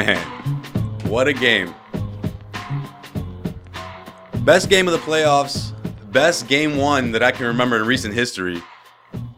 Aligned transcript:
Man, 0.00 0.16
what 1.10 1.28
a 1.28 1.34
game. 1.34 1.74
Best 4.46 4.70
game 4.70 4.88
of 4.88 4.92
the 4.92 4.98
playoffs, 5.00 5.74
best 6.10 6.48
game 6.48 6.78
one 6.78 7.12
that 7.12 7.22
I 7.22 7.30
can 7.32 7.44
remember 7.44 7.76
in 7.76 7.84
recent 7.84 8.14
history. 8.14 8.62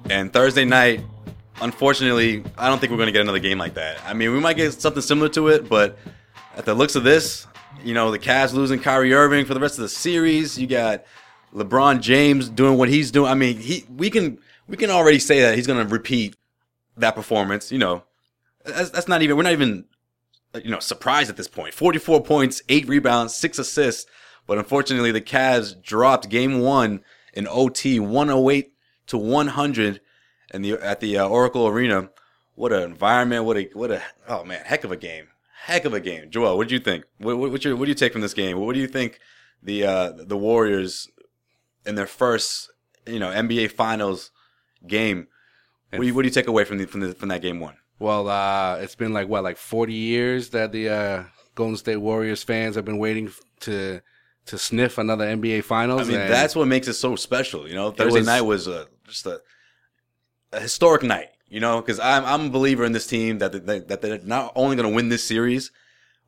And 0.09 0.33
Thursday 0.33 0.65
night, 0.65 1.05
unfortunately, 1.61 2.45
I 2.57 2.69
don't 2.69 2.79
think 2.79 2.93
we're 2.93 2.99
going 2.99 3.09
to 3.09 3.13
get 3.13 3.23
another 3.23 3.41
game 3.41 3.59
like 3.59 3.75
that. 3.75 4.01
I 4.07 4.15
mean, 4.15 4.33
we 4.33 4.39
might 4.39 4.57
get 4.57 4.73
something 4.81 5.03
similar 5.03 5.29
to 5.31 5.49
it, 5.49 5.69
but 5.69 5.99
at 6.55 6.65
the 6.65 6.75
looks 6.75 6.95
of 6.95 7.03
this, 7.03 7.45
you 7.83 7.93
know, 7.93 8.13
the 8.13 8.21
Cavs 8.21 8.53
losing 8.53 8.79
Kyrie 8.79 9.13
Irving 9.13 9.45
for 9.45 9.55
the 9.55 9.61
rest 9.61 9.79
of 9.79 9.83
the 9.83 9.89
series. 9.89 10.57
You 10.57 10.69
got 10.69 11.05
LeBron 11.53 12.01
James 12.03 12.49
doing 12.49 12.79
what 12.79 12.89
he's 12.89 13.11
doing. 13.11 13.29
I 13.29 13.35
mean, 13.35 13.57
he 13.57 13.85
we 13.91 14.11
can 14.11 14.39
we 14.69 14.77
can 14.77 14.91
already 14.91 15.19
say 15.19 15.41
that 15.41 15.57
he's 15.57 15.67
going 15.67 15.85
to 15.85 15.93
repeat 15.93 16.37
that 16.99 17.17
performance. 17.17 17.73
You 17.73 17.79
know, 17.79 18.05
that's, 18.65 18.91
that's 18.91 19.09
not 19.09 19.23
even 19.23 19.37
we're 19.37 19.43
not 19.43 19.55
even 19.55 19.87
you 20.55 20.71
know 20.71 20.81
surprised 20.81 21.31
at 21.31 21.37
this 21.37 21.49
point. 21.49 21.75
Forty 21.75 21.99
four 21.99 22.23
points, 22.23 22.63
eight 22.69 22.89
rebounds, 22.89 23.35
six 23.35 23.59
assists. 23.59 24.11
But 24.47 24.59
unfortunately, 24.59 25.13
the 25.13 25.21
Cavs 25.21 25.81
dropped 25.81 26.29
Game 26.29 26.61
One 26.61 27.03
in 27.33 27.47
OT, 27.49 28.01
108 28.01 28.73
to 29.07 29.19
100, 29.19 30.01
and 30.51 30.65
the 30.65 30.73
at 30.73 31.01
the 31.01 31.19
uh, 31.19 31.29
Oracle 31.29 31.67
Arena. 31.67 32.11
What 32.55 32.73
an 32.73 32.83
environment! 32.83 33.45
What 33.45 33.57
a 33.57 33.71
what 33.73 33.91
a 33.91 34.03
oh 34.29 34.45
man, 34.45 34.63
heck 34.65 34.85
of 34.85 34.93
a 34.93 34.97
game, 34.97 35.29
heck 35.65 35.85
of 35.85 35.95
a 35.95 36.01
game. 36.01 36.31
Joel, 36.31 36.57
what 36.57 36.69
do 36.69 36.75
you 36.75 36.81
think? 36.81 37.05
What 37.19 37.39
what, 37.39 37.51
what, 37.51 37.65
your, 37.65 37.77
what 37.77 37.87
do 37.87 37.91
you 37.91 37.95
take 37.95 38.13
from 38.13 38.21
this 38.21 38.35
game? 38.35 38.59
What 38.59 38.75
do 38.75 38.81
you 38.81 38.89
think 38.89 39.21
the 39.63 39.85
uh, 39.85 40.13
the 40.13 40.37
Warriors 40.37 41.09
in 41.87 41.95
their 41.95 42.07
first 42.07 42.71
you 43.07 43.19
know 43.19 43.31
NBA 43.31 43.73
Finals 43.73 44.31
game? 44.87 45.29
What 45.91 46.01
do 46.01 46.07
you, 46.07 46.15
what 46.15 46.23
do 46.23 46.29
you 46.29 46.35
take 46.35 46.47
away 46.47 46.65
from 46.65 46.79
the 46.79 46.87
from 46.87 47.01
the 47.01 47.15
from 47.15 47.29
that 47.31 47.43
game 47.43 47.61
one? 47.61 47.77
Well, 48.03 48.29
uh, 48.29 48.79
it's 48.79 48.97
been 48.97 49.13
like 49.13 49.29
what, 49.29 49.45
like 49.45 49.57
forty 49.57 49.95
years 49.95 50.51
that 50.51 50.73
the 50.73 50.89
uh, 50.89 51.25
Golden 51.55 51.77
State 51.77 51.99
Warriors 51.99 52.43
fans 52.43 52.75
have 52.75 52.85
been 52.85 52.99
waiting 52.99 53.31
to 53.61 54.01
to 54.47 54.59
sniff 54.59 54.99
another 54.99 55.25
NBA 55.25 55.63
Finals. 55.63 56.03
I 56.03 56.05
mean, 56.05 56.19
that's 56.19 56.57
what 56.57 56.67
makes 56.67 56.89
it 56.89 56.95
so 56.95 57.15
special. 57.15 57.69
You 57.69 57.75
know, 57.75 57.93
Thursday 57.93 58.19
was- 58.19 58.27
night 58.27 58.41
was 58.41 58.67
a, 58.67 58.89
just 59.07 59.25
a, 59.27 59.41
a 60.53 60.61
historic 60.61 61.05
night. 61.05 61.29
You 61.49 61.61
know, 61.61 61.81
because 61.81 62.01
I'm 62.01 62.25
I'm 62.25 62.47
a 62.47 62.51
believer 62.51 62.85
in 62.85 62.93
this 62.93 63.07
team 63.07 63.39
that 63.39 63.67
they, 63.67 63.79
that 63.79 64.03
they're 64.03 64.19
not 64.25 64.53
only 64.57 64.75
going 64.75 64.89
to 64.89 64.95
win 64.95 65.09
this 65.09 65.23
series, 65.23 65.71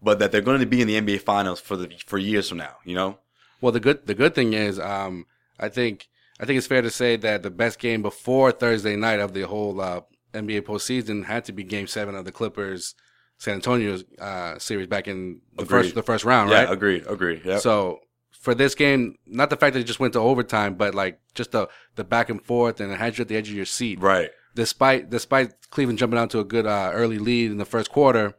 but 0.00 0.18
that 0.20 0.30
they're 0.30 0.42
going 0.42 0.60
to 0.60 0.66
be 0.66 0.80
in 0.80 0.86
the 0.86 1.00
NBA 1.00 1.22
Finals 1.22 1.60
for 1.60 1.76
the 1.76 1.90
for 2.06 2.18
years 2.18 2.48
from 2.48 2.58
now. 2.58 2.76
You 2.84 2.94
know, 2.94 3.18
Well, 3.60 3.72
the 3.72 3.80
good 3.80 4.06
the 4.06 4.14
good 4.14 4.34
thing 4.34 4.52
is, 4.52 4.78
um, 4.78 5.26
I 5.58 5.70
think 5.70 6.08
I 6.38 6.44
think 6.44 6.58
it's 6.58 6.66
fair 6.66 6.82
to 6.82 6.90
say 6.90 7.16
that 7.16 7.42
the 7.42 7.50
best 7.50 7.78
game 7.78 8.02
before 8.02 8.52
Thursday 8.52 8.96
night 8.96 9.18
of 9.18 9.32
the 9.32 9.42
whole 9.42 9.80
uh, 9.80 10.02
NBA 10.34 10.62
postseason 10.62 11.24
had 11.24 11.44
to 11.46 11.52
be 11.52 11.62
Game 11.64 11.86
Seven 11.86 12.14
of 12.14 12.24
the 12.24 12.32
Clippers 12.32 12.94
San 13.38 13.54
Antonio 13.54 13.98
uh, 14.20 14.58
series 14.58 14.86
back 14.86 15.08
in 15.08 15.40
the 15.56 15.62
Agreed. 15.64 15.82
first 15.82 15.94
the 15.94 16.02
first 16.02 16.24
round, 16.24 16.50
yeah, 16.50 16.64
right? 16.64 16.70
agreed, 16.72 17.04
agreed. 17.08 17.42
Yeah, 17.44 17.58
So 17.58 18.00
for 18.30 18.54
this 18.54 18.74
game, 18.74 19.16
not 19.26 19.48
the 19.50 19.56
fact 19.56 19.72
that 19.74 19.80
it 19.80 19.84
just 19.84 19.98
went 20.00 20.12
to 20.12 20.20
overtime, 20.20 20.74
but 20.74 20.94
like 20.94 21.18
just 21.34 21.50
the 21.52 21.68
the 21.96 22.04
back 22.04 22.28
and 22.30 22.44
forth 22.44 22.80
and 22.80 22.92
it 22.92 22.98
had 22.98 23.16
you 23.18 23.22
at 23.22 23.28
the 23.28 23.36
edge 23.36 23.48
of 23.48 23.56
your 23.56 23.64
seat. 23.64 24.00
right. 24.00 24.30
Despite 24.54 25.10
despite 25.10 25.52
Cleveland 25.70 25.98
jumping 25.98 26.18
out 26.18 26.30
to 26.30 26.38
a 26.40 26.44
good 26.44 26.64
uh, 26.66 26.90
early 26.94 27.18
lead 27.18 27.50
in 27.50 27.56
the 27.58 27.64
first 27.64 27.90
quarter, 27.90 28.34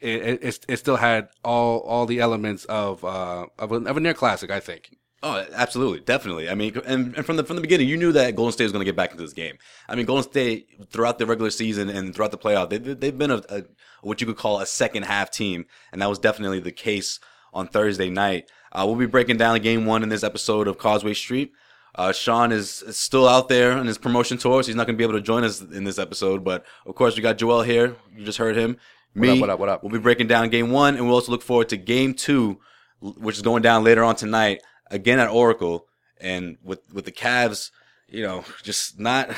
it, 0.00 0.22
it 0.22 0.42
it- 0.44 0.64
it 0.68 0.76
still 0.78 0.96
had 0.96 1.28
all 1.44 1.80
all 1.80 2.06
the 2.06 2.18
elements 2.20 2.64
of 2.66 3.04
uh 3.04 3.46
of 3.58 3.72
a, 3.72 3.76
of 3.76 3.96
a 3.96 4.00
near 4.00 4.14
classic, 4.14 4.50
I 4.50 4.60
think. 4.60 4.96
Oh, 5.20 5.44
absolutely, 5.52 6.00
definitely. 6.00 6.48
I 6.48 6.54
mean, 6.54 6.80
and, 6.86 7.16
and 7.16 7.26
from 7.26 7.36
the 7.36 7.44
from 7.44 7.56
the 7.56 7.62
beginning, 7.62 7.88
you 7.88 7.96
knew 7.96 8.12
that 8.12 8.36
Golden 8.36 8.52
State 8.52 8.64
was 8.64 8.72
going 8.72 8.82
to 8.82 8.84
get 8.84 8.94
back 8.94 9.10
into 9.10 9.22
this 9.22 9.32
game. 9.32 9.58
I 9.88 9.96
mean, 9.96 10.06
Golden 10.06 10.22
State 10.22 10.68
throughout 10.90 11.18
the 11.18 11.26
regular 11.26 11.50
season 11.50 11.88
and 11.88 12.14
throughout 12.14 12.30
the 12.30 12.38
playoff, 12.38 12.70
they 12.70 12.78
they've 12.78 13.18
been 13.18 13.32
a, 13.32 13.42
a 13.48 13.64
what 14.02 14.20
you 14.20 14.26
could 14.28 14.36
call 14.36 14.60
a 14.60 14.66
second 14.66 15.04
half 15.04 15.30
team, 15.30 15.66
and 15.92 16.00
that 16.00 16.08
was 16.08 16.20
definitely 16.20 16.60
the 16.60 16.70
case 16.70 17.18
on 17.52 17.66
Thursday 17.66 18.10
night. 18.10 18.48
Uh, 18.70 18.84
we'll 18.86 18.94
be 18.94 19.06
breaking 19.06 19.38
down 19.38 19.58
game 19.60 19.86
one 19.86 20.02
in 20.02 20.08
this 20.08 20.22
episode 20.22 20.68
of 20.68 20.78
Causeway 20.78 21.14
Street. 21.14 21.52
Uh, 21.94 22.12
Sean 22.12 22.52
is, 22.52 22.82
is 22.82 22.96
still 22.96 23.26
out 23.26 23.48
there 23.48 23.72
on 23.72 23.86
his 23.86 23.98
promotion 23.98 24.38
tour, 24.38 24.62
so 24.62 24.68
he's 24.68 24.76
not 24.76 24.86
going 24.86 24.94
to 24.94 24.98
be 24.98 25.04
able 25.04 25.14
to 25.14 25.20
join 25.20 25.42
us 25.42 25.60
in 25.60 25.82
this 25.82 25.98
episode. 25.98 26.44
But 26.44 26.64
of 26.86 26.94
course, 26.94 27.16
we 27.16 27.22
got 27.22 27.38
Joel 27.38 27.62
here. 27.62 27.96
You 28.14 28.24
just 28.24 28.38
heard 28.38 28.56
him. 28.56 28.76
Me, 29.14 29.28
what 29.28 29.34
up, 29.34 29.40
what 29.40 29.50
up, 29.50 29.58
what 29.58 29.68
up? 29.68 29.82
We'll 29.82 29.92
be 29.92 29.98
breaking 29.98 30.28
down 30.28 30.48
game 30.50 30.70
one, 30.70 30.94
and 30.94 31.06
we'll 31.06 31.14
also 31.14 31.32
look 31.32 31.42
forward 31.42 31.70
to 31.70 31.76
game 31.76 32.14
two, 32.14 32.60
which 33.00 33.36
is 33.36 33.42
going 33.42 33.62
down 33.62 33.82
later 33.82 34.04
on 34.04 34.14
tonight, 34.14 34.62
again 34.90 35.18
at 35.18 35.28
Oracle, 35.28 35.86
and 36.20 36.58
with 36.62 36.80
with 36.92 37.04
the 37.04 37.12
Cavs, 37.12 37.70
you 38.08 38.22
know, 38.22 38.44
just 38.62 38.98
not 38.98 39.30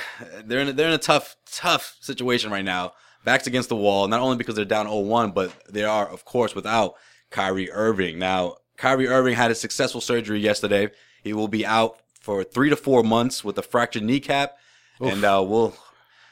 they're 0.45 0.61
in 0.61 0.69
a, 0.69 0.73
they're 0.73 0.89
in 0.89 0.95
a 0.95 0.99
tough 0.99 1.37
tough 1.51 1.97
situation 2.01 2.51
right 2.51 2.65
now. 2.65 2.93
Backs 3.25 3.47
against 3.47 3.69
the 3.69 3.77
wall, 3.77 4.09
not 4.09 4.21
only 4.21 4.39
because 4.39 4.55
they're 4.55 4.65
down 4.65 4.87
0-1, 4.87 5.35
but 5.35 5.53
they 5.69 5.85
are 5.85 6.09
of 6.09 6.25
course 6.25 6.55
without 6.55 6.95
Kyrie 7.29 7.71
Irving. 7.71 8.19
Now, 8.19 8.57
Kyrie 8.79 9.09
Irving 9.09 9.35
had 9.35 9.51
a 9.51 9.55
successful 9.55 10.01
surgery 10.01 10.41
yesterday. 10.41 10.89
He 11.23 11.35
will 11.35 11.49
be 11.49 11.67
out 11.67 11.99
for 12.21 12.43
three 12.45 12.71
to 12.71 12.77
four 12.77 13.03
months 13.03 13.45
with 13.45 13.59
a 13.59 13.63
fractured 13.63 14.05
kneecap, 14.05 14.57
and 15.01 15.23
uh, 15.25 15.45
we'll 15.47 15.75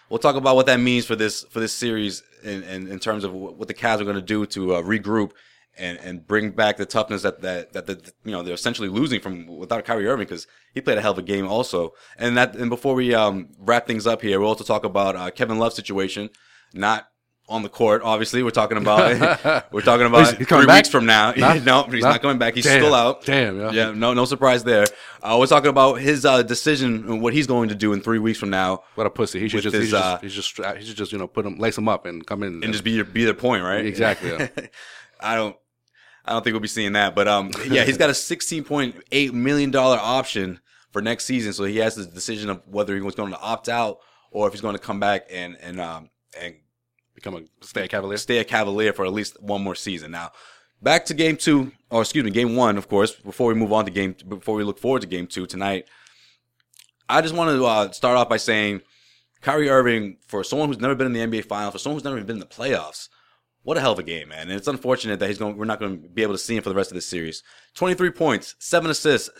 we'll 0.09 0.19
talk 0.19 0.37
about 0.37 0.57
what 0.57 0.67
that 0.67 0.81
means 0.81 1.05
for 1.05 1.17
this 1.17 1.45
for 1.45 1.61
this 1.61 1.73
series 1.73 2.23
in 2.43 2.63
in, 2.63 2.89
in 2.89 2.99
terms 2.99 3.25
of 3.25 3.35
what 3.35 3.69
the 3.69 3.75
Cavs 3.75 4.01
are 4.01 4.05
going 4.05 4.17
to 4.17 4.23
do 4.23 4.47
to 4.47 4.77
uh, 4.77 4.83
regroup 4.83 5.33
and 5.79 5.99
and 5.99 6.27
bring 6.27 6.51
back 6.51 6.77
the 6.77 6.87
toughness 6.87 7.23
that 7.23 7.41
that 7.43 7.73
that 7.73 7.87
the, 7.87 8.13
you 8.25 8.33
know 8.33 8.43
they're 8.43 8.55
essentially 8.55 8.89
losing 8.89 9.21
from 9.21 9.47
without 9.47 9.85
Kyrie 9.85 10.07
Irving 10.07 10.27
because 10.27 10.47
he 10.75 10.81
played 10.81 10.99
a 10.99 11.01
hell 11.01 11.13
of 11.13 11.19
a 11.19 11.23
game 11.23 11.47
also. 11.47 11.93
And 12.17 12.37
that 12.37 12.55
and 12.57 12.69
before 12.71 12.95
we 12.95 13.15
um 13.15 13.51
wrap 13.59 13.87
things 13.87 14.07
up 14.07 14.23
here, 14.23 14.41
we'll 14.41 14.49
also 14.49 14.65
talk 14.65 14.85
about 14.85 15.17
uh, 15.17 15.31
Kevin 15.31 15.59
Love's 15.59 15.77
situation, 15.77 16.31
not 16.75 17.09
on 17.51 17.63
the 17.63 17.69
court. 17.71 18.03
Obviously, 18.05 18.43
we're 18.43 18.51
talking 18.51 18.77
about 18.77 19.01
we're 19.73 19.81
talking 19.81 20.05
about 20.07 20.27
He's- 20.27 20.37
he's 20.37 20.47
three 20.49 20.67
back? 20.67 20.77
weeks 20.81 20.89
from 20.91 21.07
now. 21.07 21.33
No, 21.65 21.85
he's 21.85 22.03
Nah? 22.03 22.11
not 22.11 22.21
coming 22.21 22.37
back. 22.37 22.55
He's 22.55 22.65
Damn. 22.65 22.83
still 22.83 22.95
out. 22.95 23.25
Damn, 23.25 23.59
yeah. 23.59 23.71
yeah. 23.71 23.91
No, 23.93 24.13
no 24.13 24.27
surprise 24.27 24.65
there. 24.65 24.85
Uh, 25.23 25.37
we're 25.41 25.47
talking 25.47 25.71
about 25.71 25.95
his 25.95 26.27
uh, 26.27 26.43
decision 26.43 27.05
and 27.09 27.23
what 27.23 27.33
he's 27.33 27.47
going 27.47 27.71
to 27.71 27.75
do 27.75 27.95
in 27.95 28.03
three 28.03 28.19
weeks 28.19 28.39
from 28.39 28.51
now, 28.51 28.83
What 28.97 29.07
a 29.07 29.11
pussy. 29.11 29.41
He 29.41 29.49
should 29.49 29.63
just, 29.63 29.75
he 29.75 29.81
his, 29.81 29.89
should 29.91 29.97
uh, 29.97 30.19
just, 30.21 30.23
he 30.25 30.29
should 30.29 30.45
just, 30.45 30.77
he 30.81 30.85
should 30.87 30.97
just, 30.99 31.13
you 31.13 31.19
know, 31.19 31.27
put 31.27 31.47
him, 31.47 31.57
lace 31.59 31.79
him 31.79 31.89
up 31.89 32.05
and 32.05 32.27
come 32.27 32.43
in. 32.43 32.63
and 32.63 32.71
just 32.73 32.85
be 32.85 33.03
be 33.03 33.25
their 33.25 33.33
point, 33.35 33.63
right? 33.65 33.85
Exactly, 33.87 34.29
yeah. 34.31 34.49
I 35.21 35.35
don't. 35.37 35.57
I 36.29 36.33
don't 36.33 36.45
think 36.45 36.53
we'll 36.53 36.61
be 36.61 36.69
seeing 36.69 36.93
that, 36.93 37.15
but 37.15 37.27
um, 37.27 37.51
yeah, 37.71 37.85
he's 37.85 37.97
got 37.97 38.11
a 38.11 38.15
sixteen 38.15 38.65
point 38.65 38.97
eight 39.13 39.33
million 39.33 39.71
dollar 39.71 39.99
option 39.99 40.61
for 40.91 41.03
next 41.03 41.25
season, 41.25 41.53
so 41.53 41.65
he 41.65 41.79
has 41.79 41.97
the 41.97 42.07
decision 42.07 42.51
of 42.51 42.63
whether 42.67 42.95
he 42.95 43.01
was 43.01 43.15
going 43.15 43.33
to 43.33 43.41
opt 43.41 43.69
out 43.69 43.99
or 44.31 44.47
if 44.47 44.53
he's 44.53 44.61
going 44.61 44.77
to 44.77 44.81
come 44.81 45.01
back 45.01 45.27
and 45.31 45.57
and 45.61 45.81
um 45.81 46.11
and 46.39 46.55
become 47.15 47.35
a 47.35 47.65
stay 47.65 47.85
a 47.85 47.89
Cavalier. 47.89 48.19
stay 48.19 48.39
a 48.39 48.45
Cavalier 48.45 48.93
for 48.93 49.05
at 49.05 49.13
least 49.13 49.43
one 49.43 49.63
more 49.63 49.75
season. 49.75 50.11
Now, 50.11 50.33
back 50.83 51.07
to 51.07 51.15
game 51.15 51.37
two, 51.37 51.73
or 51.91 52.03
excuse 52.03 52.25
me, 52.25 52.31
game 52.31 52.57
one, 52.57 52.79
of 52.79 52.89
course. 52.89 53.13
Before 53.13 53.49
we 53.49 53.55
move 53.55 53.73
on 53.73 53.85
to 53.85 53.91
game, 53.91 54.15
before 54.29 54.55
we 54.55 54.65
look 54.65 54.79
forward 54.79 55.03
to 55.03 55.09
game 55.09 55.27
two 55.27 55.47
tonight, 55.47 55.89
I 57.09 57.23
just 57.23 57.35
want 57.35 57.57
to 57.57 57.65
uh, 57.65 57.91
start 57.93 58.17
off 58.17 58.29
by 58.29 58.37
saying, 58.37 58.83
Kyrie 59.41 59.71
Irving, 59.71 60.19
for 60.27 60.45
someone 60.45 60.69
who's 60.69 60.81
never 60.81 60.95
been 60.95 61.07
in 61.07 61.31
the 61.31 61.39
NBA 61.39 61.47
Finals, 61.47 61.73
for 61.73 61.79
someone 61.79 61.97
who's 61.97 62.05
never 62.05 62.17
even 62.17 62.27
been 62.27 62.37
in 62.37 62.41
the 62.41 62.47
playoffs, 62.47 63.09
what 63.63 63.77
a 63.77 63.81
hell 63.81 63.93
of 63.93 63.99
a 63.99 64.03
game, 64.03 64.29
man! 64.29 64.49
And 64.49 64.53
it's 64.53 64.69
unfortunate 64.69 65.21
that 65.21 65.29
he's 65.29 65.39
going. 65.39 65.57
We're 65.57 65.65
not 65.65 65.81
going 65.81 66.03
to 66.03 66.09
be 66.09 66.23
able 66.23 66.35
to 66.35 66.39
see 66.39 66.57
him 66.57 66.63
for 66.63 66.69
the 66.71 66.75
rest 66.75 66.91
of 66.91 66.95
this 66.95 67.07
series. 67.07 67.43
Twenty-three 67.75 68.11
points, 68.11 68.55
seven 68.59 68.91
assists. 68.91 69.31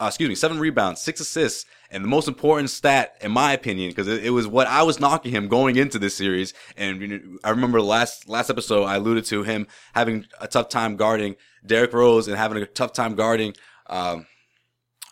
Uh, 0.00 0.06
excuse 0.06 0.28
me, 0.28 0.34
seven 0.36 0.60
rebounds, 0.60 1.00
six 1.00 1.18
assists, 1.18 1.64
and 1.90 2.04
the 2.04 2.08
most 2.08 2.28
important 2.28 2.70
stat, 2.70 3.16
in 3.20 3.32
my 3.32 3.52
opinion, 3.52 3.90
because 3.90 4.06
it, 4.06 4.26
it 4.26 4.30
was 4.30 4.46
what 4.46 4.68
I 4.68 4.84
was 4.84 5.00
knocking 5.00 5.32
him 5.32 5.48
going 5.48 5.74
into 5.74 5.98
this 5.98 6.14
series. 6.14 6.54
And 6.76 7.40
I 7.42 7.50
remember 7.50 7.82
last 7.82 8.28
last 8.28 8.48
episode 8.48 8.84
I 8.84 8.94
alluded 8.94 9.24
to 9.24 9.42
him 9.42 9.66
having 9.94 10.26
a 10.40 10.46
tough 10.46 10.68
time 10.68 10.94
guarding 10.94 11.34
Derrick 11.66 11.92
Rose 11.92 12.28
and 12.28 12.36
having 12.36 12.62
a 12.62 12.66
tough 12.66 12.92
time 12.92 13.16
guarding 13.16 13.54
um, 13.88 14.26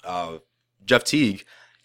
uh, 0.04 0.38
Jeff 0.84 1.02
Teague. 1.02 1.44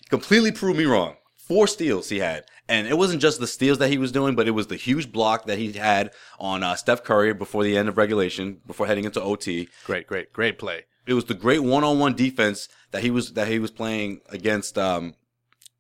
Completely 0.10 0.52
proved 0.52 0.78
me 0.78 0.86
wrong. 0.86 1.16
Four 1.36 1.66
steals 1.66 2.10
he 2.10 2.20
had, 2.20 2.44
and 2.72 2.88
it 2.88 2.98
wasn't 2.98 3.22
just 3.22 3.42
the 3.42 3.48
steals 3.48 3.80
that 3.80 3.90
he 3.90 3.98
was 3.98 4.14
doing, 4.14 4.34
but 4.34 4.48
it 4.48 4.52
was 4.52 4.68
the 4.68 4.78
huge 4.78 5.12
block 5.12 5.46
that 5.46 5.58
he 5.58 5.74
had 5.74 6.12
on 6.40 6.64
uh, 6.64 6.76
Steph 6.76 7.04
Curry 7.04 7.34
before 7.34 7.66
the 7.66 7.78
end 7.78 7.90
of 7.90 7.98
regulation, 7.98 8.62
before 8.66 8.88
heading 8.88 9.04
into 9.04 9.22
OT 9.22 9.68
Great, 9.86 10.08
great, 10.08 10.32
great 10.32 10.58
play. 10.58 10.86
it 11.06 11.14
was 11.14 11.26
the 11.26 11.34
great 11.34 11.62
one-on-one 11.64 12.16
defense 12.16 12.70
that 12.92 13.04
he 13.04 13.12
was 13.12 13.34
that 13.34 13.50
he 13.50 13.60
was 13.60 13.72
playing 13.72 14.22
against 14.30 14.78
um, 14.78 15.16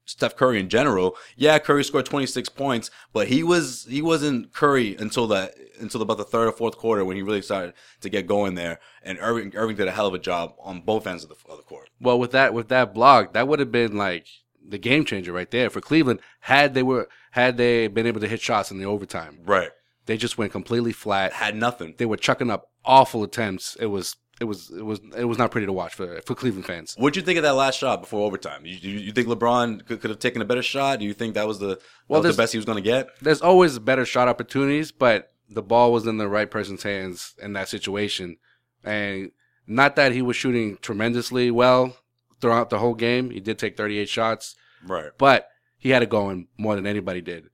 Steph 0.03 0.35
Curry 0.35 0.59
in 0.59 0.67
general. 0.67 1.15
Yeah, 1.37 1.59
Curry 1.59 1.85
scored 1.85 2.05
26 2.07 2.49
points, 2.49 2.91
but 3.13 3.29
he 3.29 3.41
was 3.41 3.85
he 3.89 4.01
wasn't 4.01 4.51
Curry 4.51 4.97
until 4.97 5.27
the 5.27 5.53
until 5.79 6.01
about 6.01 6.17
the 6.17 6.25
third 6.25 6.49
or 6.49 6.51
fourth 6.51 6.77
quarter 6.77 7.05
when 7.05 7.15
he 7.15 7.23
really 7.23 7.41
started 7.41 7.73
to 8.01 8.09
get 8.09 8.27
going 8.27 8.55
there. 8.55 8.79
And 9.01 9.17
Irving 9.21 9.53
Irving 9.55 9.77
did 9.77 9.87
a 9.87 9.91
hell 9.91 10.07
of 10.07 10.13
a 10.13 10.19
job 10.19 10.55
on 10.59 10.81
both 10.81 11.07
ends 11.07 11.23
of 11.23 11.29
the, 11.29 11.35
of 11.49 11.55
the 11.55 11.63
court. 11.63 11.89
Well, 12.01 12.19
with 12.19 12.31
that 12.31 12.53
with 12.53 12.67
that 12.67 12.93
block, 12.93 13.31
that 13.31 13.47
would 13.47 13.59
have 13.59 13.71
been 13.71 13.95
like 13.95 14.27
the 14.67 14.77
game 14.77 15.05
changer 15.05 15.31
right 15.33 15.49
there 15.51 15.69
for 15.69 15.81
Cleveland. 15.81 16.19
Had 16.41 16.73
they 16.73 16.83
were 16.83 17.07
had 17.31 17.57
they 17.57 17.87
been 17.87 18.07
able 18.07 18.21
to 18.21 18.27
hit 18.27 18.41
shots 18.41 18.71
in 18.71 18.77
the 18.79 18.85
overtime, 18.85 19.39
Right. 19.45 19.69
they 20.05 20.17
just 20.17 20.37
went 20.37 20.51
completely 20.51 20.91
flat. 20.93 21.33
Had 21.33 21.55
nothing. 21.55 21.95
They 21.97 22.05
were 22.05 22.17
chucking 22.17 22.49
up 22.51 22.69
awful 22.85 23.23
attempts. 23.23 23.75
It 23.79 23.87
was 23.87 24.15
it 24.39 24.45
was 24.45 24.71
it 24.75 24.83
was 24.83 24.99
it 25.15 25.25
was 25.25 25.37
not 25.37 25.51
pretty 25.51 25.67
to 25.67 25.73
watch 25.73 25.93
for 25.93 26.19
for 26.25 26.35
Cleveland 26.35 26.65
fans. 26.65 26.95
What'd 26.97 27.15
you 27.15 27.21
think 27.21 27.37
of 27.37 27.43
that 27.43 27.53
last 27.53 27.77
shot 27.77 28.01
before 28.01 28.25
overtime? 28.25 28.65
You, 28.65 28.75
you, 28.81 28.99
you 28.99 29.11
think 29.11 29.27
LeBron 29.27 29.85
could, 29.85 30.01
could 30.01 30.09
have 30.09 30.19
taken 30.19 30.41
a 30.41 30.45
better 30.45 30.63
shot? 30.63 30.99
Do 30.99 31.05
you 31.05 31.13
think 31.13 31.35
that 31.35 31.47
was 31.47 31.59
the, 31.59 31.67
that 31.67 31.81
Well, 32.07 32.21
was 32.23 32.35
the 32.35 32.41
best 32.41 32.53
he 32.53 32.57
was 32.57 32.65
going 32.65 32.77
to 32.77 32.81
get? 32.81 33.07
There's 33.21 33.41
always 33.41 33.77
better 33.79 34.03
shot 34.05 34.27
opportunities, 34.27 34.91
but 34.91 35.29
the 35.49 35.61
ball 35.61 35.91
was 35.91 36.07
in 36.07 36.17
the 36.17 36.27
right 36.27 36.49
person's 36.49 36.81
hands 36.83 37.35
in 37.41 37.53
that 37.53 37.69
situation, 37.69 38.37
and 38.83 39.31
not 39.67 39.95
that 39.95 40.11
he 40.11 40.21
was 40.23 40.35
shooting 40.35 40.77
tremendously 40.81 41.51
well 41.51 41.95
throughout 42.41 42.69
the 42.69 42.79
whole 42.79 42.95
game. 42.95 43.29
He 43.29 43.39
did 43.39 43.57
take 43.57 43.77
38 43.77 44.09
shots. 44.09 44.55
Right. 44.85 45.11
but 45.17 45.47
he 45.77 45.89
had 45.89 46.03
it 46.03 46.09
going 46.09 46.47
more 46.57 46.75
than 46.75 46.87
anybody 46.87 47.21
did. 47.21 47.49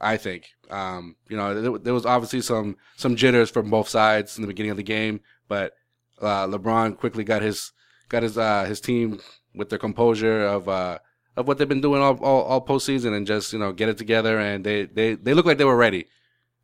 I 0.00 0.16
think. 0.16 0.50
Um, 0.70 1.16
you 1.28 1.36
know, 1.36 1.60
there, 1.60 1.78
there 1.78 1.94
was 1.94 2.06
obviously 2.06 2.40
some 2.40 2.76
some 2.96 3.14
jitters 3.14 3.50
from 3.50 3.70
both 3.70 3.88
sides 3.88 4.36
in 4.36 4.42
the 4.42 4.48
beginning 4.48 4.70
of 4.70 4.76
the 4.76 4.82
game, 4.82 5.20
but 5.48 5.74
uh, 6.20 6.46
LeBron 6.46 6.96
quickly 6.96 7.24
got 7.24 7.42
his 7.42 7.72
got 8.08 8.22
his 8.22 8.36
uh, 8.36 8.64
his 8.64 8.80
team 8.80 9.20
with 9.54 9.68
their 9.68 9.78
composure 9.78 10.44
of 10.44 10.68
uh, 10.68 10.98
of 11.36 11.46
what 11.46 11.58
they've 11.58 11.68
been 11.68 11.80
doing 11.80 12.02
all, 12.02 12.16
all 12.24 12.42
all 12.42 12.66
postseason 12.66 13.14
and 13.14 13.26
just 13.26 13.52
you 13.52 13.58
know 13.58 13.72
get 13.72 13.88
it 13.88 13.98
together 13.98 14.40
and 14.40 14.64
they 14.64 14.86
they 14.86 15.14
they 15.14 15.34
look 15.34 15.46
like 15.46 15.58
they 15.58 15.64
were 15.64 15.76
ready. 15.76 16.06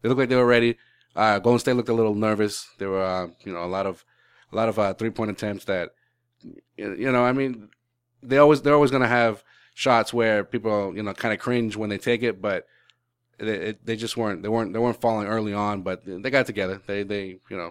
They 0.02 0.08
look 0.08 0.18
like 0.18 0.30
they 0.30 0.36
were 0.36 0.46
ready. 0.46 0.76
Uh, 1.14 1.38
Golden 1.38 1.58
State 1.58 1.74
looked 1.74 1.88
a 1.88 1.94
little 1.94 2.14
nervous. 2.14 2.66
There 2.78 2.90
were 2.90 3.02
uh, 3.02 3.28
you 3.44 3.52
know 3.52 3.62
a 3.62 3.66
lot 3.66 3.86
of 3.86 4.04
a 4.52 4.56
lot 4.56 4.68
of 4.68 4.78
uh, 4.78 4.94
three 4.94 5.10
point 5.10 5.30
attempts 5.30 5.66
that 5.66 5.90
you 6.76 7.12
know 7.12 7.24
I 7.24 7.32
mean 7.32 7.68
they 8.22 8.38
always 8.38 8.62
they're 8.62 8.74
always 8.74 8.90
gonna 8.90 9.08
have 9.08 9.42
shots 9.74 10.12
where 10.12 10.44
people 10.44 10.94
you 10.96 11.02
know 11.02 11.12
kind 11.14 11.34
of 11.34 11.40
cringe 11.40 11.76
when 11.76 11.90
they 11.90 11.98
take 11.98 12.22
it, 12.22 12.40
but 12.40 12.66
they 13.38 13.76
they 13.84 13.96
just 13.96 14.16
weren't 14.16 14.42
they 14.42 14.48
weren't 14.48 14.72
they 14.72 14.78
weren't 14.78 15.00
falling 15.00 15.26
early 15.28 15.52
on, 15.52 15.82
but 15.82 16.02
they 16.04 16.30
got 16.30 16.46
together. 16.46 16.80
They 16.86 17.02
they 17.02 17.38
you 17.50 17.56
know 17.56 17.70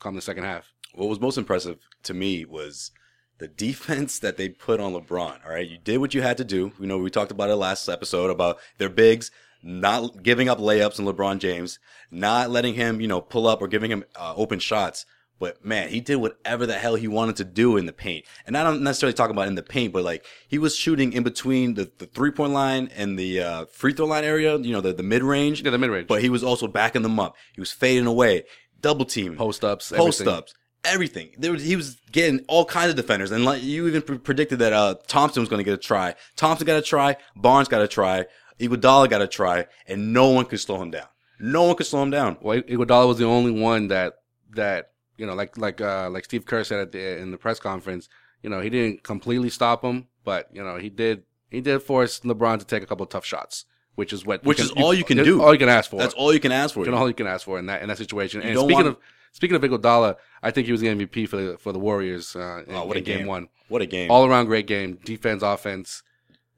come 0.00 0.14
the 0.14 0.20
second 0.20 0.44
half. 0.44 0.72
what 0.94 1.08
was 1.08 1.20
most 1.20 1.38
impressive 1.38 1.78
to 2.02 2.14
me 2.14 2.44
was 2.44 2.90
the 3.38 3.48
defense 3.48 4.18
that 4.18 4.36
they 4.36 4.48
put 4.48 4.80
on 4.80 4.92
LeBron. 4.92 5.44
All 5.44 5.52
right, 5.52 5.68
you 5.68 5.78
did 5.78 5.98
what 5.98 6.14
you 6.14 6.22
had 6.22 6.36
to 6.36 6.44
do. 6.44 6.72
You 6.78 6.86
know, 6.86 6.98
we 6.98 7.10
talked 7.10 7.32
about 7.32 7.50
it 7.50 7.56
last 7.56 7.88
episode 7.88 8.30
about 8.30 8.58
their 8.78 8.88
bigs 8.88 9.30
not 9.64 10.22
giving 10.22 10.48
up 10.48 10.58
layups 10.58 10.98
in 10.98 11.06
LeBron 11.06 11.38
James, 11.38 11.78
not 12.10 12.50
letting 12.50 12.74
him, 12.74 13.00
you 13.00 13.08
know, 13.08 13.20
pull 13.20 13.46
up 13.46 13.62
or 13.62 13.68
giving 13.68 13.90
him 13.90 14.04
uh, 14.14 14.34
open 14.36 14.58
shots. 14.58 15.06
But 15.38 15.64
man, 15.64 15.88
he 15.88 16.00
did 16.00 16.16
whatever 16.16 16.64
the 16.64 16.74
hell 16.74 16.94
he 16.94 17.08
wanted 17.08 17.36
to 17.36 17.44
do 17.44 17.76
in 17.76 17.86
the 17.86 17.92
paint. 17.92 18.24
And 18.46 18.56
I 18.56 18.62
don't 18.62 18.82
necessarily 18.82 19.14
talk 19.14 19.30
about 19.30 19.48
in 19.48 19.56
the 19.56 19.62
paint, 19.62 19.92
but 19.92 20.04
like 20.04 20.24
he 20.48 20.58
was 20.58 20.76
shooting 20.76 21.12
in 21.12 21.22
between 21.22 21.74
the, 21.74 21.90
the 21.98 22.06
three 22.06 22.30
point 22.30 22.52
line 22.52 22.88
and 22.96 23.18
the 23.18 23.40
uh, 23.40 23.64
free 23.66 23.92
throw 23.92 24.06
line 24.06 24.24
area, 24.24 24.56
you 24.58 24.72
know, 24.72 24.80
the, 24.80 24.92
the 24.92 25.02
mid 25.02 25.22
range. 25.22 25.62
Yeah, 25.62 25.70
the 25.70 25.78
mid-range. 25.78 26.06
But 26.06 26.22
he 26.22 26.28
was 26.30 26.44
also 26.44 26.66
backing 26.68 27.02
them 27.02 27.18
up. 27.18 27.36
He 27.52 27.60
was 27.60 27.72
fading 27.72 28.06
away, 28.06 28.44
double 28.80 29.04
team, 29.04 29.36
Post 29.36 29.64
ups, 29.64 29.90
post 29.90 30.20
everything. 30.20 30.38
ups, 30.38 30.54
everything. 30.84 31.30
There 31.36 31.52
was, 31.52 31.62
he 31.64 31.76
was 31.76 31.96
getting 32.12 32.44
all 32.48 32.64
kinds 32.64 32.90
of 32.90 32.96
defenders, 32.96 33.30
and 33.32 33.44
like 33.44 33.62
you 33.62 33.88
even 33.88 34.02
pre- 34.02 34.18
predicted 34.18 34.60
that 34.60 34.72
uh, 34.72 34.94
Thompson 35.08 35.42
was 35.42 35.48
going 35.48 35.58
to 35.58 35.64
get 35.64 35.74
a 35.74 35.78
try. 35.78 36.14
Thompson 36.36 36.66
got 36.66 36.78
a 36.78 36.82
try. 36.82 37.16
Barnes 37.36 37.68
got 37.68 37.82
a 37.82 37.88
try. 37.88 38.26
Iguodala 38.60 39.10
got 39.10 39.20
a 39.20 39.26
try, 39.26 39.66
and 39.88 40.12
no 40.12 40.28
one 40.28 40.44
could 40.44 40.60
slow 40.60 40.80
him 40.80 40.92
down. 40.92 41.08
No 41.40 41.64
one 41.64 41.74
could 41.74 41.86
slow 41.86 42.02
him 42.02 42.10
down. 42.10 42.38
Well, 42.40 42.60
Iguodala 42.62 43.08
was 43.08 43.18
the 43.18 43.26
only 43.26 43.50
one 43.50 43.88
that 43.88 44.14
that 44.54 44.92
you 45.18 45.26
know, 45.26 45.34
like 45.34 45.56
like 45.58 45.80
uh 45.80 46.08
like 46.10 46.24
Steve 46.24 46.44
Kerr 46.46 46.64
said 46.64 46.80
at 46.80 46.92
the 46.92 47.18
in 47.18 47.30
the 47.30 47.38
press 47.38 47.58
conference. 47.60 48.08
You 48.42 48.50
know, 48.50 48.60
he 48.60 48.68
didn't 48.68 49.02
completely 49.02 49.48
stop 49.48 49.82
him, 49.82 50.08
but 50.24 50.48
you 50.52 50.62
know, 50.62 50.76
he 50.76 50.90
did 50.90 51.22
he 51.50 51.60
did 51.60 51.82
force 51.82 52.20
LeBron 52.20 52.58
to 52.58 52.64
take 52.66 52.82
a 52.82 52.86
couple 52.86 53.04
of 53.04 53.08
tough 53.10 53.24
shots, 53.24 53.64
which 53.94 54.12
is 54.12 54.26
what 54.26 54.44
Which 54.44 54.60
is 54.60 54.70
all 54.72 54.92
you 54.92 55.04
can 55.04 55.16
do. 55.18 55.42
All 55.42 55.52
you 55.52 55.58
can 55.58 55.68
ask 55.68 55.90
for. 55.90 55.96
That's 55.98 56.14
all 56.14 56.32
you 56.34 56.40
can 56.40 56.52
ask 56.52 56.74
for. 56.74 56.84
Know 56.84 56.94
all 56.96 57.08
you 57.08 57.14
can 57.14 57.26
ask 57.26 57.44
for 57.44 57.58
in 57.58 57.66
that 57.66 57.80
in 57.82 57.88
that 57.88 57.98
situation. 57.98 58.42
You 58.42 58.48
and 58.48 58.58
speaking 58.58 58.74
want- 58.74 58.86
of 58.88 58.96
speaking 59.32 59.56
of 59.56 59.62
Iguodala, 59.62 60.16
I 60.42 60.50
think 60.50 60.66
he 60.66 60.72
was 60.72 60.80
the 60.82 60.88
MVP 60.88 61.26
for 61.28 61.36
the 61.36 61.58
for 61.58 61.72
the 61.72 61.78
Warriors 61.78 62.36
uh, 62.36 62.62
in, 62.66 62.74
Oh, 62.74 62.84
what 62.84 62.96
a 62.96 63.00
game. 63.00 63.18
game. 63.20 63.26
one. 63.26 63.48
What 63.68 63.80
a 63.80 63.86
game! 63.86 64.10
All 64.10 64.26
around 64.26 64.44
great 64.46 64.66
game, 64.66 64.98
defense, 65.06 65.42
offense. 65.42 66.02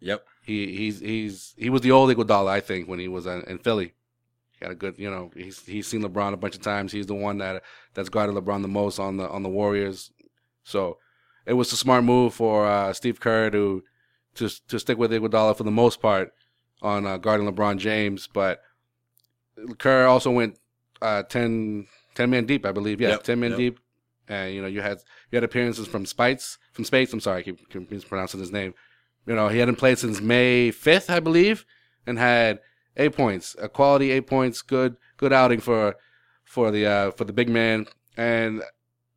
yep. 0.00 0.26
He 0.44 0.76
he's 0.76 0.98
he's 1.00 1.54
he 1.56 1.70
was 1.70 1.82
the 1.82 1.92
old 1.92 2.10
Iguodala, 2.10 2.48
I 2.50 2.60
think, 2.60 2.88
when 2.88 2.98
he 2.98 3.06
was 3.06 3.26
in 3.26 3.58
Philly. 3.58 3.94
Had 4.60 4.70
a 4.70 4.74
good, 4.74 4.98
you 4.98 5.10
know, 5.10 5.30
he's 5.36 5.64
he's 5.66 5.86
seen 5.86 6.02
LeBron 6.02 6.32
a 6.32 6.36
bunch 6.36 6.54
of 6.54 6.62
times. 6.62 6.92
He's 6.92 7.06
the 7.06 7.14
one 7.14 7.38
that 7.38 7.62
that's 7.94 8.08
guarded 8.08 8.34
LeBron 8.36 8.62
the 8.62 8.68
most 8.68 8.98
on 8.98 9.16
the 9.18 9.28
on 9.28 9.42
the 9.42 9.48
Warriors. 9.48 10.10
So 10.64 10.98
it 11.44 11.52
was 11.52 11.72
a 11.72 11.76
smart 11.76 12.04
move 12.04 12.34
for 12.34 12.66
uh, 12.66 12.92
Steve 12.92 13.20
Kerr 13.20 13.50
to 13.50 13.82
to 14.36 14.48
to 14.68 14.78
stick 14.78 14.98
with 14.98 15.10
Iguodala 15.10 15.56
for 15.56 15.64
the 15.64 15.70
most 15.70 16.00
part 16.00 16.32
on 16.82 17.06
uh, 17.06 17.18
guarding 17.18 17.50
LeBron 17.50 17.78
James. 17.78 18.26
But 18.26 18.62
Kerr 19.78 20.06
also 20.06 20.30
went 20.30 20.58
uh, 21.02 21.22
10, 21.22 21.86
10 22.14 22.30
man 22.30 22.46
deep, 22.46 22.64
I 22.66 22.72
believe. 22.72 23.00
Yeah, 23.00 23.10
Yep, 23.10 23.22
ten 23.24 23.40
man 23.40 23.50
yep. 23.50 23.58
deep. 23.58 23.80
And 24.28 24.54
you 24.54 24.60
know, 24.60 24.68
you 24.68 24.80
had 24.80 24.98
you 25.30 25.36
had 25.36 25.44
appearances 25.44 25.86
from 25.86 26.04
Spites 26.04 26.58
from 26.72 26.84
Spates. 26.84 27.12
I'm 27.12 27.20
sorry, 27.20 27.40
I 27.40 27.42
keep, 27.42 27.70
keep 27.70 27.90
mispronouncing 27.90 28.40
his 28.40 28.50
name. 28.50 28.74
You 29.24 29.34
know, 29.34 29.48
he 29.48 29.58
hadn't 29.58 29.76
played 29.76 29.98
since 29.98 30.20
May 30.20 30.70
5th, 30.70 31.10
I 31.10 31.20
believe, 31.20 31.64
and 32.06 32.18
had 32.18 32.60
eight 32.96 33.14
points, 33.14 33.56
a 33.60 33.68
quality 33.68 34.10
eight 34.10 34.26
points, 34.26 34.62
good 34.62 34.96
good 35.16 35.32
outing 35.32 35.60
for 35.60 35.96
for 36.44 36.70
the 36.70 36.86
uh, 36.86 37.10
for 37.12 37.24
the 37.24 37.32
big 37.32 37.48
man. 37.48 37.86
And 38.16 38.62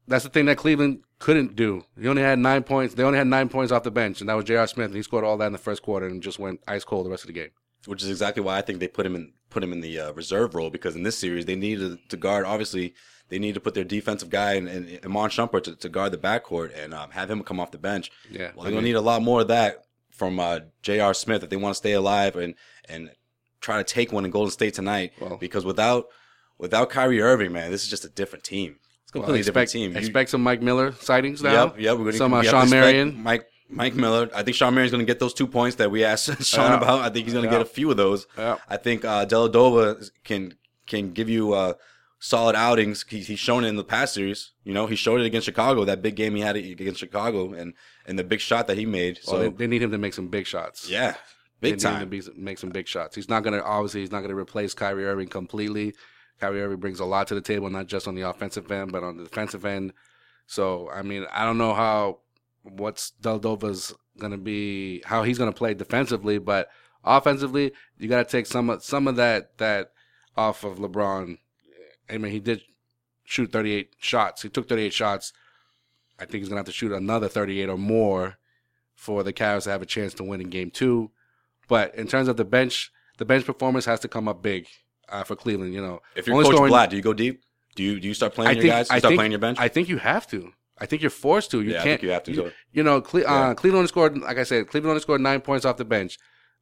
that's 0.07 0.23
the 0.23 0.29
thing 0.29 0.45
that 0.45 0.57
Cleveland 0.57 1.03
couldn't 1.19 1.55
do. 1.55 1.83
He 1.99 2.07
only 2.07 2.21
had 2.21 2.39
nine 2.39 2.63
points. 2.63 2.95
They 2.95 3.03
only 3.03 3.17
had 3.17 3.27
nine 3.27 3.49
points 3.49 3.71
off 3.71 3.83
the 3.83 3.91
bench, 3.91 4.19
and 4.21 4.29
that 4.29 4.33
was 4.33 4.45
J.R. 4.45 4.67
Smith. 4.67 4.87
And 4.87 4.95
he 4.95 5.03
scored 5.03 5.23
all 5.23 5.37
that 5.37 5.47
in 5.47 5.53
the 5.53 5.57
first 5.57 5.81
quarter 5.81 6.07
and 6.07 6.21
just 6.21 6.39
went 6.39 6.61
ice 6.67 6.83
cold 6.83 7.05
the 7.05 7.09
rest 7.09 7.23
of 7.23 7.27
the 7.27 7.33
game. 7.33 7.49
which 7.85 8.03
is 8.03 8.09
exactly 8.09 8.43
why 8.43 8.57
I 8.57 8.61
think 8.61 8.79
they 8.79 8.87
put 8.87 9.05
him 9.05 9.15
in 9.15 9.33
put 9.49 9.63
him 9.63 9.73
in 9.73 9.81
the 9.81 9.99
uh, 9.99 10.13
reserve 10.13 10.53
role 10.53 10.69
because 10.69 10.95
in 10.95 11.03
this 11.03 11.17
series 11.17 11.45
they 11.45 11.55
needed 11.55 11.97
to 12.09 12.17
guard. 12.17 12.45
Obviously, 12.45 12.93
they 13.29 13.39
need 13.39 13.53
to 13.53 13.59
put 13.59 13.73
their 13.73 13.83
defensive 13.83 14.29
guy 14.29 14.53
and, 14.53 14.67
Iman 15.05 15.29
Shumpert 15.29 15.63
to, 15.63 15.75
to 15.75 15.89
guard 15.89 16.11
the 16.11 16.17
backcourt 16.17 16.71
and 16.77 16.93
um, 16.93 17.11
have 17.11 17.29
him 17.29 17.43
come 17.43 17.59
off 17.59 17.71
the 17.71 17.77
bench. 17.77 18.11
Yeah, 18.29 18.51
well, 18.55 18.63
they're 18.63 18.73
gonna 18.73 18.85
need 18.85 18.95
a 18.95 19.01
lot 19.01 19.21
more 19.21 19.41
of 19.41 19.47
that 19.47 19.85
from 20.11 20.39
uh, 20.39 20.59
J.R. 20.81 21.13
Smith 21.13 21.43
if 21.43 21.49
they 21.49 21.55
want 21.55 21.73
to 21.73 21.77
stay 21.77 21.93
alive 21.93 22.35
and 22.35 22.55
and 22.87 23.11
try 23.61 23.77
to 23.77 23.83
take 23.83 24.11
one 24.11 24.25
in 24.25 24.31
Golden 24.31 24.51
State 24.51 24.73
tonight 24.73 25.11
Well- 25.19 25.37
because 25.37 25.65
without 25.65 26.07
without 26.57 26.89
Kyrie 26.89 27.21
Irving, 27.21 27.51
man, 27.53 27.71
this 27.71 27.83
is 27.83 27.89
just 27.89 28.03
a 28.05 28.09
different 28.09 28.43
team. 28.43 28.75
It's 29.03 29.13
a 29.13 29.17
Well, 29.17 29.23
completely 29.23 29.39
expect, 29.39 29.71
different 29.71 29.71
team. 29.71 29.91
You- 29.93 29.97
expect 29.97 30.29
some 30.29 30.43
Mike 30.43 30.61
Miller 30.61 30.91
sightings 30.93 31.41
now. 31.41 31.65
Yep, 31.65 31.79
yep. 31.79 31.97
We're 31.97 32.05
gonna 32.05 32.17
some 32.17 32.33
uh, 32.33 32.43
Shawn 32.43 32.69
Marion. 32.69 33.21
Mike 33.23 33.45
Mike 33.71 33.93
Miller. 33.95 34.29
I 34.35 34.41
think 34.43 34.55
Shawn 34.57 34.73
Marion's 34.73 34.91
going 34.91 35.05
to 35.05 35.11
get 35.11 35.19
those 35.19 35.33
two 35.33 35.45
points 35.47 35.75
that 35.77 35.91
we 35.91 36.03
asked 36.03 36.43
Sean 36.43 36.71
Yeah. 36.71 36.77
about. 36.77 37.01
I 37.01 37.09
think 37.09 37.25
he's 37.25 37.33
going 37.33 37.45
to 37.45 37.51
Yeah. 37.51 37.59
get 37.59 37.61
a 37.67 37.69
few 37.69 37.91
of 37.91 37.97
those. 37.97 38.25
Yeah. 38.37 38.57
I 38.67 38.77
think 38.77 39.05
uh, 39.05 39.25
Deladova 39.27 40.09
can 40.23 40.55
can 40.87 41.11
give 41.11 41.29
you 41.29 41.53
uh, 41.53 41.73
solid 42.19 42.55
outings. 42.55 43.05
He, 43.07 43.19
he's 43.19 43.37
shown 43.39 43.63
it 43.63 43.67
in 43.67 43.75
the 43.75 43.83
past 43.83 44.15
series. 44.15 44.51
You 44.63 44.73
know, 44.73 44.87
he 44.87 44.95
showed 44.95 45.21
it 45.21 45.25
against 45.25 45.45
Chicago. 45.45 45.85
That 45.85 46.01
big 46.01 46.15
game 46.15 46.33
he 46.35 46.41
had 46.41 46.55
against 46.55 46.99
Chicago, 46.99 47.53
and 47.53 47.73
and 48.07 48.17
the 48.17 48.23
big 48.23 48.39
shot 48.39 48.65
that 48.67 48.77
he 48.77 48.85
made. 48.87 49.19
Well, 49.27 49.35
So 49.35 49.41
they, 49.43 49.49
they 49.49 49.67
need 49.67 49.83
him 49.83 49.91
to 49.91 49.99
make 49.99 50.13
some 50.15 50.29
big 50.29 50.47
shots. 50.47 50.89
yeah, 50.89 51.15
big 51.61 51.79
time. 51.79 52.09
be, 52.09 52.21
make 52.35 52.57
some 52.57 52.69
big 52.69 52.87
shots. 52.87 53.15
He's 53.15 53.29
not 53.29 53.43
gonna 53.43 53.61
obviously 53.61 54.01
he's 54.01 54.11
not 54.11 54.21
gonna 54.21 54.35
replace 54.35 54.73
Kyrie 54.73 55.05
Irving 55.05 55.27
completely. 55.27 55.93
Kyrie 56.39 56.61
Irving 56.61 56.79
brings 56.79 56.99
a 56.99 57.05
lot 57.05 57.27
to 57.27 57.35
the 57.35 57.41
table, 57.41 57.69
not 57.69 57.87
just 57.87 58.07
on 58.07 58.15
the 58.15 58.21
offensive 58.21 58.71
end, 58.71 58.91
but 58.91 59.03
on 59.03 59.17
the 59.17 59.23
defensive 59.23 59.65
end. 59.65 59.93
So 60.47 60.89
I 60.89 61.01
mean, 61.01 61.25
I 61.31 61.45
don't 61.45 61.57
know 61.57 61.73
how 61.73 62.19
what's 62.63 63.13
Deldova's 63.21 63.93
gonna 64.17 64.37
be, 64.37 65.01
how 65.05 65.23
he's 65.23 65.37
gonna 65.37 65.51
play 65.51 65.73
defensively, 65.73 66.37
but 66.37 66.69
offensively, 67.03 67.73
you 67.97 68.07
gotta 68.07 68.25
take 68.25 68.45
some 68.45 68.69
of 68.69 68.83
some 68.83 69.07
of 69.07 69.15
that 69.17 69.57
that 69.57 69.91
off 70.35 70.63
of 70.63 70.77
LeBron. 70.77 71.37
I 72.09 72.17
mean, 72.17 72.31
he 72.31 72.39
did 72.39 72.61
shoot 73.23 73.51
38 73.51 73.93
shots. 73.99 74.41
He 74.41 74.49
took 74.49 74.67
38 74.67 74.93
shots. 74.93 75.33
I 76.17 76.25
think 76.25 76.41
he's 76.41 76.49
gonna 76.49 76.59
have 76.59 76.65
to 76.65 76.71
shoot 76.71 76.91
another 76.91 77.27
38 77.27 77.69
or 77.69 77.77
more 77.77 78.37
for 78.95 79.23
the 79.23 79.33
Cavs 79.33 79.63
to 79.63 79.69
have 79.69 79.81
a 79.81 79.85
chance 79.85 80.13
to 80.15 80.23
win 80.23 80.41
in 80.41 80.49
Game 80.49 80.71
Two. 80.71 81.11
But 81.69 81.95
in 81.95 82.07
terms 82.07 82.27
of 82.27 82.35
the 82.35 82.43
bench, 82.45 82.91
the 83.17 83.25
bench 83.25 83.45
performance 83.45 83.85
has 83.85 84.01
to 84.01 84.07
come 84.09 84.27
up 84.27 84.41
big 84.41 84.67
uh, 85.07 85.23
for 85.23 85.35
Cleveland. 85.37 85.73
You 85.73 85.81
know, 85.81 86.01
If 86.15 86.27
you're 86.27 86.35
Only 86.35 86.45
Coach 86.47 86.55
scoring- 86.55 86.71
Blatt, 86.71 86.89
do 86.89 86.97
you 86.97 87.01
go 87.01 87.13
deep? 87.13 87.41
Do 87.75 87.83
you 87.83 87.99
do 88.01 88.07
you 88.09 88.13
start 88.13 88.33
playing 88.33 88.57
your 88.57 88.65
guys? 88.65 88.89
You 88.91 88.99
start 88.99 89.15
playing 89.15 89.31
your 89.31 89.39
bench? 89.39 89.57
I 89.59 89.69
think 89.69 89.87
you 89.87 89.97
have 89.99 90.27
to. 90.31 90.51
I 90.81 90.85
think 90.85 91.01
you're 91.01 91.11
forced 91.11 91.51
to. 91.51 91.61
You 91.61 91.71
Yeah, 91.71 91.83
can't. 91.83 91.85
think 91.85 92.03
you 92.03 92.09
have 92.11 92.23
to, 92.23 92.33
so- 92.35 92.51
You 92.73 92.83
know, 92.83 92.99
Cle- 93.01 93.21
Yeah. 93.21 93.33
uh, 93.49 93.53
Cleveland 93.53 93.87
scored, 93.89 94.17
like 94.17 94.37
I 94.37 94.43
said, 94.43 94.67
Cleveland 94.67 95.01
scored 95.01 95.21
nine 95.21 95.41
points 95.41 95.65
off 95.65 95.77
the 95.77 95.85
bench. 95.85 96.17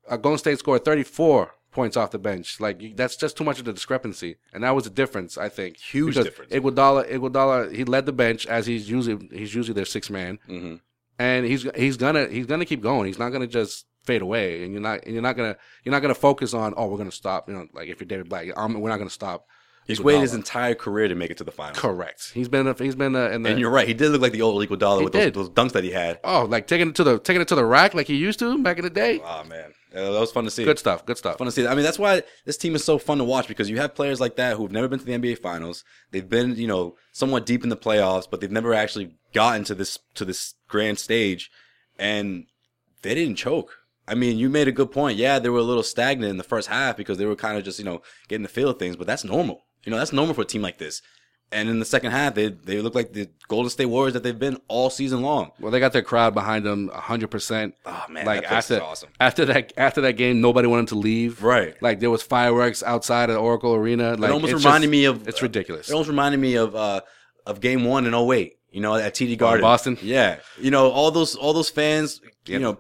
Uh, 0.10 0.18
Golden 0.18 0.38
State 0.40 0.58
scored 0.60 0.84
34 0.86 1.52
points 1.72 1.96
off 1.98 2.12
the 2.12 2.18
bench. 2.20 2.60
Like 2.60 2.82
you, 2.82 2.94
that's 2.96 3.16
just 3.16 3.38
too 3.38 3.44
much 3.44 3.60
of 3.60 3.68
a 3.68 3.74
discrepancy, 3.74 4.38
and 4.54 4.64
that 4.64 4.74
was 4.76 4.86
a 4.88 4.90
difference. 4.90 5.38
I 5.38 5.50
think 5.50 5.78
Huge 5.78 6.16
Because 6.16 6.26
difference. 6.26 6.52
Iguodala, 6.54 7.10
Iguodala, 7.12 7.74
he 7.74 7.84
led 7.84 8.06
the 8.06 8.14
bench 8.14 8.46
as 8.48 8.66
he's 8.66 8.90
usually 8.90 9.28
he's 9.32 9.54
usually 9.56 9.76
their 9.76 9.86
sixth 9.86 10.10
man, 10.12 10.40
hmm 10.46 10.76
and 11.20 11.46
he's 11.48 11.64
he's 11.76 11.98
gonna 11.98 12.28
he's 12.28 12.46
gonna 12.46 12.66
keep 12.66 12.82
going. 12.82 13.06
He's 13.08 13.20
not 13.20 13.30
gonna 13.32 13.48
just 13.48 13.86
fade 14.08 14.22
away, 14.24 14.64
and 14.64 14.72
you're 14.74 14.82
not 14.82 15.04
and 15.06 15.14
you're 15.14 15.22
not 15.22 15.36
gonna 15.38 15.56
you're 15.84 15.92
not 15.92 16.02
gonna 16.02 16.16
focus 16.16 16.54
on 16.54 16.74
oh 16.78 16.88
we're 16.88 16.98
gonna 16.98 17.12
stop. 17.12 17.48
You 17.48 17.56
know, 17.56 17.68
like 17.74 17.88
if 17.90 18.00
you're 18.00 18.08
David 18.08 18.30
Blatt, 18.30 18.46
um, 18.58 18.74
we're 18.80 18.90
not 18.90 18.98
gonna 18.98 19.10
stop. 19.10 19.46
He's 19.86 20.00
Iguodala. 20.00 20.04
waited 20.04 20.22
his 20.22 20.34
entire 20.34 20.76
career 20.76 21.08
to 21.08 21.16
make 21.16 21.32
it 21.32 21.38
to 21.38 21.46
the 21.46 21.52
finals. 21.52 21.78
Correct. 21.80 22.32
He's 22.34 22.50
been 22.50 22.74
he's 22.78 22.96
been 22.96 23.16
uh, 23.16 23.30
in 23.30 23.44
the 23.44 23.52
And 23.52 23.60
you're 23.60 23.70
right. 23.70 23.88
He 23.88 23.94
did 23.94 24.12
look 24.12 24.22
like 24.22 24.34
the 24.34 24.42
old 24.42 24.62
Iguodala 24.68 25.02
with 25.04 25.14
those, 25.14 25.32
those 25.32 25.50
dunks 25.50 25.72
that 25.74 25.84
he 25.84 25.92
had. 25.92 26.20
oh 26.24 26.44
like 26.46 26.68
taking 26.68 26.90
it 26.90 26.96
to 26.96 27.04
the 27.06 27.20
taking 27.20 27.42
it 27.42 27.48
to 27.50 27.56
the 27.56 27.64
rack 27.66 27.94
like 27.94 28.08
he 28.08 28.16
used 28.16 28.40
to 28.40 28.58
back 28.64 28.78
in 28.80 28.84
the 28.84 28.90
day. 28.90 29.22
Oh 29.24 29.44
man, 29.46 29.72
Uh, 29.96 30.12
that 30.12 30.20
was 30.20 30.32
fun 30.34 30.44
to 30.44 30.52
see. 30.52 30.66
Good 30.66 30.78
stuff. 30.80 31.06
Good 31.06 31.18
stuff. 31.18 31.38
fun 31.38 31.46
to 31.48 31.52
see. 31.52 31.66
I 31.66 31.74
mean, 31.74 31.86
that's 31.86 32.00
why 32.00 32.24
this 32.44 32.58
team 32.58 32.76
is 32.76 32.84
so 32.84 32.98
fun 32.98 33.18
to 33.20 33.24
watch 33.24 33.48
because 33.48 33.70
you 33.70 33.78
have 33.78 33.96
players 33.96 34.20
like 34.20 34.36
that 34.36 34.58
who've 34.58 34.72
never 34.72 34.90
been 34.90 35.00
to 35.00 35.06
the 35.06 35.14
NBA 35.14 35.40
Finals. 35.40 35.86
They've 36.12 36.28
been, 36.28 36.56
you 36.58 36.68
know, 36.68 36.96
somewhat 37.14 37.46
deep 37.46 37.64
in 37.64 37.70
the 37.70 37.78
playoffs, 37.78 38.28
but 38.30 38.42
they've 38.42 38.52
never 38.52 38.74
actually 38.74 39.16
gotten 39.34 39.64
to 39.66 39.76
this 39.76 40.00
to 40.16 40.26
this 40.26 40.56
grand 40.68 41.00
stage, 41.00 41.50
and 41.98 42.46
they 43.04 43.16
didn't 43.16 43.36
choke. 43.38 43.77
I 44.08 44.16
mean, 44.16 44.38
you 44.38 44.50
made 44.50 44.68
a 44.68 44.72
good 44.72 44.92
point. 44.92 45.18
Yeah, 45.18 45.40
they 45.40 45.50
were 45.50 45.60
a 45.60 45.64
little 45.64 45.84
stagnant 45.84 46.30
in 46.30 46.38
the 46.38 46.44
first 46.44 46.68
half 46.70 46.96
because 46.98 47.18
they 47.18 47.26
were 47.26 47.36
kind 47.36 47.58
of 47.58 47.64
just, 47.64 47.78
you 47.80 47.86
know, 47.86 48.02
getting 48.30 48.44
the 48.44 48.50
feel 48.50 48.70
of 48.70 48.80
things, 48.80 48.96
but 48.96 49.06
that's 49.08 49.24
normal. 49.24 49.64
You 49.84 49.92
know, 49.92 49.98
that's 49.98 50.14
normal 50.14 50.34
for 50.34 50.42
a 50.42 50.46
team 50.46 50.62
like 50.62 50.78
this. 50.78 51.02
And 51.50 51.70
in 51.70 51.80
the 51.80 51.86
second 51.86 52.12
half, 52.12 52.36
they 52.36 52.50
they 52.50 52.82
look 52.82 52.94
like 52.94 53.14
the 53.14 53.30
Golden 53.48 53.70
State 53.70 53.86
Warriors 53.86 54.14
that 54.16 54.24
they've 54.24 54.38
been 54.38 54.58
all 54.68 54.90
season 54.90 55.22
long. 55.22 55.52
Well, 55.62 55.72
they 55.72 55.80
got 55.80 55.94
their 55.94 56.02
crowd 56.02 56.34
behind 56.34 56.66
them 56.66 56.90
hundred 56.94 57.32
percent. 57.32 57.74
Oh 57.86 58.04
man, 58.10 58.26
Like 58.26 58.44
after 58.44 58.82
awesome. 58.82 59.10
after 59.22 59.46
that 59.46 59.72
after 59.78 60.02
that 60.02 60.14
game, 60.14 60.42
nobody 60.42 60.68
wanted 60.68 60.90
to 60.90 60.96
leave. 60.96 61.42
Right. 61.44 61.82
Like 61.82 62.02
there 62.02 62.10
was 62.10 62.22
fireworks 62.22 62.84
outside 62.84 63.30
of 63.30 63.38
Oracle 63.38 63.74
Arena. 63.76 64.16
Like 64.16 64.30
it 64.30 64.34
almost 64.34 64.54
reminded 64.56 64.88
just- 64.88 64.92
me 64.92 65.06
of 65.06 65.26
It's 65.30 65.42
ridiculous. 65.42 65.90
It 65.90 65.94
almost 65.94 66.10
reminded 66.10 66.40
me 66.42 66.56
of 66.56 66.76
uh 66.76 67.00
of 67.46 67.62
game 67.62 67.86
one 67.86 68.06
in 68.06 68.14
08, 68.14 68.58
you 68.72 68.82
know, 68.82 68.96
at 68.96 69.14
TD 69.16 69.38
Garden. 69.38 69.62
Boston? 69.62 69.98
Yeah. 70.02 70.40
You 70.60 70.70
know, 70.72 70.92
all 70.92 71.12
those 71.12 71.36
all 71.38 71.54
those 71.54 71.70
fans, 71.70 72.20
you 72.46 72.60
know, 72.60 72.78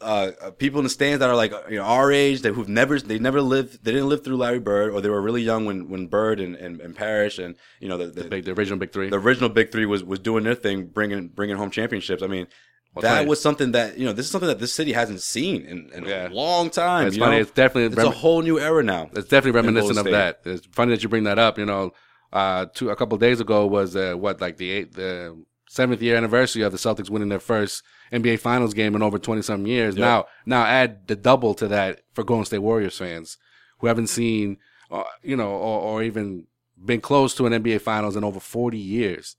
uh, 0.00 0.30
uh, 0.40 0.50
people 0.52 0.78
in 0.80 0.84
the 0.84 0.90
stands 0.90 1.20
that 1.20 1.28
are 1.28 1.36
like 1.36 1.52
you 1.70 1.76
know 1.76 1.84
our 1.84 2.10
age 2.10 2.42
that 2.42 2.54
who've 2.54 2.68
never 2.68 2.98
they 2.98 3.18
never 3.18 3.40
lived 3.40 3.84
they 3.84 3.92
didn't 3.92 4.08
live 4.08 4.24
through 4.24 4.36
Larry 4.36 4.58
Bird 4.60 4.92
or 4.92 5.00
they 5.00 5.08
were 5.08 5.20
really 5.20 5.42
young 5.42 5.64
when 5.66 5.88
when 5.88 6.06
Bird 6.06 6.40
and 6.40 6.54
and, 6.56 6.80
and 6.80 6.96
Parish 6.96 7.38
and 7.38 7.56
you 7.80 7.88
know 7.88 7.96
the 7.98 8.06
the, 8.06 8.24
Big, 8.28 8.44
the 8.44 8.52
original 8.52 8.78
big 8.78 8.92
three. 8.92 9.08
the 9.10 9.18
original 9.18 9.48
big 9.48 9.70
three 9.72 9.86
was 9.86 10.02
was 10.04 10.18
doing 10.18 10.44
their 10.44 10.54
thing 10.54 10.86
bringing 10.86 11.28
bringing 11.28 11.56
home 11.56 11.70
championships. 11.70 12.22
I 12.22 12.26
mean. 12.26 12.46
Well, 12.94 13.00
that 13.04 13.16
funny. 13.18 13.28
was 13.28 13.40
something 13.40 13.72
that 13.72 13.96
you 13.96 14.04
know. 14.04 14.12
This 14.12 14.26
is 14.26 14.32
something 14.32 14.48
that 14.48 14.58
this 14.58 14.74
city 14.74 14.92
hasn't 14.92 15.22
seen 15.22 15.64
in, 15.64 15.88
in 15.94 16.04
Yeah. 16.04 16.28
a 16.28 16.30
long 16.30 16.68
time. 16.68 17.06
It's 17.06 17.16
you 17.16 17.22
funny. 17.22 17.36
know? 17.36 17.40
It's 17.40 17.50
definitely 17.50 17.84
it's 17.96 17.96
a 18.06 18.10
whole 18.10 18.42
new 18.42 18.60
era 18.60 18.82
now. 18.82 19.08
It's 19.14 19.28
definitely 19.28 19.52
reminiscent 19.52 19.96
of 19.98 20.04
that. 20.12 20.40
It's 20.44 20.66
funny 20.72 20.90
that 20.92 21.02
you 21.02 21.08
bring 21.08 21.24
that 21.24 21.38
up. 21.38 21.56
You 21.56 21.64
know, 21.64 21.92
uh, 22.34 22.66
two 22.74 22.90
a 22.90 22.96
couple 22.96 23.14
of 23.14 23.20
days 23.22 23.40
ago 23.40 23.66
was 23.66 23.96
uh, 23.96 24.12
what 24.12 24.42
like 24.42 24.58
the 24.58 24.70
eight, 24.70 24.92
the 24.92 25.42
seventh 25.72 26.02
year 26.02 26.16
anniversary 26.16 26.62
of 26.62 26.70
the 26.70 26.76
Celtics 26.76 27.08
winning 27.08 27.30
their 27.30 27.40
first 27.40 27.82
NBA 28.12 28.38
Finals 28.40 28.74
game 28.74 28.94
in 28.94 29.02
over 29.02 29.18
twenty 29.18 29.40
something 29.40 29.66
years. 29.66 29.96
Yep. 29.96 30.02
Now, 30.02 30.26
now 30.44 30.64
add 30.66 31.08
the 31.08 31.16
double 31.16 31.54
to 31.54 31.68
that 31.68 32.02
for 32.12 32.24
Golden 32.24 32.44
State 32.44 32.58
Warriors 32.58 32.98
fans 32.98 33.38
who 33.78 33.86
haven't 33.86 34.08
seen, 34.08 34.58
uh, 34.90 35.04
you 35.22 35.34
know, 35.34 35.48
or, 35.48 35.80
or 35.80 36.02
even 36.02 36.46
been 36.84 37.00
close 37.00 37.34
to 37.36 37.46
an 37.46 37.54
NBA 37.54 37.80
Finals 37.80 38.16
in 38.16 38.24
over 38.24 38.38
forty 38.38 38.78
years. 38.78 39.36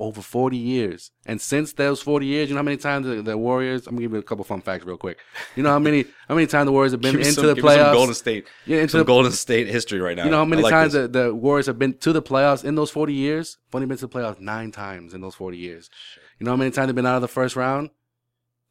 Over 0.00 0.22
40 0.22 0.56
years. 0.56 1.10
And 1.26 1.38
since 1.42 1.74
those 1.74 2.00
40 2.00 2.24
years, 2.24 2.48
you 2.48 2.54
know 2.54 2.60
how 2.60 2.64
many 2.64 2.78
times 2.78 3.04
the, 3.06 3.20
the 3.20 3.36
Warriors, 3.36 3.86
I'm 3.86 3.92
going 3.92 3.98
to 3.98 4.02
give 4.04 4.12
you 4.14 4.18
a 4.18 4.22
couple 4.22 4.44
fun 4.46 4.62
facts 4.62 4.86
real 4.86 4.96
quick. 4.96 5.18
You 5.56 5.62
know 5.62 5.68
how 5.68 5.78
many, 5.78 6.06
how 6.28 6.34
many 6.34 6.46
times 6.46 6.66
the 6.68 6.72
Warriors 6.72 6.92
have 6.92 7.02
been 7.02 7.16
into 7.16 7.32
some- 7.32 7.46
the 7.46 7.54
give 7.54 7.64
me 7.64 7.70
some 7.70 7.78
playoffs? 7.78 7.92
Golden 7.92 8.14
State, 8.14 8.46
Yeah, 8.64 8.78
into 8.78 8.92
some 8.92 8.98
the- 9.00 9.04
Golden 9.04 9.32
State 9.32 9.66
history 9.68 10.00
right 10.00 10.16
now. 10.16 10.24
You 10.24 10.30
know 10.30 10.38
how 10.38 10.46
many 10.46 10.62
like 10.62 10.70
times 10.72 10.94
the, 10.94 11.06
the 11.06 11.34
Warriors 11.34 11.66
have 11.66 11.78
been 11.78 11.92
to 11.98 12.14
the 12.14 12.22
playoffs 12.22 12.64
in 12.64 12.76
those 12.76 12.90
40 12.90 13.12
years? 13.12 13.58
Only 13.74 13.86
been 13.86 13.98
to 13.98 14.06
the 14.06 14.18
playoffs 14.18 14.40
nine 14.40 14.72
times 14.72 15.12
in 15.12 15.20
those 15.20 15.34
40 15.34 15.58
years. 15.58 15.90
You 16.38 16.46
know 16.46 16.52
how 16.52 16.56
many 16.56 16.70
times 16.70 16.86
they've 16.88 16.94
been 16.96 17.04
out 17.04 17.16
of 17.16 17.22
the 17.22 17.28
first 17.28 17.54
round? 17.54 17.90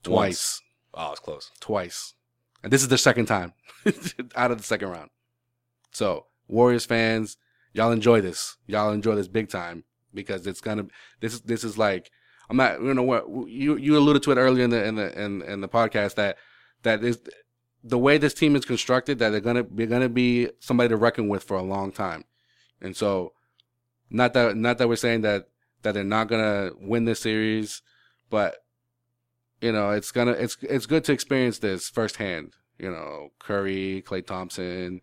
Twice. 0.02 0.62
Oh, 0.96 1.12
it's 1.12 1.20
close. 1.20 1.52
Twice. 1.60 2.16
And 2.64 2.74
this 2.74 2.82
is 2.82 2.88
their 2.88 2.98
second 2.98 3.28
time 3.28 3.54
out 4.36 4.50
of 4.50 4.58
the 4.58 4.64
second 4.64 4.90
round. 4.90 5.12
So, 5.92 6.26
Warriors 6.48 6.86
fans, 6.86 7.38
y'all 7.74 7.92
enjoy 7.92 8.20
this. 8.22 8.58
Y'all 8.66 8.92
enjoy 8.92 9.14
this 9.16 9.28
big 9.28 9.50
time 9.50 9.84
because 10.14 10.48
it's 10.48 10.62
gonna. 10.62 10.86
This 11.20 11.34
is 11.34 11.42
this 11.42 11.64
is 11.64 11.78
like 11.78 12.12
I'm 12.50 12.58
not. 12.58 12.82
You 12.82 12.94
know 12.94 13.04
what 13.04 13.28
you 13.48 13.78
you 13.78 13.98
alluded 13.98 14.24
to 14.24 14.32
it 14.32 14.38
earlier 14.38 14.64
in 14.64 14.70
the 14.70 14.84
in 14.84 14.96
the 14.96 15.22
in, 15.22 15.42
in 15.44 15.62
the 15.62 15.70
podcast 15.70 16.16
that 16.16 16.38
that 16.84 17.04
is 17.04 17.20
the 17.84 17.98
way 17.98 18.18
this 18.18 18.34
team 18.34 18.56
is 18.56 18.66
constructed 18.66 19.20
that 19.20 19.30
they're 19.30 19.40
gonna 19.40 19.66
they're 19.72 19.88
gonna 19.88 20.10
be 20.10 20.50
somebody 20.60 20.90
to 20.90 20.98
reckon 20.98 21.28
with 21.28 21.44
for 21.44 21.58
a 21.58 21.64
long 21.64 21.92
time, 21.92 22.26
and 22.82 22.96
so 22.96 23.34
not 24.10 24.34
that 24.34 24.56
not 24.56 24.78
that 24.78 24.90
we're 24.90 24.96
saying 24.96 25.22
that 25.22 25.50
that 25.84 25.94
they're 25.94 26.04
not 26.04 26.28
gonna 26.28 26.72
win 26.80 27.06
this 27.06 27.22
series, 27.22 27.82
but 28.30 28.58
you 29.62 29.72
know 29.72 29.92
it's 29.92 30.12
gonna 30.12 30.32
it's 30.32 30.58
it's 30.62 30.86
good 30.86 31.04
to 31.06 31.14
experience 31.14 31.60
this 31.60 31.90
firsthand. 31.90 32.54
You 32.78 32.92
know, 32.92 33.30
Curry, 33.40 34.04
Klay 34.08 34.26
Thompson, 34.26 35.02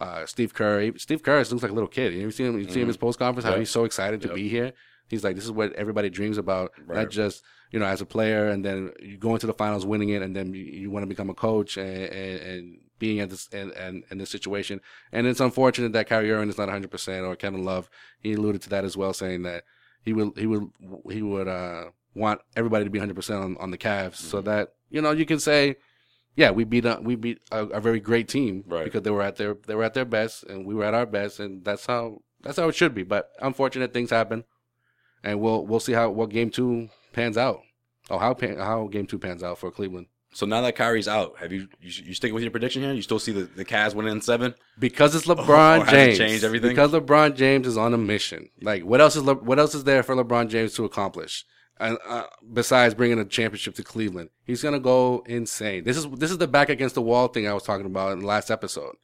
uh, 0.00 0.26
Steve 0.26 0.54
Kerr. 0.54 0.92
Steve 0.96 1.22
Kerr 1.22 1.36
looks 1.38 1.52
like 1.62 1.70
a 1.70 1.74
little 1.74 1.88
kid. 1.88 2.14
You 2.14 2.22
ever 2.22 2.30
see 2.30 2.44
him? 2.44 2.58
You 2.58 2.64
see 2.64 2.80
him 2.80 2.82
in 2.82 2.88
his 2.88 2.96
post 2.96 3.18
conference? 3.18 3.46
How 3.46 3.56
he's 3.58 3.70
so 3.70 3.84
excited 3.84 4.20
to 4.22 4.32
be 4.34 4.48
here. 4.48 4.72
He's 5.08 5.24
like, 5.24 5.34
this 5.34 5.44
is 5.44 5.52
what 5.52 5.72
everybody 5.74 6.08
dreams 6.08 6.38
about. 6.38 6.72
Right. 6.86 6.98
Not 7.00 7.10
just 7.10 7.42
you 7.70 7.78
know 7.78 7.86
as 7.86 8.00
a 8.00 8.06
player, 8.06 8.48
and 8.48 8.64
then 8.64 8.92
you 9.00 9.16
go 9.18 9.34
into 9.34 9.46
the 9.46 9.52
finals, 9.54 9.84
winning 9.84 10.08
it, 10.10 10.22
and 10.22 10.34
then 10.34 10.54
you, 10.54 10.64
you 10.64 10.90
want 10.90 11.02
to 11.02 11.08
become 11.08 11.30
a 11.30 11.34
coach 11.34 11.76
and, 11.76 11.88
and, 11.88 12.40
and 12.40 12.78
being 12.98 13.20
at 13.20 13.30
this 13.30 13.48
and, 13.52 13.72
and 13.72 14.04
in 14.10 14.18
this 14.18 14.30
situation. 14.30 14.80
And 15.12 15.26
it's 15.26 15.40
unfortunate 15.40 15.92
that 15.92 16.06
Kyrie 16.08 16.30
Irving 16.30 16.48
is 16.48 16.58
not 16.58 16.64
100 16.68 16.90
percent, 16.90 17.24
or 17.26 17.34
Kevin 17.36 17.64
Love. 17.64 17.90
He 18.22 18.32
alluded 18.34 18.62
to 18.62 18.68
that 18.70 18.84
as 18.84 18.96
well, 18.96 19.12
saying 19.12 19.42
that 19.42 19.64
he 20.02 20.12
would 20.12 20.36
he 20.38 20.46
would 20.46 20.68
he 21.10 21.22
would 21.22 21.48
uh, 21.48 21.84
want 22.14 22.40
everybody 22.56 22.84
to 22.84 22.90
be 22.90 22.98
100 22.98 23.14
percent 23.14 23.42
on 23.42 23.56
on 23.58 23.70
the 23.70 23.78
Cavs, 23.78 24.14
Mm-hmm. 24.14 24.30
so 24.30 24.40
that 24.42 24.72
you 24.90 25.02
know 25.02 25.10
you 25.12 25.26
can 25.26 25.38
say. 25.40 25.76
Yeah, 26.36 26.50
we 26.52 26.64
beat 26.64 26.84
a, 26.84 26.98
we 27.02 27.16
beat 27.16 27.40
a, 27.52 27.66
a 27.66 27.80
very 27.80 28.00
great 28.00 28.28
team 28.28 28.64
Right. 28.66 28.84
because 28.84 29.02
they 29.02 29.10
were 29.10 29.22
at 29.22 29.36
their 29.36 29.56
they 29.66 29.74
were 29.74 29.84
at 29.84 29.94
their 29.94 30.04
best 30.04 30.44
and 30.44 30.64
we 30.66 30.74
were 30.74 30.84
at 30.84 30.94
our 30.94 31.06
best 31.06 31.40
and 31.40 31.64
that's 31.64 31.86
how 31.86 32.22
that's 32.42 32.56
how 32.58 32.68
it 32.68 32.74
should 32.74 32.94
be. 32.94 33.02
But 33.02 33.30
unfortunate 33.40 33.92
things 33.92 34.10
happen, 34.10 34.44
and 35.22 35.40
we'll 35.40 35.66
we'll 35.66 35.80
see 35.80 35.92
how 35.92 36.10
what 36.10 36.30
game 36.30 36.50
two 36.50 36.88
pans 37.12 37.36
out. 37.36 37.60
Oh, 38.08 38.18
how 38.18 38.34
pan, 38.34 38.56
how 38.58 38.86
game 38.88 39.06
two 39.06 39.18
pans 39.18 39.42
out 39.42 39.58
for 39.58 39.70
Cleveland 39.70 40.06
So 40.32 40.44
now 40.46 40.60
that 40.62 40.74
Kyrie's 40.74 41.06
out, 41.06 41.38
have 41.38 41.52
you 41.52 41.68
you, 41.80 42.04
you 42.06 42.14
sticking 42.14 42.34
with 42.34 42.42
your 42.42 42.50
prediction 42.50 42.82
here? 42.82 42.92
You 42.92 43.02
still 43.02 43.18
see 43.18 43.32
the, 43.32 43.42
the 43.42 43.64
Cavs 43.64 43.94
winning 43.94 44.12
in 44.12 44.20
seven? 44.20 44.54
because 44.78 45.14
it's 45.14 45.28
oh, 45.28 45.34
LeBron 45.36 45.84
has 45.84 45.88
it 45.88 45.90
James. 45.92 46.18
changed 46.18 46.44
everything? 46.44 46.70
Because 46.70 46.90
LeBron 46.92 47.36
James 47.36 47.66
is 47.66 47.76
on 47.76 47.92
a 47.94 47.98
mission. 47.98 48.48
Like 48.62 48.84
what 48.84 49.00
else 49.00 49.14
is 49.16 49.22
Le, 49.24 49.34
what 49.34 49.58
else 49.58 49.74
is 49.74 49.84
there 49.84 50.02
for 50.02 50.14
LeBron 50.16 50.48
James 50.48 50.72
to 50.74 50.84
accomplish? 50.84 51.44
Uh, 51.80 52.26
besides 52.52 52.94
bringing 52.94 53.18
a 53.18 53.24
championship 53.24 53.74
to 53.74 53.82
Cleveland. 53.82 54.30
He's 54.44 54.62
gonna 54.62 54.80
go 54.80 55.24
insane. 55.26 55.84
This 55.84 55.96
is 55.96 56.08
this 56.10 56.30
is 56.30 56.38
the 56.38 56.48
back 56.48 56.68
against 56.68 56.94
the 56.94 57.02
wall 57.02 57.28
thing 57.28 57.48
I 57.48 57.54
was 57.54 57.62
talking 57.62 57.86
about 57.86 58.12
in 58.12 58.20
the 58.20 58.26
last 58.26 58.50
episode. 58.50 58.96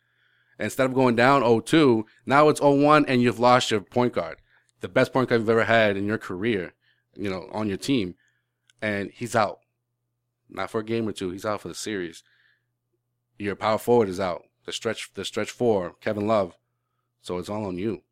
Instead 0.58 0.86
of 0.86 0.94
going 0.94 1.14
down 1.14 1.42
0-2, 1.42 2.04
now 2.24 2.48
it's 2.48 2.60
0-1 2.60 3.04
and 3.08 3.20
you've 3.20 3.38
lost 3.38 3.70
your 3.70 3.80
point 3.80 4.14
guard, 4.14 4.38
the 4.80 4.88
best 4.88 5.12
point 5.12 5.28
guard 5.28 5.42
you've 5.42 5.50
ever 5.50 5.64
had 5.64 5.98
in 5.98 6.06
your 6.06 6.16
career, 6.16 6.72
you 7.14 7.28
know, 7.28 7.46
on 7.52 7.68
your 7.68 7.76
team, 7.76 8.14
and 8.80 9.10
he's 9.12 9.36
out. 9.36 9.58
Not 10.48 10.70
for 10.70 10.80
a 10.80 10.84
game 10.84 11.06
or 11.06 11.12
two. 11.12 11.30
He's 11.30 11.44
out 11.44 11.60
for 11.60 11.68
the 11.68 11.74
series. 11.74 12.22
Your 13.38 13.54
power 13.54 13.76
forward 13.78 14.08
is 14.08 14.20
out. 14.20 14.44
The 14.64 14.72
stretch, 14.72 15.12
the 15.14 15.24
stretch 15.24 15.50
four, 15.50 15.94
Kevin 16.00 16.26
Love. 16.26 16.56
So 17.20 17.36
it's 17.38 17.50
all 17.50 17.66
on 17.66 17.76
you. 17.76 18.02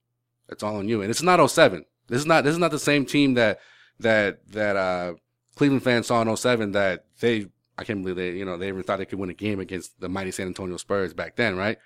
It's 0.49 0.62
all 0.62 0.76
on 0.76 0.88
you. 0.88 1.00
And 1.00 1.11
it's 1.11 1.23
not 1.23 1.44
07. 1.50 1.87
This 2.09 2.21
is 2.21 2.26
not 2.26 2.44
this 2.44 2.52
is 2.52 2.59
not 2.59 2.71
the 2.71 2.78
same 2.78 3.06
team 3.06 3.35
that 3.35 3.59
that 4.00 4.46
that 4.48 4.76
uh 4.76 5.14
Cleveland 5.56 5.84
fans 5.84 6.08
saw 6.08 6.20
in 6.22 6.36
07 6.36 6.72
that 6.72 7.04
they 7.20 7.46
I 7.78 7.84
can't 7.84 8.02
believe 8.02 8.16
they 8.16 8.32
you 8.32 8.44
know 8.44 8.56
they 8.56 8.68
even 8.68 8.82
thought 8.82 8.98
they 8.98 9.06
could 9.06 9.18
win 9.18 9.30
a 9.30 9.34
game 9.34 9.60
against 9.60 10.00
the 10.00 10.08
mighty 10.08 10.30
San 10.30 10.46
Antonio 10.46 10.76
Spurs 10.76 11.14
back 11.14 11.36
then, 11.36 11.56
right? 11.56 11.78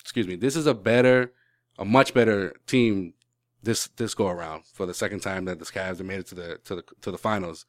Excuse 0.00 0.26
me. 0.26 0.36
This 0.36 0.56
is 0.56 0.66
a 0.66 0.74
better, 0.74 1.32
a 1.78 1.84
much 1.84 2.12
better 2.12 2.54
team 2.66 3.14
this 3.62 3.88
this 3.96 4.14
go 4.14 4.28
around 4.28 4.64
for 4.66 4.86
the 4.86 4.94
second 4.94 5.20
time 5.20 5.44
that 5.44 5.58
the 5.58 5.64
Cavs 5.64 5.98
have 5.98 6.04
made 6.04 6.20
it 6.20 6.26
to 6.28 6.34
the 6.34 6.58
to 6.64 6.76
the 6.76 6.84
to 7.00 7.10
the 7.10 7.18
finals. 7.18 7.64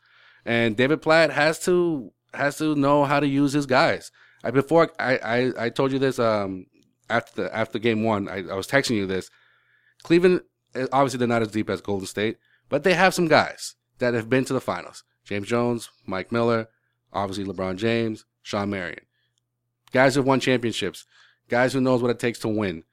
And 0.45 0.75
David 0.75 1.01
Blatt 1.01 1.31
has 1.31 1.59
to 1.65 2.11
has 2.33 2.57
to 2.57 2.75
know 2.75 3.05
how 3.05 3.19
to 3.19 3.27
use 3.27 3.53
his 3.53 3.65
guys. 3.65 4.11
I 4.43 4.51
before 4.51 4.91
I 4.99 5.17
I, 5.17 5.65
I 5.65 5.69
told 5.69 5.91
you 5.91 5.99
this 5.99 6.19
um 6.19 6.65
after 7.09 7.43
the 7.43 7.55
after 7.55 7.79
game 7.79 8.03
one 8.03 8.27
I, 8.27 8.37
I 8.49 8.55
was 8.55 8.67
texting 8.67 8.95
you 8.95 9.05
this. 9.05 9.29
Cleveland 10.03 10.41
eh, 10.75 10.87
obviously 10.91 11.19
they're 11.19 11.27
not 11.27 11.43
as 11.43 11.51
deep 11.51 11.69
as 11.69 11.81
Golden 11.81 12.07
State, 12.07 12.37
but 12.73 12.81
they 12.83 12.95
have 12.95 13.13
some 13.13 13.27
guys 13.27 13.75
that 13.99 14.15
have 14.15 14.31
been 14.31 14.45
to 14.45 14.51
the 14.51 14.59
finals. 14.59 15.03
James 15.23 15.47
Jones, 15.47 15.91
Mike 16.07 16.31
Miller, 16.31 16.69
obviously 17.13 17.45
LeBron 17.45 17.75
James, 17.75 18.25
Shawn 18.41 18.71
Marion. 18.71 19.05
Guys 19.91 20.15
who've 20.15 20.25
won 20.25 20.39
championships, 20.39 21.05
guys 21.49 21.71
who 21.71 21.81
knows 21.81 22.01
what 22.01 22.09
it 22.09 22.17
takes 22.17 22.39
to 22.39 22.47
win, 22.47 22.83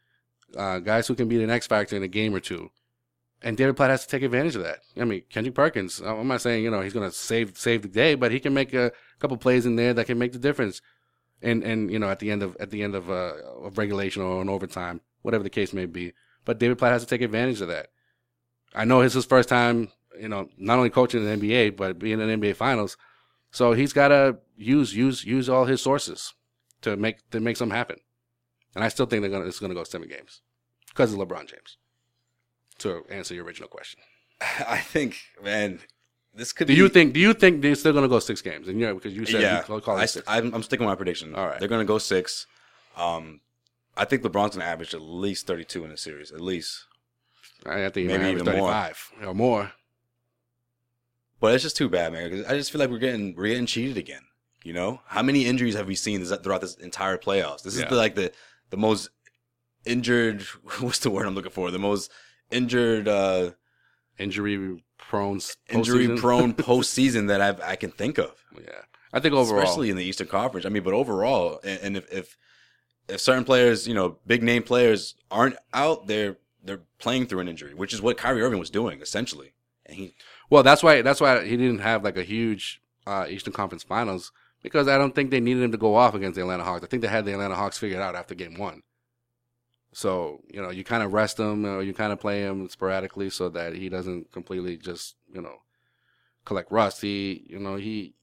uh, 0.54 0.80
guys 0.80 1.08
who 1.08 1.14
can 1.14 1.28
be 1.28 1.38
the 1.38 1.46
next 1.46 1.68
factor 1.68 1.96
in 1.96 2.02
a 2.02 2.08
game 2.08 2.34
or 2.34 2.40
two. 2.40 2.70
And 3.40 3.56
David 3.56 3.76
Blatt 3.76 3.88
has 3.88 4.04
to 4.04 4.10
take 4.10 4.22
advantage 4.22 4.54
of 4.54 4.64
that. 4.64 4.80
I 5.00 5.06
mean, 5.06 5.22
Kendrick 5.30 5.54
Perkins. 5.54 5.98
I'm 6.00 6.28
not 6.28 6.42
saying 6.42 6.62
you 6.62 6.70
know 6.70 6.82
he's 6.82 6.92
going 6.92 7.08
to 7.08 7.16
save 7.16 7.56
save 7.56 7.80
the 7.80 7.88
day, 7.88 8.16
but 8.16 8.32
he 8.32 8.38
can 8.38 8.52
make 8.52 8.74
a 8.74 8.92
couple 9.18 9.38
plays 9.38 9.64
in 9.64 9.76
there 9.76 9.94
that 9.94 10.04
can 10.04 10.18
make 10.18 10.32
the 10.32 10.38
difference. 10.38 10.82
And 11.40 11.64
and 11.64 11.90
you 11.90 11.98
know 11.98 12.10
at 12.10 12.18
the 12.18 12.30
end 12.30 12.42
of 12.42 12.54
at 12.60 12.68
the 12.68 12.82
end 12.82 12.94
of 12.94 13.10
uh, 13.10 13.32
of 13.62 13.78
regulation 13.78 14.20
or 14.20 14.42
an 14.42 14.50
overtime, 14.50 15.00
whatever 15.22 15.42
the 15.42 15.48
case 15.48 15.72
may 15.72 15.86
be. 15.86 16.12
But 16.44 16.58
David 16.58 16.76
Blatt 16.76 16.92
has 16.92 17.00
to 17.00 17.08
take 17.08 17.22
advantage 17.22 17.62
of 17.62 17.68
that. 17.68 17.86
I 18.74 18.84
know 18.84 19.00
it's 19.00 19.14
his 19.14 19.24
first 19.24 19.48
time, 19.48 19.88
you 20.20 20.28
know, 20.28 20.48
not 20.56 20.76
only 20.78 20.90
coaching 20.90 21.24
the 21.24 21.36
NBA 21.36 21.76
but 21.76 21.98
being 21.98 22.20
in 22.20 22.28
the 22.40 22.48
NBA 22.48 22.56
Finals. 22.56 22.96
So 23.50 23.72
he's 23.72 23.92
got 23.92 24.08
to 24.08 24.38
use 24.56 24.94
use 24.94 25.24
use 25.24 25.48
all 25.48 25.64
his 25.64 25.82
sources 25.82 26.34
to 26.82 26.96
make 26.96 27.28
to 27.30 27.40
make 27.40 27.56
something 27.56 27.76
happen. 27.76 27.96
And 28.74 28.84
I 28.84 28.88
still 28.88 29.06
think 29.06 29.22
they're 29.22 29.30
gonna 29.30 29.46
it's 29.46 29.58
gonna 29.58 29.74
go 29.74 29.84
seven 29.84 30.08
games 30.08 30.40
because 30.88 31.12
of 31.12 31.18
LeBron 31.18 31.46
James. 31.48 31.76
To 32.78 33.04
answer 33.10 33.34
your 33.34 33.44
original 33.44 33.68
question, 33.68 34.00
I 34.40 34.78
think, 34.78 35.18
man, 35.42 35.80
this 36.32 36.52
could. 36.52 36.66
do 36.68 36.72
be, 36.74 36.78
you 36.78 36.88
think 36.88 37.12
do 37.12 37.20
you 37.20 37.34
think 37.34 37.60
they're 37.60 37.74
still 37.74 37.92
gonna 37.92 38.08
go 38.08 38.20
six 38.20 38.40
games? 38.40 38.68
And 38.68 38.78
yeah, 38.80 38.92
because 38.92 39.14
you 39.14 39.26
said 39.26 39.42
Yeah, 39.42 39.58
you 39.68 39.80
call- 39.80 39.96
it 39.98 40.00
I, 40.02 40.06
six. 40.06 40.26
am 40.28 40.54
I'm 40.54 40.62
sticking 40.62 40.86
with 40.86 40.92
my 40.92 40.96
prediction. 40.96 41.34
All 41.34 41.46
right. 41.46 41.58
they're 41.58 41.68
gonna 41.68 41.84
go 41.84 41.98
six. 41.98 42.46
Um, 42.96 43.40
I 43.96 44.04
think 44.04 44.22
LeBron's 44.22 44.56
gonna 44.56 44.70
average 44.70 44.94
at 44.94 45.02
least 45.02 45.46
32 45.46 45.84
in 45.84 45.90
the 45.90 45.96
series, 45.96 46.30
at 46.32 46.40
least. 46.40 46.86
I, 47.66 47.88
think 47.90 48.06
maybe 48.08 48.26
even 48.30 48.44
thirty 48.44 48.58
more. 48.58 48.92
or 49.24 49.34
more. 49.34 49.72
But 51.40 51.54
it's 51.54 51.62
just 51.62 51.76
too 51.76 51.88
bad, 51.88 52.12
man. 52.12 52.30
'cause 52.30 52.44
I 52.46 52.56
just 52.56 52.70
feel 52.70 52.78
like 52.80 52.90
we're 52.90 52.98
getting 52.98 53.34
we're 53.34 53.48
getting 53.48 53.66
cheated 53.66 53.96
again. 53.96 54.22
You 54.62 54.74
know, 54.74 55.00
how 55.06 55.22
many 55.22 55.46
injuries 55.46 55.74
have 55.74 55.86
we 55.86 55.94
seen 55.94 56.20
this- 56.20 56.36
throughout 56.42 56.60
this 56.60 56.74
entire 56.74 57.16
playoffs? 57.16 57.62
This 57.62 57.76
is 57.76 57.84
the, 57.86 57.94
like 57.94 58.14
the 58.14 58.32
the 58.70 58.76
most 58.76 59.08
injured. 59.86 60.42
What's 60.80 60.98
the 60.98 61.10
word 61.10 61.26
I'm 61.26 61.34
looking 61.34 61.50
for? 61.50 61.70
The 61.70 61.78
most 61.78 62.10
injured, 62.50 63.08
uh, 63.08 63.52
Injury 64.18 64.84
prone. 64.98 65.40
injury 65.70 66.08
postseason. 66.08 66.18
prone 66.18 66.54
postseason 66.68 67.28
that 67.28 67.40
I've 67.40 67.60
I 67.62 67.76
can 67.76 67.90
think 67.90 68.18
of. 68.18 68.44
Yeah, 68.54 68.82
I 69.14 69.20
think 69.20 69.34
overall, 69.34 69.62
especially 69.62 69.88
in 69.88 69.96
the 69.96 70.04
Eastern 70.04 70.26
Conference. 70.26 70.66
I 70.66 70.68
mean, 70.68 70.82
but 70.82 70.92
overall, 70.92 71.58
and, 71.64 71.80
and 71.80 71.96
if, 71.96 72.12
if 72.12 72.36
if 73.08 73.18
certain 73.20 73.44
players, 73.44 73.88
you 73.88 73.94
know, 73.94 74.18
big 74.26 74.42
name 74.42 74.62
players 74.62 75.14
aren't 75.30 75.56
out, 75.72 76.06
they're 76.06 76.36
they're 76.62 76.82
playing 76.98 77.26
through 77.26 77.40
an 77.40 77.48
injury, 77.48 77.74
which 77.74 77.92
is 77.92 78.02
what 78.02 78.16
Kyrie 78.16 78.42
Irving 78.42 78.58
was 78.58 78.70
doing 78.70 79.00
essentially. 79.00 79.54
And 79.86 79.96
he, 79.96 80.14
Well, 80.48 80.62
that's 80.62 80.82
why 80.82 81.02
that's 81.02 81.20
why 81.20 81.44
he 81.44 81.56
didn't 81.56 81.80
have 81.80 82.04
like 82.04 82.16
a 82.16 82.22
huge 82.22 82.80
uh, 83.06 83.26
Eastern 83.28 83.52
Conference 83.52 83.82
Finals 83.82 84.32
because 84.62 84.88
I 84.88 84.98
don't 84.98 85.14
think 85.14 85.30
they 85.30 85.40
needed 85.40 85.62
him 85.62 85.72
to 85.72 85.78
go 85.78 85.94
off 85.94 86.14
against 86.14 86.36
the 86.36 86.42
Atlanta 86.42 86.64
Hawks. 86.64 86.84
I 86.84 86.86
think 86.86 87.02
they 87.02 87.08
had 87.08 87.24
the 87.24 87.32
Atlanta 87.32 87.54
Hawks 87.54 87.78
figured 87.78 88.00
out 88.00 88.14
after 88.14 88.34
Game 88.34 88.58
One. 88.58 88.82
So 89.92 90.42
you 90.52 90.62
know, 90.62 90.70
you 90.70 90.84
kind 90.84 91.02
of 91.02 91.12
rest 91.12 91.38
him, 91.38 91.66
or 91.66 91.82
you 91.82 91.92
kind 91.92 92.12
of 92.12 92.20
play 92.20 92.42
him 92.42 92.68
sporadically 92.68 93.30
so 93.30 93.48
that 93.50 93.74
he 93.74 93.88
doesn't 93.88 94.32
completely 94.32 94.76
just 94.76 95.16
you 95.32 95.40
know 95.40 95.56
collect 96.44 96.70
rust. 96.70 97.00
He 97.02 97.46
you 97.48 97.58
know 97.58 97.76
he 97.76 98.14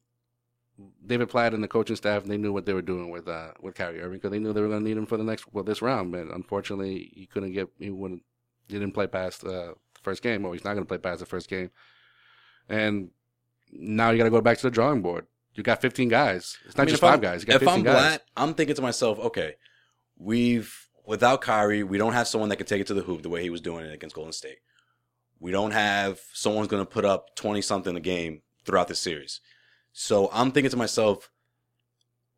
David 1.06 1.30
Blatt 1.30 1.54
and 1.54 1.64
the 1.64 1.68
coaching 1.68 1.96
staff 1.96 2.24
they 2.24 2.38
knew 2.38 2.54
what 2.54 2.66
they 2.66 2.74
were 2.74 2.82
doing 2.84 3.10
with 3.10 3.28
uh 3.28 3.52
with 3.62 3.76
Kyrie 3.76 4.00
Irving 4.02 4.18
because 4.18 4.32
they 4.32 4.40
knew 4.40 4.54
they 4.54 4.62
were 4.62 4.68
going 4.68 4.84
to 4.84 4.88
need 4.88 4.98
him 4.98 5.06
for 5.08 5.18
the 5.18 5.24
next 5.24 5.52
well 5.54 5.64
this 5.64 5.82
round. 5.82 6.12
But 6.12 6.28
unfortunately, 6.28 7.12
he 7.16 7.26
couldn't 7.26 7.54
get 7.54 7.70
he 7.80 7.90
wouldn't 7.90 8.24
he 8.68 8.74
didn't 8.76 8.94
play 8.94 9.08
past 9.08 9.44
uh, 9.44 9.74
the 9.94 10.02
first 10.04 10.22
game, 10.22 10.46
or 10.46 10.54
he's 10.54 10.64
not 10.64 10.74
going 10.74 10.84
to 10.84 10.88
play 10.88 10.98
past 10.98 11.20
the 11.20 11.26
first 11.26 11.50
game. 11.50 11.72
And 12.70 13.10
now 13.72 14.12
you 14.12 14.18
got 14.18 14.26
to 14.26 14.30
go 14.30 14.42
back 14.42 14.58
to 14.58 14.64
the 14.64 14.72
drawing 14.72 15.02
board. 15.02 15.26
You 15.54 15.64
got 15.64 15.82
15 15.82 16.10
guys. 16.10 16.58
It's 16.66 16.78
not 16.78 16.84
I 16.84 16.86
mean, 16.86 16.90
just 16.92 17.00
if 17.02 17.04
I'm- 17.06 17.14
five 17.14 17.22
guys. 17.22 17.42
You 17.42 17.48
got 17.48 17.56
If 17.56 17.62
15 17.62 17.78
I'm 17.80 17.84
guys. 17.84 17.94
Blatt, 17.96 18.24
I'm 18.36 18.54
thinking 18.54 18.76
to 18.76 18.82
myself, 18.82 19.18
okay, 19.20 19.56
we've 20.18 20.88
without 21.06 21.42
Kyrie, 21.42 21.84
we 21.84 21.98
don't 21.98 22.14
have 22.14 22.28
someone 22.28 22.50
that 22.50 22.58
can 22.58 22.68
take 22.68 22.82
it 22.82 22.88
to 22.88 22.94
the 22.94 23.02
hoop 23.02 23.24
the 23.24 23.30
way 23.30 23.42
he 23.42 23.50
was 23.50 23.62
doing 23.62 23.86
it 23.86 23.94
against 23.94 24.16
Golden 24.16 24.34
State. 24.34 24.58
We 25.40 25.52
don't 25.52 25.72
have 25.72 26.20
someone's 26.34 26.68
going 26.68 26.84
to 26.86 26.90
put 26.90 27.06
up 27.06 27.36
20 27.36 27.62
something 27.62 27.96
a 27.96 28.00
game 28.00 28.42
throughout 28.66 28.88
the 28.88 28.96
series. 28.96 29.40
So 30.00 30.30
I'm 30.32 30.52
thinking 30.52 30.70
to 30.70 30.78
myself, 30.78 31.32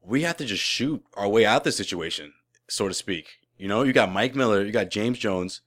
we 0.02 0.22
have 0.22 0.38
to 0.38 0.46
just 0.46 0.64
shoot 0.64 1.04
our 1.16 1.28
way 1.28 1.46
out 1.46 1.66
the 1.66 1.74
situation, 1.74 2.32
so 2.70 2.88
to 2.88 2.94
speak. 2.94 3.40
You 3.58 3.68
know, 3.68 3.84
you 3.84 3.92
got 3.92 4.10
Mike 4.10 4.34
Miller, 4.34 4.64
you 4.64 4.72
got 4.72 4.90
James 4.90 5.20
Jones, 5.20 5.60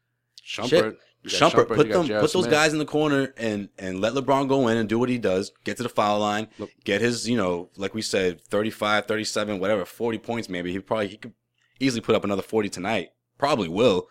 Shumpert. 0.42 0.96
Shumpert, 1.26 1.68
put 1.68 1.90
them, 1.90 2.08
put 2.08 2.08
those 2.08 2.32
Smith. 2.32 2.50
guys 2.50 2.72
in 2.72 2.78
the 2.78 2.86
corner 2.86 3.34
and 3.36 3.68
and 3.78 4.00
let 4.00 4.14
LeBron 4.14 4.48
go 4.48 4.68
in 4.68 4.78
and 4.78 4.88
do 4.88 4.98
what 4.98 5.10
he 5.10 5.18
does. 5.18 5.52
Get 5.64 5.76
to 5.76 5.82
the 5.82 5.90
foul 5.90 6.18
line, 6.20 6.48
Look- 6.58 6.70
get 6.82 7.02
his, 7.02 7.28
you 7.28 7.36
know, 7.36 7.68
like 7.76 7.92
we 7.92 8.00
said, 8.00 8.40
35, 8.40 9.04
37, 9.04 9.60
whatever, 9.60 9.84
40 9.84 10.16
points 10.16 10.48
maybe. 10.48 10.72
He 10.72 10.78
probably 10.78 11.08
he 11.08 11.18
could 11.18 11.34
easily 11.78 12.00
put 12.00 12.14
up 12.14 12.24
another 12.24 12.40
40 12.40 12.70
tonight. 12.70 13.10
Probably 13.36 13.68
will. 13.68 14.08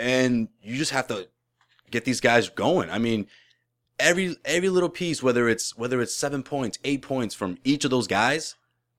And 0.00 0.48
you 0.60 0.76
just 0.76 0.90
have 0.90 1.06
to 1.06 1.28
get 1.92 2.04
these 2.04 2.20
guys 2.20 2.48
going. 2.48 2.90
I 2.90 2.98
mean, 2.98 3.28
every 3.98 4.36
every 4.44 4.68
little 4.68 4.88
piece, 4.88 5.22
whether 5.22 5.48
it's 5.48 5.76
whether 5.76 6.00
it's 6.00 6.14
seven 6.14 6.42
points, 6.42 6.78
eight 6.84 7.02
points 7.02 7.34
from 7.34 7.58
each 7.64 7.84
of 7.84 7.90
those 7.90 8.06
guys, 8.06 8.54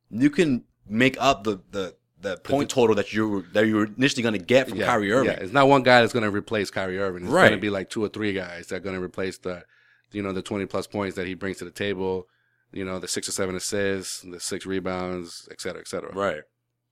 you 0.09 0.29
can 0.29 0.63
make 0.87 1.15
up 1.19 1.43
the 1.43 1.59
the 1.71 1.95
the 2.21 2.35
point 2.37 2.69
total 2.69 2.95
that 2.95 3.13
you 3.13 3.29
were 3.29 3.41
that 3.53 3.65
you 3.65 3.75
were 3.75 3.85
initially 3.97 4.21
going 4.23 4.33
to 4.33 4.43
get 4.43 4.67
from 4.67 4.77
Yeah, 4.77 4.87
Kyrie 4.87 5.11
Irving. 5.11 5.31
Yeah, 5.31 5.39
it's 5.39 5.53
not 5.53 5.67
one 5.69 5.83
guy 5.83 6.01
that's 6.01 6.11
going 6.13 6.23
to 6.23 6.31
replace 6.31 6.69
Kyrie 6.69 6.99
Irving. 6.99 7.23
It's 7.23 7.31
Right. 7.31 7.47
going 7.47 7.57
to 7.57 7.61
be 7.61 7.69
like 7.69 7.89
two 7.89 8.03
or 8.03 8.09
three 8.09 8.33
guys 8.33 8.67
that 8.67 8.75
are 8.75 8.79
going 8.81 8.95
to 8.97 9.01
replace 9.01 9.37
the, 9.37 9.63
you 10.11 10.21
know, 10.21 10.33
the 10.33 10.41
20 10.41 10.65
plus 10.65 10.85
points 10.85 11.15
that 11.15 11.27
he 11.27 11.33
brings 11.33 11.59
to 11.59 11.65
the 11.65 11.71
table, 11.71 12.27
you 12.73 12.83
know, 12.83 12.99
the 12.99 13.07
six 13.07 13.29
or 13.29 13.31
seven 13.31 13.55
assists, 13.55 14.19
the 14.21 14.37
six 14.39 14.65
rebounds, 14.65 15.47
et 15.49 15.61
cetera, 15.61 15.79
et 15.79 15.87
cetera. 15.87 16.11
Right. 16.13 16.41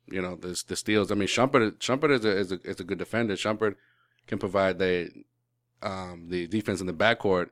You 0.10 0.22
know, 0.22 0.38
the, 0.38 0.63
the 0.65 0.78
steals. 0.78 1.12
I 1.12 1.15
mean, 1.15 1.28
Shumpert, 1.28 1.80
Shumpert 1.80 2.12
is 2.12 2.24
a, 2.24 2.38
is 2.38 2.52
a, 2.54 2.62
is 2.63 2.80
a 2.80 2.86
good 2.86 2.98
defender. 2.98 3.34
Shumpert 3.34 3.76
can 4.28 4.38
provide 4.39 4.80
the, 4.80 5.12
um, 5.82 6.28
the 6.30 6.48
defense 6.48 6.80
in 6.80 6.88
the 6.88 6.93
backcourt. 6.93 7.50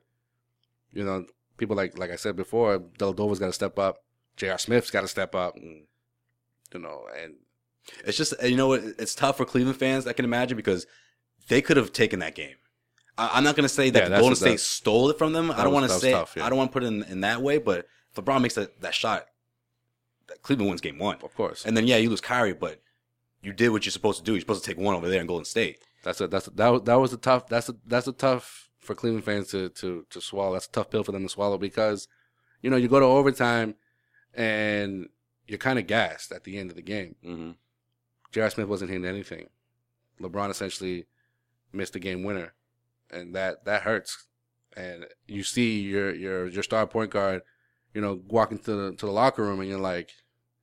You 0.92 1.04
know, 1.04 1.26
people 1.56 1.76
like, 1.76 1.98
like 1.98 2.10
I 2.10 2.16
said 2.16 2.36
before, 2.36 2.78
Deldova's 2.78 3.38
got 3.38 3.46
to 3.46 3.52
step 3.52 3.78
up. 3.78 3.98
J.R. 4.36 4.58
Smith's 4.58 4.90
got 4.90 5.02
to 5.02 5.08
step 5.08 5.34
up. 5.34 5.56
Mm. 5.56 5.82
You 6.74 6.80
know, 6.80 7.06
and 7.22 7.34
It's 8.04 8.18
just 8.18 8.34
you 8.42 8.56
know 8.56 8.72
it's 8.72 9.14
tough 9.14 9.36
for 9.36 9.44
Cleveland 9.44 9.78
fans. 9.78 10.06
I 10.06 10.12
can 10.12 10.24
imagine 10.24 10.56
because 10.56 10.86
they 11.48 11.62
could 11.62 11.76
have 11.76 11.92
taken 11.92 12.18
that 12.18 12.34
game. 12.34 12.56
I, 13.16 13.30
I'm 13.34 13.44
not 13.44 13.56
going 13.56 13.64
to 13.64 13.68
say 13.68 13.90
that 13.90 14.10
Yeah, 14.10 14.18
Golden 14.18 14.36
State 14.36 14.60
stole 14.60 15.10
it 15.10 15.18
from 15.18 15.32
them. 15.32 15.50
I 15.50 15.64
don't 15.64 15.72
want 15.72 15.86
to 15.86 15.98
say 15.98 16.12
tough, 16.12 16.34
yeah. 16.36 16.44
I 16.44 16.48
don't 16.48 16.58
want 16.58 16.70
to 16.70 16.72
put 16.72 16.82
it 16.84 16.88
in, 16.88 17.02
in 17.04 17.20
that 17.20 17.40
way. 17.40 17.58
But 17.58 17.86
if 18.10 18.24
LeBron 18.24 18.42
makes 18.42 18.54
that, 18.54 18.80
that 18.80 18.94
shot, 18.94 19.26
that 20.28 20.42
Cleveland 20.42 20.70
wins 20.70 20.80
game 20.80 20.98
one. 20.98 21.18
of 21.22 21.34
course. 21.34 21.64
And 21.64 21.76
then 21.76 21.86
yeah, 21.86 21.96
you 21.96 22.10
lose 22.10 22.20
Kyrie, 22.20 22.52
but 22.52 22.80
you 23.42 23.52
did 23.52 23.70
what 23.70 23.84
you're 23.84 23.92
supposed 23.92 24.18
to 24.18 24.24
do. 24.24 24.32
You're 24.32 24.40
supposed 24.40 24.64
to 24.64 24.70
take 24.70 24.78
one 24.78 24.94
over 24.94 25.08
there 25.08 25.20
in 25.20 25.26
Golden 25.26 25.44
State. 25.44 25.78
That's 26.02 26.20
a 26.20 26.26
that's 26.28 26.48
a, 26.48 26.50
that 26.50 26.68
was 26.68 26.82
that 26.82 26.94
was 26.94 27.12
a 27.12 27.16
tough 27.16 27.48
that's 27.48 27.68
a 27.68 27.76
that's 27.86 28.06
a 28.06 28.12
tough 28.12 28.65
for 28.86 28.94
Cleveland 28.94 29.24
fans 29.24 29.48
to 29.48 29.68
to 29.70 30.06
to 30.10 30.20
swallow. 30.20 30.52
That's 30.54 30.66
a 30.66 30.70
tough 30.72 30.90
pill 30.90 31.04
for 31.04 31.12
them 31.12 31.22
to 31.24 31.28
swallow 31.28 31.58
because 31.58 32.08
you 32.62 32.70
know 32.70 32.76
you 32.76 32.88
go 32.88 33.00
to 33.00 33.06
overtime 33.06 33.74
and 34.34 35.08
you're 35.46 35.58
kind 35.58 35.78
of 35.78 35.86
gassed 35.86 36.32
at 36.32 36.44
the 36.44 36.58
end 36.58 36.70
of 36.70 36.76
the 36.76 36.82
game. 36.82 37.14
Mm-hmm. 37.24 37.50
J.R. 38.32 38.50
Smith 38.50 38.68
wasn't 38.68 38.90
hitting 38.90 39.06
anything. 39.06 39.46
LeBron 40.20 40.50
essentially 40.50 41.06
missed 41.72 41.92
the 41.92 41.98
game 42.00 42.22
winner, 42.24 42.54
and 43.10 43.34
that 43.34 43.64
that 43.64 43.82
hurts. 43.82 44.24
and 44.76 45.06
you 45.26 45.42
see 45.42 45.80
your 45.80 46.14
your 46.14 46.48
your 46.48 46.62
star 46.62 46.86
point 46.86 47.10
guard, 47.10 47.40
you 47.94 48.00
know, 48.00 48.20
walking 48.28 48.58
to 48.58 48.72
the 48.90 48.96
to 48.96 49.06
the 49.06 49.12
locker 49.12 49.42
room, 49.42 49.60
and 49.60 49.68
you're 49.70 49.78
like, 49.78 50.10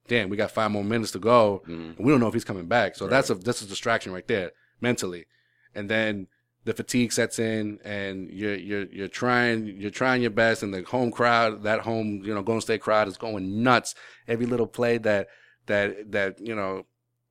damn, 0.08 0.30
we 0.30 0.38
got 0.38 0.52
five 0.52 0.70
more 0.70 0.84
minutes 0.84 1.12
to 1.14 1.20
go, 1.20 1.64
Mhm. 1.68 1.98
and 1.98 2.06
we 2.06 2.12
don't 2.12 2.20
know 2.20 2.28
if 2.28 2.34
he's 2.34 2.44
coming 2.44 2.68
back. 2.68 2.96
So 2.96 3.06
Right. 3.06 3.12
that's 3.12 3.30
a 3.32 3.36
that's 3.36 3.62
a 3.64 3.68
distraction 3.68 4.12
right 4.12 4.28
there 4.28 4.52
mentally, 4.82 5.26
and 5.74 5.90
then 5.90 6.28
the 6.66 6.74
fatigue 6.74 7.12
sets 7.12 7.40
in, 7.40 7.80
and 7.84 8.30
you're 8.30 8.56
you're 8.56 8.86
you're 8.86 9.08
trying 9.08 9.66
you're 9.66 9.92
trying 9.92 10.22
your 10.22 10.32
best, 10.32 10.64
and 10.64 10.74
the 10.74 10.84
home 10.84 11.12
crowd, 11.12 11.64
that 11.64 11.82
home 11.82 12.22
you 12.24 12.34
know 12.34 12.42
Golden 12.42 12.62
State 12.62 12.82
crowd 12.82 13.08
is 13.08 13.18
going 13.18 13.64
nuts. 13.64 13.96
Every 14.28 14.46
little 14.46 14.68
play 14.68 14.98
that 15.00 15.28
that 15.66 16.12
that 16.12 16.40
you 16.40 16.56
know 16.56 16.86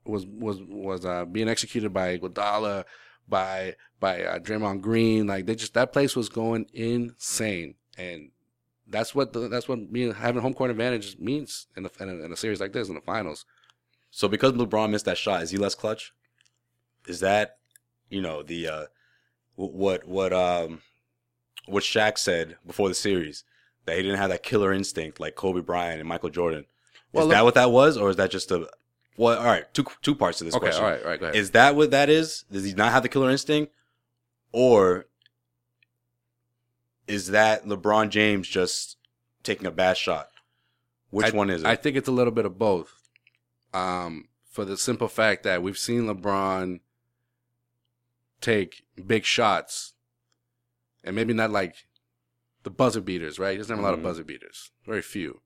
was 0.04 0.26
was 0.26 0.60
was 0.62 1.04
uh, 1.04 1.24
being 1.24 1.48
executed 1.48 1.92
by 1.92 2.18
Iguodala, 2.18 2.84
by 3.28 3.76
by 4.00 4.22
uh, 4.22 4.38
Draymond 4.38 4.80
Green, 4.80 5.26
like 5.26 5.46
they 5.46 5.54
just 5.54 5.74
that 5.74 5.92
place 5.92 6.14
was 6.14 6.28
going 6.28 6.66
insane, 6.72 7.76
and 7.96 8.30
that's 8.86 9.14
what 9.14 9.32
the, 9.32 9.48
that's 9.48 9.68
what 9.68 9.92
being 9.92 10.12
having 10.12 10.42
home 10.42 10.54
court 10.54 10.70
advantage 10.70 11.18
means 11.18 11.68
in 11.76 11.86
a, 11.86 12.02
in 12.02 12.08
a 12.08 12.24
in 12.24 12.32
a 12.32 12.36
series 12.36 12.60
like 12.60 12.72
this 12.72 12.88
in 12.88 12.94
the 12.94 13.00
finals. 13.00 13.46
So 14.10 14.28
because 14.28 14.52
LeBron 14.52 14.90
missed 14.90 15.06
that 15.06 15.16
shot, 15.16 15.42
is 15.42 15.50
he 15.50 15.56
less 15.56 15.74
clutch? 15.74 16.12
Is 17.06 17.20
that 17.20 17.58
you 18.10 18.20
know 18.20 18.42
the 18.42 18.68
uh, 18.68 18.84
what 19.56 20.06
what 20.06 20.32
um 20.32 20.80
what 21.66 21.82
Shaq 21.84 22.18
said 22.18 22.56
before 22.66 22.88
the 22.88 22.94
series 22.94 23.44
that 23.86 23.96
he 23.96 24.02
didn't 24.02 24.18
have 24.18 24.30
that 24.30 24.42
killer 24.42 24.72
instinct 24.72 25.20
like 25.20 25.34
Kobe 25.34 25.60
Bryant 25.60 26.00
and 26.00 26.08
Michael 26.08 26.30
Jordan? 26.30 26.66
Well, 27.12 27.24
is 27.24 27.28
look- 27.28 27.34
that 27.36 27.44
what 27.44 27.54
that 27.54 27.70
was, 27.70 27.96
or 27.96 28.10
is 28.10 28.16
that 28.16 28.30
just 28.30 28.50
a 28.50 28.68
well? 29.16 29.38
All 29.38 29.44
right, 29.44 29.72
two 29.74 29.84
two 30.00 30.14
parts 30.14 30.38
to 30.38 30.44
this 30.44 30.54
Okay, 30.54 30.66
question. 30.66 30.84
all 30.84 30.90
right, 30.90 31.02
all 31.02 31.08
right, 31.10 31.20
go 31.20 31.26
ahead. 31.26 31.36
Is 31.36 31.50
that 31.50 31.76
what 31.76 31.90
that 31.90 32.08
is? 32.08 32.44
Does 32.50 32.64
he 32.64 32.72
not 32.74 32.92
have 32.92 33.02
the 33.02 33.08
killer 33.08 33.30
instinct, 33.30 33.72
or 34.52 35.06
is 37.06 37.28
that 37.28 37.64
LeBron 37.66 38.08
James 38.10 38.48
just 38.48 38.96
taking 39.42 39.66
a 39.66 39.70
bad 39.70 39.96
shot? 39.96 40.28
Which 41.10 41.26
I- 41.26 41.36
one 41.36 41.50
is 41.50 41.62
it? 41.62 41.66
I 41.66 41.76
think 41.76 41.96
it's 41.96 42.08
a 42.08 42.12
little 42.12 42.32
bit 42.32 42.46
of 42.46 42.58
both. 42.58 42.94
Um, 43.74 44.28
for 44.50 44.64
the 44.64 44.76
simple 44.76 45.08
fact 45.08 45.42
that 45.44 45.62
we've 45.62 45.78
seen 45.78 46.02
LeBron 46.06 46.80
take 48.42 48.82
big 49.06 49.24
shots, 49.24 49.94
and 51.02 51.16
maybe 51.16 51.32
not 51.32 51.50
like 51.50 51.74
the 52.64 52.70
buzzer 52.70 53.00
beaters, 53.00 53.38
right? 53.38 53.52
He 53.52 53.56
doesn't 53.58 53.74
have 53.74 53.82
a 53.82 53.86
lot 53.86 53.94
of 53.94 54.00
Mhm. 54.00 54.04
buzzer 54.04 54.24
beaters, 54.24 54.70
very 54.86 55.02
few, 55.02 55.40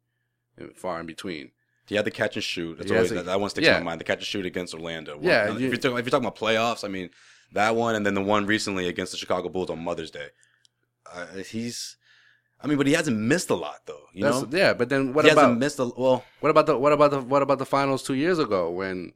and 0.57 0.77
far 0.77 0.99
in 1.01 1.07
between. 1.07 1.53
He 1.87 1.95
had 1.95 2.05
the 2.05 2.11
catch 2.11 2.35
and 2.35 2.43
shoot. 2.43 2.79
That's 2.79 2.91
always 2.91 3.13
a- 3.13 3.15
that, 3.15 3.27
that 3.27 3.41
one 3.41 3.49
sticks 3.51 3.67
yeah. 3.67 3.79
in 3.79 3.85
my 3.85 3.91
mind. 3.93 4.01
The 4.01 4.05
catch 4.05 4.19
and 4.19 4.27
shoot 4.27 4.45
against 4.45 4.75
Orlando. 4.75 5.19
Yeah, 5.23 5.49
you- 5.51 5.55
if, 5.55 5.61
you're 5.61 5.77
talking, 5.77 5.99
if 5.99 6.05
you're 6.05 6.11
talking 6.11 6.27
about 6.27 6.37
playoffs, 6.37 6.83
I 6.85 6.89
mean 6.89 7.11
that 7.53 7.77
one, 7.77 7.95
and 7.95 8.05
then 8.05 8.15
the 8.15 8.23
one 8.23 8.45
recently 8.45 8.89
against 8.89 9.13
the 9.13 9.19
Chicago 9.19 9.49
Bulls 9.49 9.71
on 9.71 9.79
Mother's 9.85 10.11
Day. 10.11 10.31
Uh, 11.11 11.27
he's, 11.37 11.97
I 12.61 12.67
mean, 12.67 12.77
but 12.77 12.89
he 12.89 12.95
hasn't 12.95 13.17
missed 13.17 13.49
a 13.51 13.55
lot 13.55 13.83
though. 13.87 14.07
You 14.13 14.25
That's, 14.25 14.43
know, 14.43 14.59
yeah, 14.59 14.73
but 14.75 14.89
then 14.89 15.13
what 15.15 15.25
he 15.25 15.31
about 15.31 15.43
hasn't 15.43 15.61
missed 15.61 15.79
a 15.79 15.85
well. 15.85 16.25
What 16.41 16.51
about 16.51 16.67
the 16.67 16.77
what 16.77 16.93
about 16.93 17.13
the 17.13 17.21
what 17.21 17.43
about 17.43 17.59
the 17.59 17.67
finals 17.67 18.03
two 18.03 18.15
years 18.15 18.39
ago 18.41 18.71
when 18.71 19.13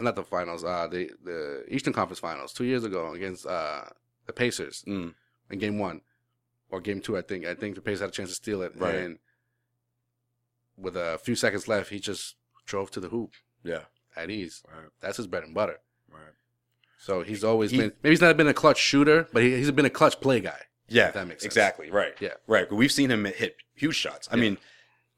not 0.00 0.14
the 0.16 0.22
finals, 0.24 0.64
uh 0.64 0.86
the 0.88 1.10
the 1.24 1.64
Eastern 1.68 1.92
Conference 1.92 2.18
finals 2.18 2.52
two 2.52 2.64
years 2.64 2.84
ago 2.84 3.12
against 3.12 3.46
uh 3.46 3.82
the 4.26 4.32
Pacers 4.32 4.84
Mm, 4.86 5.14
in 5.50 5.58
game 5.58 5.78
one. 5.78 6.00
Or 6.68 6.80
game 6.80 7.00
two, 7.00 7.16
I 7.16 7.22
think. 7.22 7.46
I 7.46 7.54
think 7.54 7.76
the 7.76 7.80
Pacers 7.80 8.00
had 8.00 8.08
a 8.08 8.12
chance 8.12 8.28
to 8.30 8.34
steal 8.34 8.60
it. 8.62 8.72
Right. 8.76 8.96
And 8.96 9.18
with 10.76 10.96
a 10.96 11.18
few 11.22 11.34
seconds 11.36 11.68
left, 11.68 11.90
he 11.90 12.00
just 12.00 12.34
drove 12.66 12.90
to 12.92 13.00
the 13.00 13.08
hoop 13.08 13.32
yeah, 13.62 13.82
at 14.16 14.30
ease. 14.30 14.62
right, 14.68 14.86
That's 15.00 15.16
his 15.16 15.26
bread 15.26 15.44
and 15.44 15.54
butter. 15.54 15.78
right. 16.10 16.20
So 16.98 17.22
he's 17.22 17.44
always 17.44 17.70
He- 17.70 17.78
been 17.78 17.92
maybe 18.02 18.12
he's 18.12 18.20
not 18.20 18.36
been 18.36 18.48
a 18.48 18.54
clutch 18.54 18.78
shooter, 18.78 19.28
but 19.32 19.42
he, 19.42 19.56
he's 19.56 19.70
been 19.70 19.84
a 19.86 19.90
clutch 19.90 20.20
play 20.20 20.40
guy. 20.40 20.60
Yeah, 20.88 21.08
If 21.08 21.14
that 21.14 21.26
makes 21.26 21.42
sense. 21.42 21.52
exactly. 21.54 21.90
Right. 21.90 22.14
Yeah. 22.20 22.34
Right. 22.46 22.68
But 22.68 22.76
we've 22.76 22.92
seen 22.92 23.10
him 23.10 23.24
hit 23.26 23.56
huge 23.74 23.94
shots. 23.96 24.28
I 24.30 24.36
Yeah. 24.36 24.40
mean, 24.42 24.58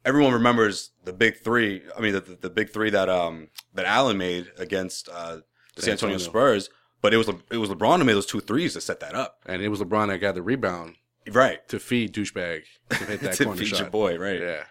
everyone 0.09 0.33
remembers 0.33 0.91
the 1.05 1.13
big 1.13 1.35
three. 1.41 1.83
I 1.97 2.01
mean, 2.01 2.13
the, 2.15 2.21
the, 2.21 2.35
the 2.37 2.51
big 2.51 2.71
three 2.71 2.91
that 2.91 3.09
um 3.09 3.49
that 3.75 3.85
Allen 3.87 4.17
made 4.19 4.51
against 4.59 5.09
uh, 5.09 5.39
the 5.77 5.83
San 5.83 5.93
Antonio. 5.93 6.19
Spurs. 6.19 6.71
But 7.01 7.15
it 7.15 7.17
was 7.19 7.29
Le- 7.29 7.43
it 7.51 7.59
was 7.59 7.71
LeBron 7.71 7.99
who 7.99 8.05
made 8.05 8.15
those 8.15 8.27
two 8.27 8.41
threes 8.41 8.73
to 8.75 8.81
set 8.81 8.99
that 9.01 9.15
up. 9.15 9.41
And 9.47 9.63
it 9.63 9.69
was 9.69 9.81
LeBron 9.81 10.09
that 10.09 10.19
got 10.19 10.35
the 10.35 10.43
rebound 10.43 10.97
Right. 11.31 11.67
to 11.69 11.79
feed 11.79 12.13
douchebag 12.15 12.63
to 12.91 12.97
hit 13.05 13.21
that 13.25 13.35
to 13.35 13.45
corner 13.45 13.59
feed 13.61 13.69
shot. 13.69 13.79
your 13.81 13.91
boy. 13.91 14.19
Right. 14.19 14.41
Yeah. 14.41 14.65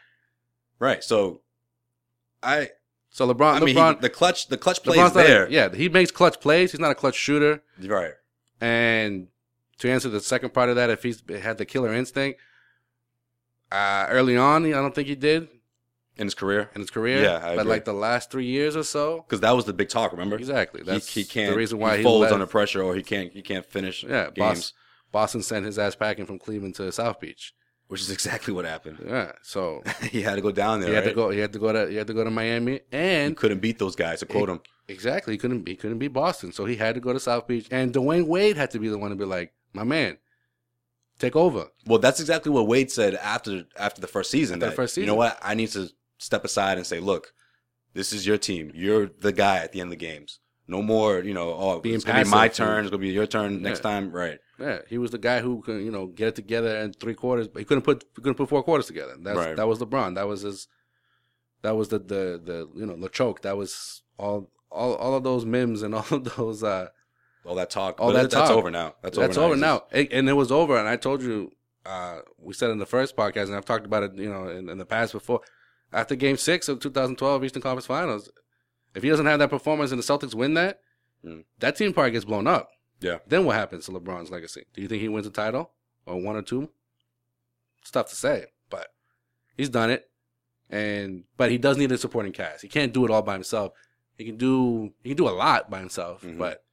Right. 0.79 1.01
So, 1.03 1.41
I 2.43 2.71
So 3.11 3.31
LeBron, 3.33 3.53
I 3.55 3.59
mean 3.65 3.75
he- 3.77 4.01
the 4.01 4.09
clutch 4.09 4.47
the 4.49 4.57
clutch 4.57 4.83
plays 4.83 4.97
LeBron's 4.99 5.15
not 5.15 5.25
a- 5.25 5.27
there. 5.27 5.49
yeah, 5.49 5.73
he 5.73 5.87
makes 5.89 6.11
clutch 6.11 6.39
plays. 6.41 6.71
He's 6.71 6.79
not 6.81 6.91
a 6.91 6.95
clutch 6.95 7.15
shooter. 7.15 7.63
Right. 7.81 8.13
And 8.59 9.27
to 9.79 9.89
answer 9.89 10.09
the 10.09 10.19
second 10.19 10.53
part 10.53 10.69
of 10.69 10.75
that, 10.75 10.89
if 10.89 11.03
he's 11.03 11.23
had 11.41 11.57
the 11.57 11.65
killer 11.65 11.93
instinct, 11.93 12.39
uh, 13.71 14.05
early 14.09 14.37
on, 14.37 14.65
I 14.65 14.71
don't 14.71 14.93
think 14.95 15.07
he 15.07 15.15
did 15.15 15.47
In 16.17 16.25
his 16.27 16.33
career, 16.35 16.69
in 16.73 16.81
his 16.81 16.89
career. 16.89 17.21
Yeah, 17.21 17.37
I 17.37 17.55
but 17.55 17.61
agree. 17.61 17.71
like 17.71 17.85
the 17.85 17.93
last 17.93 18.31
three 18.31 18.45
years 18.45 18.75
or 18.75 18.83
so, 18.83 19.23
because 19.27 19.41
that 19.41 19.51
was 19.55 19.65
the 19.65 19.73
big 19.73 19.89
talk. 19.89 20.11
Remember, 20.11 20.35
exactly. 20.35 20.81
That's 20.83 21.13
he, 21.13 21.21
he 21.21 21.27
can't. 21.27 21.51
the 21.51 21.57
reason 21.57 21.77
why 21.79 21.91
he 21.93 21.97
he, 21.97 22.03
folds 22.03 22.21
left. 22.23 22.33
under 22.33 22.45
pressure, 22.47 22.81
or 22.81 22.95
he 22.95 23.03
can't. 23.03 23.31
He 23.33 23.41
can't 23.41 23.65
finish. 23.65 24.03
Yeah, 24.03 24.25
games, 24.31 24.37
Bos- 24.37 24.73
Boston 25.11 25.41
sent 25.43 25.65
his 25.65 25.77
ass 25.77 25.95
packing 25.95 26.25
from 26.25 26.39
Cleveland 26.39 26.75
to 26.75 26.91
South 26.91 27.19
Beach. 27.19 27.53
which 27.87 28.01
is 28.01 28.09
exactly 28.11 28.53
what 28.53 28.65
happened. 28.65 28.97
Yeah, 29.05 29.31
so 29.41 29.83
he 30.11 30.21
had 30.21 30.35
to 30.35 30.41
go 30.41 30.51
down 30.51 30.79
there. 30.81 30.89
he 30.89 30.95
had 30.95 31.03
to 31.05 31.13
go. 31.13 31.29
He 31.29 31.39
had 31.39 31.53
to 31.53 31.59
go 31.59 31.71
to. 31.71 31.87
He 31.89 31.95
had 31.97 32.07
to 32.07 32.13
go 32.13 32.23
to 32.23 32.31
Miami, 32.31 32.73
He 32.73 32.81
and 32.91 33.37
couldn't 33.37 33.59
beat 33.59 33.77
those 33.79 33.95
guys. 33.95 34.19
To 34.19 34.25
quote 34.25 34.49
him, 34.49 34.61
exactly 34.87 35.33
he 35.35 35.37
couldn't. 35.37 35.67
He 35.67 35.75
couldn't 35.75 35.99
beat 35.99 36.13
Boston, 36.13 36.51
so 36.51 36.65
he 36.65 36.75
had 36.77 36.95
to 36.95 37.01
go 37.01 37.13
to 37.13 37.19
South 37.19 37.47
Beach. 37.47 37.67
And 37.69 37.93
Dwyane 37.93 38.25
Wade 38.27 38.57
had 38.57 38.71
to 38.71 38.79
be 38.79 38.87
the 38.89 38.97
one 38.97 39.11
to 39.11 39.15
be 39.15 39.25
like, 39.25 39.53
"My 39.73 39.83
man, 39.83 40.17
take 41.19 41.35
over." 41.35 41.67
well, 41.85 41.99
that's 41.99 42.19
exactly 42.19 42.51
what 42.51 42.67
Wade 42.67 42.91
said 42.91 43.15
after 43.15 43.65
after 43.77 44.01
the 44.01 44.07
first 44.07 44.31
season. 44.31 44.55
After 44.57 44.69
that, 44.69 44.75
first 44.75 44.97
you 44.97 45.05
know 45.05 45.15
what? 45.15 45.37
I 45.41 45.53
need 45.55 45.69
to 45.71 45.89
step 46.17 46.43
aside 46.45 46.77
and 46.77 46.85
say, 46.87 46.99
look, 46.99 47.33
this 47.93 48.11
is 48.13 48.25
your 48.25 48.37
team. 48.37 48.71
You're 48.73 49.09
the 49.19 49.31
guy 49.31 49.57
at 49.57 49.71
the 49.71 49.81
end 49.81 49.87
of 49.87 49.99
the 49.99 50.05
games. 50.05 50.39
No 50.69 50.81
more, 50.81 51.19
you 51.19 51.33
know. 51.33 51.53
Oh, 51.53 51.79
Being 51.79 51.95
it's 51.95 52.03
gonna 52.03 52.23
be 52.25 52.29
my 52.29 52.47
turn. 52.49 52.83
It's 52.83 52.91
gonna 52.91 52.99
be 53.01 53.09
your 53.09 53.25
turn 53.27 53.61
next 53.61 53.79
Yeah. 53.79 53.83
time. 53.83 54.11
Right. 54.11 54.39
Yeah, 54.59 54.79
he 54.89 54.97
was 54.97 55.11
the 55.11 55.17
guy 55.19 55.39
who 55.39 55.61
could, 55.61 55.81
you 55.83 55.91
know, 55.91 56.07
get 56.07 56.29
it 56.29 56.35
together 56.35 56.75
in 56.77 56.91
three 56.93 57.13
quarters, 57.13 57.47
but 57.47 57.59
he 57.59 57.65
couldn't 57.65 57.83
put 57.83 58.03
he 58.15 58.21
couldn't 58.21 58.35
put 58.35 58.49
four 58.49 58.63
quarters 58.63 58.87
together. 58.87 59.15
That's, 59.19 59.37
Right. 59.37 59.55
That 59.55 59.67
was 59.67 59.79
LeBron. 59.79 60.15
That 60.15 60.27
was 60.27 60.41
his. 60.41 60.67
That 61.61 61.75
was 61.75 61.87
the 61.89 61.99
the 61.99 62.41
the 62.43 62.69
you 62.75 62.85
know 62.85 62.97
the 62.99 63.09
choke. 63.09 63.41
That 63.43 63.55
was 63.55 64.01
all 64.17 64.51
all 64.69 64.95
all 64.95 65.15
of 65.15 65.23
those 65.23 65.45
mims 65.45 65.81
and 65.83 65.95
all 65.95 66.05
of 66.11 66.23
those. 66.35 66.63
uh 66.63 66.89
All 67.47 67.55
that 67.55 67.69
talk. 67.69 67.99
All 68.01 68.09
But 68.11 68.13
that 68.23 68.31
That's 68.31 68.49
talk. 68.49 68.57
over 68.57 68.69
now. 68.69 68.95
That's, 69.01 69.17
That's, 69.17 69.37
over 69.37 69.47
over 69.47 69.55
now. 69.55 69.83
now, 69.91 69.99
and 70.11 70.27
it 70.29 70.33
was 70.33 70.51
over. 70.51 70.77
And 70.77 70.87
I 70.87 70.95
told 70.97 71.21
you, 71.23 71.53
uh 71.85 72.19
we 72.37 72.53
said 72.53 72.69
in 72.69 72.77
the 72.79 72.85
first 72.85 73.15
podcast, 73.15 73.45
and 73.45 73.55
I've 73.55 73.65
talked 73.65 73.85
about 73.85 74.03
it, 74.03 74.15
you 74.15 74.29
know, 74.29 74.47
in, 74.49 74.69
in 74.69 74.77
the 74.77 74.85
past 74.85 75.13
before. 75.13 75.41
After 75.93 76.15
Game 76.15 76.35
Six 76.37 76.67
of 76.67 76.79
2012 76.81 77.45
Eastern 77.45 77.61
Conference 77.61 77.85
Finals, 77.85 78.29
if 78.93 79.03
he 79.03 79.09
doesn't 79.09 79.25
have 79.25 79.39
that 79.39 79.49
performance 79.49 79.91
and 79.91 79.99
the 80.01 80.03
Celtics 80.03 80.33
win 80.35 80.53
that, 80.55 80.81
Mm. 81.25 81.45
that 81.59 81.75
team 81.75 81.93
probably 81.93 82.11
gets 82.11 82.25
blown 82.25 82.45
up. 82.45 82.69
Yeah. 82.99 83.17
Then 83.27 83.43
what 83.45 83.55
happens 83.55 83.85
to 83.85 83.91
LeBron's 83.91 84.29
legacy? 84.29 84.65
Do 84.73 84.81
you 84.83 84.87
think 84.87 85.01
he 85.01 85.07
wins 85.09 85.25
a 85.25 85.31
title 85.31 85.71
or 86.05 86.21
one 86.21 86.35
or 86.35 86.43
two? 86.43 86.69
It's 87.81 87.89
tough 87.89 88.09
to 88.09 88.15
say, 88.15 88.45
but 88.69 88.87
he's 89.55 89.69
done 89.69 89.89
it. 89.89 90.09
And 90.69 91.23
but 91.37 91.49
he 91.49 91.57
does 91.57 91.77
need 91.77 91.91
a 91.91 91.97
supporting 91.97 92.33
cast. 92.33 92.61
He 92.61 92.67
can't 92.67 92.93
do 92.93 93.05
it 93.05 93.11
all 93.11 93.21
by 93.23 93.33
himself. 93.33 93.71
He 94.17 94.25
can 94.25 94.35
do 94.37 94.91
he 95.03 95.09
can 95.11 95.17
do 95.17 95.27
a 95.29 95.31
lot 95.31 95.69
by 95.71 95.79
himself, 95.79 96.21
Mhm. 96.23 96.37
but 96.37 96.63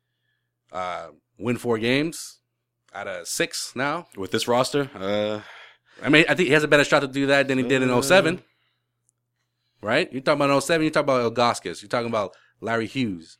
uh, 0.74 1.06
win 1.38 1.56
four 1.56 1.78
games 1.78 2.40
out 2.94 3.08
of 3.08 3.26
six 3.26 3.72
now. 3.74 4.06
With 4.16 4.30
this 4.32 4.46
roster, 4.46 4.90
uh, 4.94 5.40
I 6.02 6.08
mean, 6.10 6.24
I 6.28 6.34
think 6.34 6.48
he 6.48 6.52
has 6.54 6.64
a 6.64 6.68
better 6.68 6.84
shot 6.84 7.00
to 7.00 7.08
do 7.08 7.26
that 7.26 7.48
than 7.48 7.56
he 7.58 7.64
did 7.64 7.80
in 7.82 7.90
Uh. 7.90 8.02
07. 8.02 8.42
Right? 9.80 10.10
You're 10.12 10.22
talking 10.22 10.42
about 10.44 10.62
07, 10.62 10.82
you're 10.82 10.90
talking 10.90 11.04
about 11.10 11.34
Ilgauskas, 11.34 11.82
you're 11.82 11.88
talking 11.90 12.08
about 12.08 12.34
Larry 12.60 12.86
Hughes. 12.86 13.38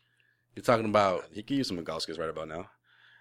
You're 0.55 0.63
talking 0.63 0.85
about 0.85 1.25
he 1.33 1.43
could 1.43 1.57
use 1.57 1.69
some 1.69 1.79
Gauskis 1.85 2.19
right 2.19 2.29
about 2.29 2.49
now. 2.49 2.67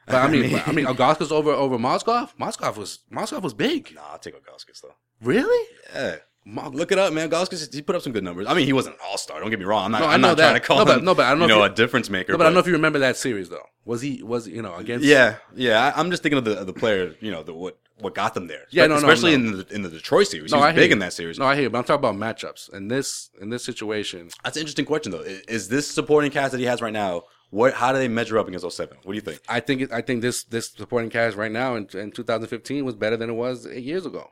But 0.05 0.15
I 0.15 0.27
mean, 0.27 0.61
I 0.67 0.71
mean, 0.71 0.85
Ilgauskas 0.91 1.31
over 1.31 1.51
over 1.51 1.77
Mozgov. 1.77 2.35
Mozgov 2.39 2.77
was 2.77 2.99
Mozgov 3.11 3.41
was 3.41 3.53
big. 3.53 3.93
nah, 3.95 4.01
I'll 4.11 4.19
take 4.19 4.35
Gauskis 4.35 4.81
though. 4.81 4.95
Really? 5.21 5.67
Yeah. 5.93 6.17
Look 6.45 6.91
it 6.91 6.99
up, 6.99 7.13
man. 7.13 7.29
Gauskis, 7.29 7.73
he 7.73 7.81
put 7.81 7.95
up 7.95 8.01
some 8.01 8.11
good 8.11 8.23
numbers. 8.23 8.47
I 8.47 8.53
mean, 8.53 8.65
he 8.65 8.73
wasn't 8.73 8.95
an 8.95 9.01
all 9.05 9.17
star. 9.17 9.39
Don't 9.39 9.49
get 9.49 9.59
me 9.59 9.65
wrong. 9.65 9.85
I'm 9.85 9.91
not. 9.91 10.01
No, 10.01 10.07
I 10.07 10.13
I'm 10.15 10.21
not 10.21 10.37
trying 10.37 10.53
that. 10.53 10.61
to 10.61 10.65
call 10.67 10.77
No, 10.77 10.81
him. 10.81 10.87
but- 10.99 11.03
no, 11.03 11.15
but 11.15 11.25
I 11.25 11.29
don't 11.29 11.39
know 11.39 11.45
you 11.47 11.55
know, 11.55 11.63
a 11.63 11.69
difference 11.69 12.09
maker. 12.09 12.33
No, 12.33 12.37
but 12.37 12.43
I 12.45 12.47
don't 12.47 12.53
know 12.53 12.59
if 12.59 12.67
you 12.67 12.73
remember 12.73 12.99
that 12.99 13.15
series 13.17 13.49
though. 13.49 13.65
Was 13.85 14.01
he 14.01 14.21
was 14.23 14.47
you 14.47 14.61
know 14.61 14.75
against? 14.75 15.05
Yeah, 15.05 15.37
yeah. 15.55 15.91
I, 15.95 15.99
I'm 15.99 16.09
just 16.11 16.21
thinking 16.23 16.37
of 16.37 16.45
the 16.45 16.59
of 16.59 16.67
the 16.67 16.73
player. 16.73 17.15
You 17.21 17.31
know, 17.31 17.43
the 17.43 17.53
what 17.53 17.77
what 17.99 18.13
got 18.15 18.33
them 18.33 18.47
there. 18.47 18.63
Yeah, 18.71 18.87
no, 18.87 18.95
no, 18.95 19.07
especially 19.07 19.37
no. 19.37 19.49
in 19.51 19.57
the 19.57 19.67
in 19.75 19.81
the 19.83 19.89
Detroit 19.89 20.27
series. 20.27 20.51
No, 20.51 20.57
he 20.57 20.63
I 20.63 20.67
was 20.67 20.75
hear 20.75 20.83
big 20.83 20.91
in 20.91 20.99
that 20.99 21.13
series. 21.13 21.39
No, 21.39 21.45
I 21.45 21.55
hear, 21.55 21.63
you, 21.63 21.69
but 21.69 21.77
I'm 21.77 21.83
talking 21.85 22.05
about 22.05 22.15
matchups. 22.15 22.73
In 22.73 22.87
this 22.89 23.29
in 23.41 23.49
this 23.49 23.63
situation, 23.63 24.29
That's 24.43 24.57
an 24.57 24.61
interesting 24.61 24.85
question 24.85 25.11
though. 25.13 25.21
Is, 25.21 25.41
is 25.47 25.67
this 25.69 25.89
supporting 25.89 26.31
cast 26.31 26.51
that 26.51 26.59
he 26.59 26.65
has 26.65 26.81
right 26.81 26.93
now? 26.93 27.23
What? 27.51 27.73
How 27.73 27.91
do 27.93 27.99
they 27.99 28.07
measure 28.07 28.37
up 28.39 28.47
against 28.47 28.69
07? 28.69 28.97
What 29.03 29.13
do 29.13 29.15
you 29.15 29.21
think? 29.21 29.39
I 29.47 29.59
think 29.59 29.91
I 29.93 30.01
think 30.01 30.21
this 30.21 30.43
this 30.43 30.69
supporting 30.69 31.09
cast 31.09 31.37
right 31.37 31.51
now 31.51 31.75
in, 31.75 31.87
in 31.93 32.11
2015 32.11 32.83
was 32.83 32.95
better 32.95 33.15
than 33.15 33.29
it 33.29 33.33
was 33.33 33.67
eight 33.67 33.83
years 33.83 34.05
ago. 34.05 34.29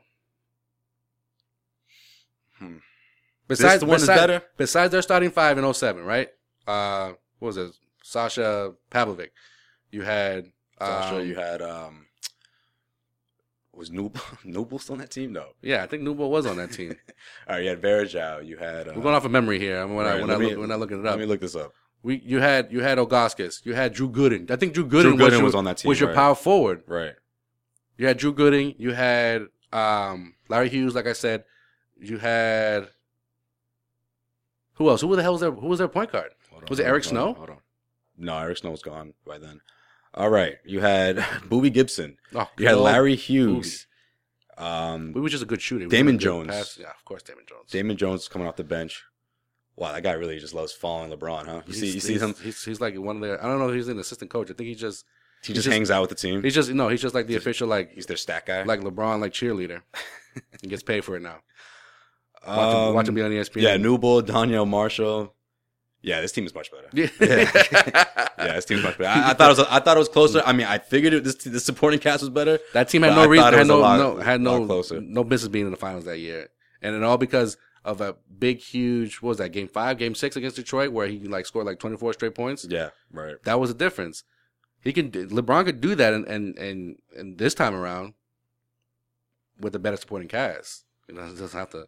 Besides, 3.52 3.80
This 3.80 3.88
one 3.88 3.96
is 4.00 4.06
better? 4.06 4.42
Besides 4.56 4.92
their 4.92 5.02
starting 5.02 5.30
five 5.30 5.58
in 5.58 5.72
07, 5.74 6.04
right? 6.04 6.28
Uh, 6.66 7.12
what 7.38 7.46
was 7.48 7.56
it? 7.56 7.72
Sasha 8.02 8.72
Pavlovic. 8.90 9.30
You 9.90 10.02
had 10.02 10.46
Sasha, 10.78 11.16
um, 11.16 11.26
you 11.26 11.34
had 11.34 11.60
um, 11.62 12.06
was 13.74 13.90
Noob 13.90 14.12
Nooble 14.44 14.80
still 14.80 14.94
on 14.94 14.98
that 15.00 15.10
team? 15.10 15.32
No. 15.32 15.46
Yeah, 15.62 15.82
I 15.82 15.86
think 15.86 16.02
Newble 16.02 16.30
was 16.30 16.46
on 16.46 16.56
that 16.56 16.72
team. 16.72 16.94
All 17.48 17.54
right, 17.56 17.62
you 17.62 17.68
had 17.70 17.80
Varejao. 17.80 18.46
You 18.46 18.56
had. 18.58 18.88
Uh, 18.88 18.92
We're 18.96 19.02
going 19.02 19.14
off 19.14 19.24
of 19.24 19.30
memory 19.30 19.58
here. 19.58 19.80
I 19.80 19.86
mean, 19.86 19.94
when 19.96 20.06
I 20.06 20.20
when 20.20 20.30
I 20.30 20.36
me- 20.36 20.50
look, 20.50 20.58
when 20.58 20.72
I 20.72 20.74
looking 20.76 21.00
it 21.00 21.06
up, 21.06 21.12
Let 21.12 21.20
me 21.20 21.26
look 21.26 21.40
this 21.40 21.56
up. 21.56 21.72
we 22.02 22.20
you 22.24 22.40
had 22.40 22.72
you 22.72 22.80
had 22.80 22.98
Ogaskis, 22.98 23.64
you 23.64 23.74
had 23.74 23.92
Drew 23.94 24.10
Gooden. 24.10 24.50
I 24.50 24.56
think 24.56 24.74
Drew 24.74 24.86
Gooden, 24.86 25.16
Gooden 25.18 25.30
your- 25.32 25.42
was 25.42 25.54
on 25.54 25.64
that 25.64 25.78
team, 25.78 25.88
Was 25.88 26.00
your 26.00 26.10
right. 26.10 26.16
power 26.16 26.34
forward? 26.34 26.82
Right. 26.86 27.14
You 27.98 28.06
had 28.06 28.16
Drew 28.18 28.34
Gooden. 28.34 28.74
You 28.78 28.92
had 28.92 29.46
um, 29.72 30.34
Larry 30.48 30.68
Hughes. 30.68 30.94
Like 30.94 31.06
I 31.06 31.12
said, 31.12 31.44
you 31.98 32.18
had 32.18 32.88
who 34.82 34.90
else? 34.90 35.00
Who 35.00 35.14
the 35.16 35.22
hell 35.22 35.32
was 35.32 35.40
there? 35.40 35.50
Who 35.50 35.66
was 35.68 35.78
their 35.78 35.88
point 35.88 36.12
guard? 36.12 36.30
On, 36.54 36.62
Was 36.68 36.78
it 36.78 36.84
Eric 36.84 37.04
on, 37.04 37.08
Snow? 37.10 37.24
Hold 37.24 37.36
on, 37.36 37.36
hold 37.36 37.50
on. 37.50 37.56
No, 38.18 38.38
Eric 38.38 38.58
Snow 38.58 38.70
was 38.70 38.82
gone 38.82 39.14
by 39.26 39.38
then. 39.38 39.60
All 40.14 40.28
right, 40.28 40.56
you 40.64 40.80
had 40.80 41.16
Boobie 41.48 41.72
Gibson. 41.72 42.18
Oh, 42.34 42.48
You 42.58 42.68
had 42.68 42.76
Larry 42.76 43.16
Hughes. 43.16 43.86
Um, 44.58 45.12
We 45.14 45.20
were 45.20 45.28
just 45.30 45.42
a 45.42 45.46
good 45.46 45.62
shooter. 45.62 45.86
We 45.86 45.90
Damon 45.90 46.16
good 46.16 46.22
Jones. 46.24 46.48
pass- 46.48 46.78
Yeah, 46.78 46.90
of 46.90 47.04
course, 47.04 47.22
Damon 47.22 47.44
Jones. 47.48 47.70
Damon 47.70 47.96
Jones 47.96 48.28
coming 48.28 48.46
off 48.46 48.56
the 48.56 48.64
bench. 48.64 49.02
Wow, 49.76 49.92
that 49.92 50.02
guy 50.02 50.12
really 50.12 50.38
just 50.38 50.52
loves 50.52 50.72
following 50.72 51.10
LeBron, 51.10 51.46
huh? 51.46 51.62
You 51.66 51.72
see, 51.72 51.86
you 51.86 51.92
He's- 51.92 52.04
see 52.04 52.18
him. 52.18 52.34
He's, 52.42 52.62
he's 52.62 52.80
like 52.80 52.94
one 52.98 53.16
of 53.16 53.22
their. 53.22 53.42
I 53.42 53.48
don't 53.48 53.58
know 53.58 53.68
if 53.70 53.74
he's 53.74 53.88
an 53.88 53.98
assistant 53.98 54.30
coach. 54.30 54.50
I 54.50 54.54
think 54.54 54.68
he 54.68 54.74
just 54.74 55.06
He 55.42 55.54
just 55.54 55.64
just- 55.64 55.72
hangs 55.72 55.90
out 55.90 56.02
with 56.02 56.10
the 56.10 56.16
team. 56.16 56.42
he's 56.42 56.54
just 56.54 56.70
no. 56.70 56.88
He's 56.88 57.00
just 57.00 57.14
like 57.14 57.26
the 57.26 57.36
official 57.36 57.66
like 57.68 57.92
He's 57.94 58.04
their 58.06 58.18
stat 58.18 58.44
guy. 58.44 58.62
like 58.64 58.80
LeBron 58.80 59.20
like 59.20 59.32
cheerleader. 59.32 59.80
he 60.60 60.68
gets 60.68 60.82
paid 60.82 61.02
for 61.04 61.16
it 61.16 61.20
now. 61.22 61.38
Watch, 62.46 62.56
him, 62.74 62.80
Um, 62.80 62.94
watch 62.94 63.08
him 63.08 63.14
be 63.14 63.22
on 63.22 63.30
ESPN. 63.30 63.62
Yeah, 63.62 63.76
New 63.76 63.98
Bull, 63.98 64.22
Donyell 64.22 64.68
Marshall. 64.68 65.34
Yeah, 66.02 66.20
this 66.20 66.32
team 66.32 66.44
is 66.44 66.54
much 66.54 66.70
better. 66.72 66.88
Yeah. 66.92 67.08
yeah, 67.20 68.54
this 68.54 68.64
team 68.64 68.78
is 68.78 68.84
much 68.84 68.98
better. 68.98 69.10
I, 69.20 69.30
I 69.30 69.34
thought 69.34 69.50
it 69.52 69.58
was. 69.58 69.66
I 69.70 69.78
thought 69.78 69.96
it 69.96 70.00
was 70.00 70.08
closer. 70.08 70.42
I 70.44 70.52
mean, 70.52 70.66
I 70.66 70.78
figured 70.78 71.12
it, 71.14 71.22
this 71.22 71.36
the 71.36 71.60
supporting 71.60 72.00
cast 72.00 72.22
was 72.22 72.30
better. 72.30 72.58
That 72.72 72.88
team 72.88 73.02
had 73.02 73.14
no 73.14 73.28
reason, 73.28 73.54
had 73.54 73.66
no, 73.68 73.78
lot- 73.78 73.98
no, 73.98 74.16
had 74.16 74.40
no, 74.40 74.66
closer. 74.66 75.00
no 75.00 75.22
business 75.22 75.48
being 75.48 75.66
in 75.66 75.70
the 75.70 75.76
finals 75.76 76.04
that 76.06 76.18
year, 76.18 76.48
and 76.80 76.96
it 76.96 77.04
all 77.04 77.18
because 77.18 77.56
of 77.84 78.00
a 78.00 78.16
big, 78.36 78.58
huge. 78.58 79.16
What 79.16 79.28
was 79.28 79.38
that? 79.38 79.50
Game 79.50 79.68
five, 79.68 79.96
game 79.98 80.16
six 80.16 80.34
against 80.34 80.56
Detroit, 80.56 80.90
where 80.90 81.06
he 81.06 81.20
like 81.20 81.46
scored 81.46 81.66
like 81.66 81.78
twenty 81.78 81.96
four 81.96 82.12
straight 82.12 82.34
points. 82.34 82.66
Yeah, 82.68 82.90
right. 83.12 83.36
That 83.44 83.60
was 83.60 83.70
the 83.72 83.78
difference. 83.78 84.24
He 84.80 84.92
can. 84.92 85.12
LeBron 85.12 85.64
could 85.66 85.80
do 85.80 85.94
that, 85.94 86.12
and 86.12 86.26
and 86.26 86.58
and, 86.58 86.96
and 87.16 87.38
this 87.38 87.54
time 87.54 87.76
around, 87.76 88.14
with 89.60 89.72
a 89.76 89.78
better 89.78 89.96
supporting 89.96 90.26
cast, 90.28 90.84
you 91.08 91.14
know, 91.14 91.22
doesn't 91.22 91.52
have 91.52 91.70
to 91.70 91.86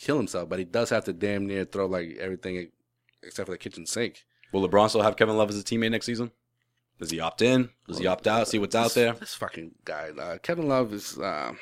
kill 0.00 0.16
himself, 0.16 0.48
but 0.48 0.58
he 0.58 0.64
does 0.64 0.90
have 0.90 1.04
to 1.04 1.12
damn 1.12 1.46
near 1.46 1.64
throw 1.64 1.86
like 1.86 2.16
everything 2.18 2.70
except 3.22 3.46
for 3.46 3.52
the 3.52 3.58
kitchen 3.58 3.86
sink. 3.86 4.24
Will 4.52 4.66
LeBron 4.68 4.88
still 4.88 5.02
have 5.02 5.16
Kevin 5.16 5.36
Love 5.36 5.50
as 5.50 5.58
a 5.60 5.62
teammate 5.62 5.90
next 5.92 6.06
season? 6.06 6.30
Does 6.98 7.10
he 7.10 7.20
opt 7.20 7.40
in? 7.42 7.70
Does 7.88 7.98
he 7.98 8.06
opt 8.06 8.26
out? 8.26 8.48
See 8.48 8.58
what's 8.58 8.74
out 8.74 8.92
there. 8.94 9.12
This 9.14 9.34
fucking 9.34 9.72
guy, 9.84 10.10
uh, 10.18 10.38
Kevin 10.38 10.68
Love 10.68 10.92
is. 10.92 11.18
Uh, 11.18 11.52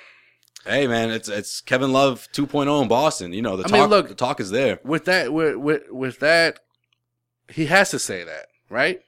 Hey 0.67 0.89
man, 0.89 1.11
it's 1.11 1.29
it's 1.29 1.61
Kevin 1.61 1.93
Love 1.93 2.27
2.0 2.33 2.83
in 2.83 2.89
Boston. 2.89 3.33
You 3.33 3.43
know 3.43 3.57
the 3.57 3.63
I 3.65 3.69
talk. 3.69 3.73
mean, 3.81 3.89
look- 3.91 4.09
the 4.09 4.15
talk 4.17 4.41
is 4.41 4.51
there. 4.51 4.81
with 4.85 5.05
that 5.05 5.33
with, 5.33 5.55
with 5.57 5.83
with 5.91 6.19
that 6.19 6.59
he 7.49 7.67
has 7.67 7.91
to 7.93 7.99
say 8.01 8.25
that 8.25 8.47
right 8.69 9.01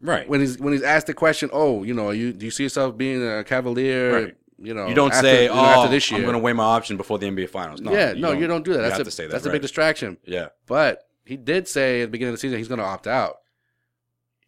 Right. 0.00 0.28
when 0.28 0.40
he's 0.40 0.58
when 0.58 0.74
he's 0.74 0.82
asked 0.82 1.06
the 1.06 1.14
question 1.14 1.48
oh 1.54 1.82
you 1.84 1.94
know 1.94 2.10
you 2.10 2.32
do 2.34 2.44
you 2.44 2.50
see 2.52 2.64
yourself 2.64 2.96
being 2.98 3.26
a 3.26 3.42
cavalier 3.44 4.12
Right. 4.26 4.36
You 4.58 4.74
know 4.74 4.88
you 4.88 4.94
don't 4.94 5.12
after- 5.12 5.26
say, 5.26 5.42
you 5.44 5.48
know, 5.48 5.54
"Oh, 5.54 5.64
after 5.64 5.90
this 5.90 6.10
year. 6.10 6.20
I'm 6.20 6.24
going 6.24 6.34
to 6.34 6.40
weigh 6.40 6.52
my 6.52 6.64
option 6.64 6.96
before 6.96 7.18
the 7.18 7.26
NBA 7.26 7.48
Finals." 7.50 7.80
No, 7.80 7.92
yeah 7.92 8.12
no 8.12 8.32
you 8.32 8.46
don't 8.46 8.64
do 8.64 8.72
that. 8.74 8.80
That's 8.80 8.92
have 8.92 9.00
a, 9.02 9.04
to 9.04 9.10
say 9.10 9.26
that. 9.26 9.32
that's 9.32 9.46
a 9.46 9.50
big 9.50 9.62
distraction. 9.62 10.18
Yeah, 10.24 10.48
but 10.66 11.08
he 11.24 11.36
did 11.36 11.68
say 11.68 12.02
at 12.02 12.06
the 12.06 12.10
beginning 12.10 12.34
of 12.34 12.38
the 12.38 12.40
season 12.40 12.58
he's 12.58 12.68
going 12.68 12.80
to 12.80 12.84
opt 12.84 13.06
out. 13.06 13.36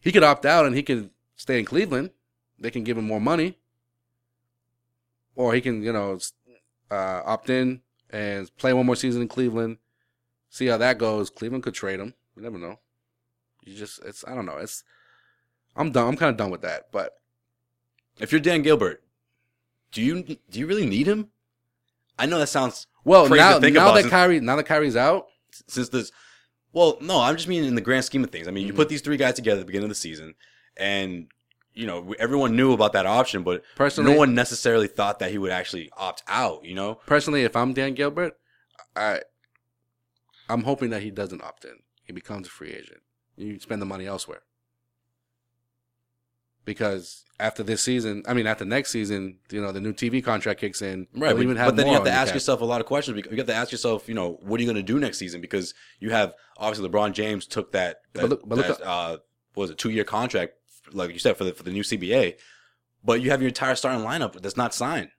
He 0.01 0.13
could 0.13 0.25
opt 0.25 0.47
out 0.47 0.67
and 0.67 0.75
he 0.75 0.83
could 0.83 1.11
stay 1.37 1.59
in 1.59 1.65
Cleveland. 1.65 2.11
They 2.59 2.71
can 2.71 2.85
give 2.85 2.99
him 2.99 3.07
more 3.07 3.21
money. 3.21 3.59
Or 5.35 5.55
he 5.55 5.61
can 5.61 5.83
you 5.83 5.93
know 5.93 6.19
uh, 6.91 7.23
opt 7.25 7.51
in 7.51 7.81
and 8.11 8.55
play 8.57 8.73
one 8.73 8.87
more 8.87 8.97
season 8.97 9.23
in 9.23 9.29
Cleveland. 9.29 9.79
See 10.49 10.67
how 10.67 10.77
that 10.79 10.99
goes. 10.99 11.31
Cleveland 11.31 11.63
could 11.63 11.75
trade 11.75 12.01
him. 12.01 12.15
You 12.37 12.43
never 12.43 12.59
know. 12.59 12.79
You 13.65 13.77
just 13.77 14.01
it's 14.05 14.25
I 14.27 14.35
don't 14.35 14.47
know. 14.47 14.57
It's 14.57 14.83
I'm 15.77 15.93
done. 15.93 16.09
I'm 16.09 16.17
kind 16.17 16.31
of 16.31 16.37
done 16.37 16.51
with 16.51 16.63
that. 16.63 16.89
But 16.91 17.15
if 18.19 18.33
you're 18.33 18.41
Dan 18.41 18.63
Gilbert, 18.63 19.03
do 19.93 20.03
you 20.03 20.23
do 20.23 20.59
you 20.59 20.67
really 20.67 20.87
need 20.87 21.07
him? 21.07 21.29
I 22.19 22.27
know 22.27 22.39
that 22.39 22.49
sounds 22.49 22.87
well 23.05 23.29
now 23.29 23.59
think 23.61 23.75
now 23.75 23.83
about 23.87 23.95
that 23.95 24.01
since- 24.03 24.11
Kyrie 24.11 24.41
now 24.41 24.57
that 24.57 24.65
Kyrie's 24.67 24.97
out 24.97 25.27
since 25.69 25.89
this. 25.89 26.13
Well, 26.73 26.99
no, 27.01 27.21
I'm 27.21 27.35
just 27.37 27.49
meaning 27.49 27.69
in 27.69 27.75
the 27.75 27.81
grand 27.81 28.05
scheme 28.05 28.23
of 28.23 28.31
things. 28.31 28.47
I 28.47 28.53
mean, 28.53 28.67
you 28.67 28.73
Mhm. 28.73 28.77
put 28.77 28.89
these 28.89 29.01
three 29.01 29.17
guys 29.17 29.35
together 29.35 29.59
at 29.59 29.63
the 29.63 29.67
beginning 29.67 29.87
of 29.87 29.91
the 29.91 29.95
season, 29.97 30.35
and 30.77 31.27
you 31.75 31.87
know 31.87 32.15
everyone 32.19 32.55
knew 32.55 32.73
about 32.73 32.93
that 32.93 33.07
option, 33.07 33.43
but 33.43 33.65
Personally- 33.75 34.13
no 34.13 34.19
one 34.19 34.35
necessarily 34.35 34.87
thought 34.87 35.19
that 35.19 35.31
he 35.33 35.39
would 35.39 35.51
actually 35.51 35.91
opt 35.97 36.23
out. 36.29 36.65
You 36.65 36.75
know, 36.75 36.95
personally, 37.07 37.43
if 37.43 37.57
I'm 37.57 37.73
Dan 37.73 37.95
Gilbert, 37.95 38.39
I 38.95 39.23
I'm 40.49 40.65
hoping 40.65 40.91
that 40.91 41.03
he 41.03 41.11
doesn't 41.11 41.43
opt 41.43 41.65
in. 41.65 41.79
He 42.05 42.13
becomes 42.13 42.47
a 42.47 42.51
free 42.51 42.71
agent. 42.73 43.01
You 43.37 43.59
spend 43.61 43.81
the 43.81 43.87
money 43.87 44.07
elsewhere. 44.07 44.43
Because 46.65 47.25
after 47.39 47.63
this 47.63 47.83
season, 47.83 48.23
I 48.29 48.35
mean, 48.35 48.47
after 48.47 48.65
next 48.65 48.91
season, 48.91 49.39
you 49.51 49.61
know, 49.61 49.73
the 49.73 49.81
new 49.81 49.93
TV 49.93 50.23
contract 50.23 50.61
kicks 50.61 50.83
in. 50.83 51.07
Right, 51.15 51.35
but, 51.35 51.43
even 51.43 51.57
have 51.57 51.69
but 51.69 51.77
then 51.77 51.87
you 51.87 51.95
have 51.95 52.05
to 52.05 52.13
ask 52.13 52.35
yourself 52.35 52.61
a 52.61 52.65
lot 52.65 52.81
of 52.81 52.87
questions. 52.87 53.17
because 53.17 53.33
You 53.33 53.39
have 53.39 53.47
to 53.47 53.55
ask 53.55 53.73
yourself, 53.73 54.09
you 54.09 54.15
know, 54.15 54.39
what 54.43 54.61
are 54.61 54.63
you 54.63 54.67
going 54.67 54.77
to 54.77 54.93
do 54.93 54.99
next 54.99 55.19
season? 55.19 55.41
Because 55.41 55.75
you 55.99 56.11
have 56.11 56.35
obviously 56.59 56.89
LeBron 56.89 57.13
James 57.13 57.47
took 57.47 57.73
that, 57.73 58.03
that, 58.13 58.21
But 58.23 58.31
look- 58.31 58.49
but 58.49 58.59
look 58.59 58.67
that, 58.67 58.87
uh, 58.87 59.17
what 59.55 59.63
was 59.63 59.71
it 59.71 59.79
two 59.79 59.91
year 59.91 60.05
contract, 60.05 60.53
like 60.93 61.13
you 61.13 61.19
said 61.19 61.37
for 61.37 61.45
the 61.45 61.53
for 61.53 61.63
the 61.63 61.71
new 61.73 61.83
CBA. 61.83 62.37
But 63.03 63.23
you 63.23 63.31
have 63.31 63.41
your 63.41 63.49
entire 63.49 63.75
starting 63.75 64.05
lineup 64.05 64.41
that's 64.43 64.57
not 64.57 64.75
signed. 64.75 65.11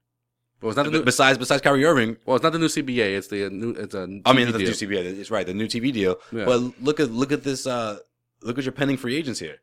Well, 0.62 0.69
it's 0.69 0.77
not 0.77 0.84
the 0.86 0.91
new. 0.91 1.04
Besides 1.04 1.39
besides 1.39 1.62
Kyrie 1.63 1.84
Irving, 1.84 2.17
Well, 2.25 2.36
it's 2.36 2.43
not 2.43 2.54
the 2.54 2.60
new 2.60 2.67
CBA. 2.67 3.17
It's 3.17 3.27
the 3.30 3.49
new. 3.49 3.71
It's 3.71 3.95
a. 3.95 4.21
I 4.25 4.34
mean 4.34 4.51
the 4.51 4.60
new 4.60 4.67
CBA. 4.67 5.19
It's 5.19 5.32
right, 5.32 5.45
the 5.45 5.56
new 5.56 5.65
TV 5.65 5.91
deal. 5.91 6.17
Yeah. 6.32 6.45
But 6.45 6.60
look 6.80 6.99
at 6.99 7.10
look 7.10 7.32
at 7.32 7.43
this. 7.43 7.65
Uh, 7.65 7.97
look 8.43 8.60
at 8.60 8.63
your 8.63 8.71
pending 8.71 8.97
free 8.97 9.15
agents 9.15 9.39
here. 9.39 9.58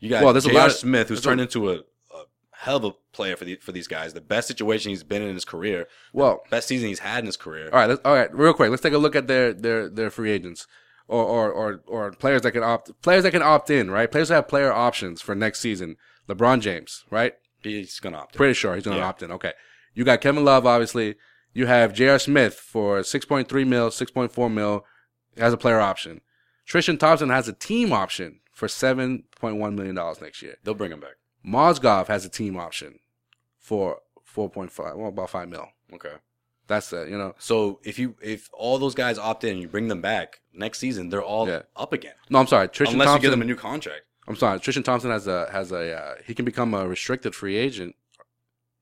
You 0.00 0.10
got 0.10 0.24
Well, 0.24 0.32
there's 0.32 0.46
a 0.46 0.50
J.R. 0.50 0.60
lot 0.62 0.70
of- 0.70 0.76
Smith, 0.76 1.08
who's 1.08 1.18
there's 1.18 1.26
a- 1.26 1.28
turned 1.28 1.40
into 1.42 1.70
a, 1.70 1.74
a 1.76 2.24
hell 2.52 2.76
of 2.76 2.84
a 2.84 2.90
player 3.12 3.36
for 3.36 3.44
the, 3.44 3.56
for 3.56 3.72
these 3.72 3.86
guys. 3.86 4.12
The 4.14 4.20
best 4.20 4.48
situation 4.48 4.90
he's 4.90 5.02
been 5.04 5.22
in 5.22 5.34
his 5.34 5.44
career. 5.44 5.86
Well, 6.12 6.42
Best 6.50 6.68
season 6.68 6.88
he's 6.88 6.98
had 7.00 7.20
in 7.20 7.26
his 7.26 7.36
career. 7.36 7.66
All 7.72 7.78
right, 7.78 7.88
let's, 7.88 8.00
all 8.04 8.14
right, 8.14 8.34
real 8.34 8.52
quick. 8.54 8.70
Let's 8.70 8.82
take 8.82 8.92
a 8.94 8.98
look 8.98 9.14
at 9.14 9.26
their 9.28 9.52
their 9.52 9.88
their 9.88 10.10
free 10.10 10.30
agents, 10.30 10.66
or 11.06 11.22
or 11.24 11.50
or 11.52 11.80
or 11.86 12.12
players 12.12 12.42
that 12.42 12.52
can 12.52 12.62
opt 12.62 12.90
players 13.02 13.22
that 13.24 13.30
can 13.32 13.42
opt 13.42 13.70
in. 13.70 13.90
Right, 13.90 14.10
players 14.10 14.28
that 14.28 14.34
have 14.36 14.48
player 14.48 14.72
options 14.72 15.20
for 15.20 15.34
next 15.34 15.60
season. 15.60 15.96
LeBron 16.28 16.60
James, 16.60 17.04
right? 17.10 17.34
He's 17.62 18.00
gonna 18.00 18.18
opt. 18.18 18.34
in. 18.34 18.38
Pretty 18.38 18.54
sure 18.54 18.74
he's 18.74 18.84
going 18.84 18.96
to 18.96 19.00
Yeah. 19.02 19.08
opt 19.08 19.22
in. 19.22 19.30
Okay, 19.32 19.52
you 19.94 20.04
got 20.04 20.20
Kevin 20.22 20.44
Love, 20.44 20.64
obviously. 20.66 21.16
You 21.52 21.66
have 21.66 21.92
J.R. 21.92 22.18
Smith 22.18 22.54
for 22.54 23.02
six 23.02 23.24
point 23.26 23.48
three 23.48 23.64
mil, 23.64 23.90
six 23.90 24.10
point 24.10 24.32
four 24.32 24.48
mil, 24.48 24.86
has 25.36 25.52
a 25.52 25.56
player 25.58 25.80
option. 25.80 26.20
Tristan 26.64 26.96
Thompson 26.98 27.28
has 27.30 27.48
a 27.48 27.52
team 27.52 27.92
option 27.92 28.39
for 28.60 28.68
seven 28.68 29.24
point 29.40 29.56
one 29.56 29.74
million 29.74 29.94
dollars 29.94 30.20
next 30.20 30.42
year. 30.42 30.56
They'll 30.62 30.74
bring 30.74 30.92
him 30.92 31.00
back. 31.00 31.16
Mozgov 31.42 32.08
has 32.08 32.26
a 32.26 32.28
team 32.28 32.58
option 32.58 32.98
for 33.58 34.00
four 34.22 34.50
point 34.50 34.70
five, 34.70 34.96
well, 34.96 35.08
about 35.08 35.30
five 35.30 35.48
mil. 35.48 35.66
Okay. 35.94 36.12
That's 36.66 36.92
it. 36.92 37.08
You 37.08 37.16
know, 37.16 37.34
So 37.38 37.80
if 37.84 37.98
you 37.98 38.16
if 38.22 38.50
all 38.52 38.78
those 38.78 38.94
guys 38.94 39.16
opt 39.18 39.44
in, 39.44 39.56
you 39.56 39.66
bring 39.66 39.88
them 39.88 40.02
back 40.02 40.40
next 40.52 40.78
season, 40.78 41.08
they're 41.08 41.22
all 41.22 41.48
Yeah. 41.48 41.62
up 41.74 41.94
again. 41.94 42.12
no, 42.28 42.38
I'm 42.38 42.46
sorry. 42.46 42.68
Trishan 42.68 42.92
Unless 42.92 43.06
Thompson, 43.06 43.14
you 43.16 43.22
give 43.22 43.30
them 43.30 43.40
a 43.40 43.46
new 43.46 43.56
contract. 43.56 44.02
I'm 44.28 44.36
sorry. 44.36 44.60
Tristan 44.60 44.82
Thompson 44.82 45.10
has 45.10 45.26
a 45.26 45.50
has 45.50 45.72
a 45.72 45.96
uh, 45.98 46.14
he 46.26 46.34
can 46.34 46.44
become 46.44 46.74
a 46.74 46.86
restricted 46.86 47.34
free 47.34 47.56
agent 47.56 47.96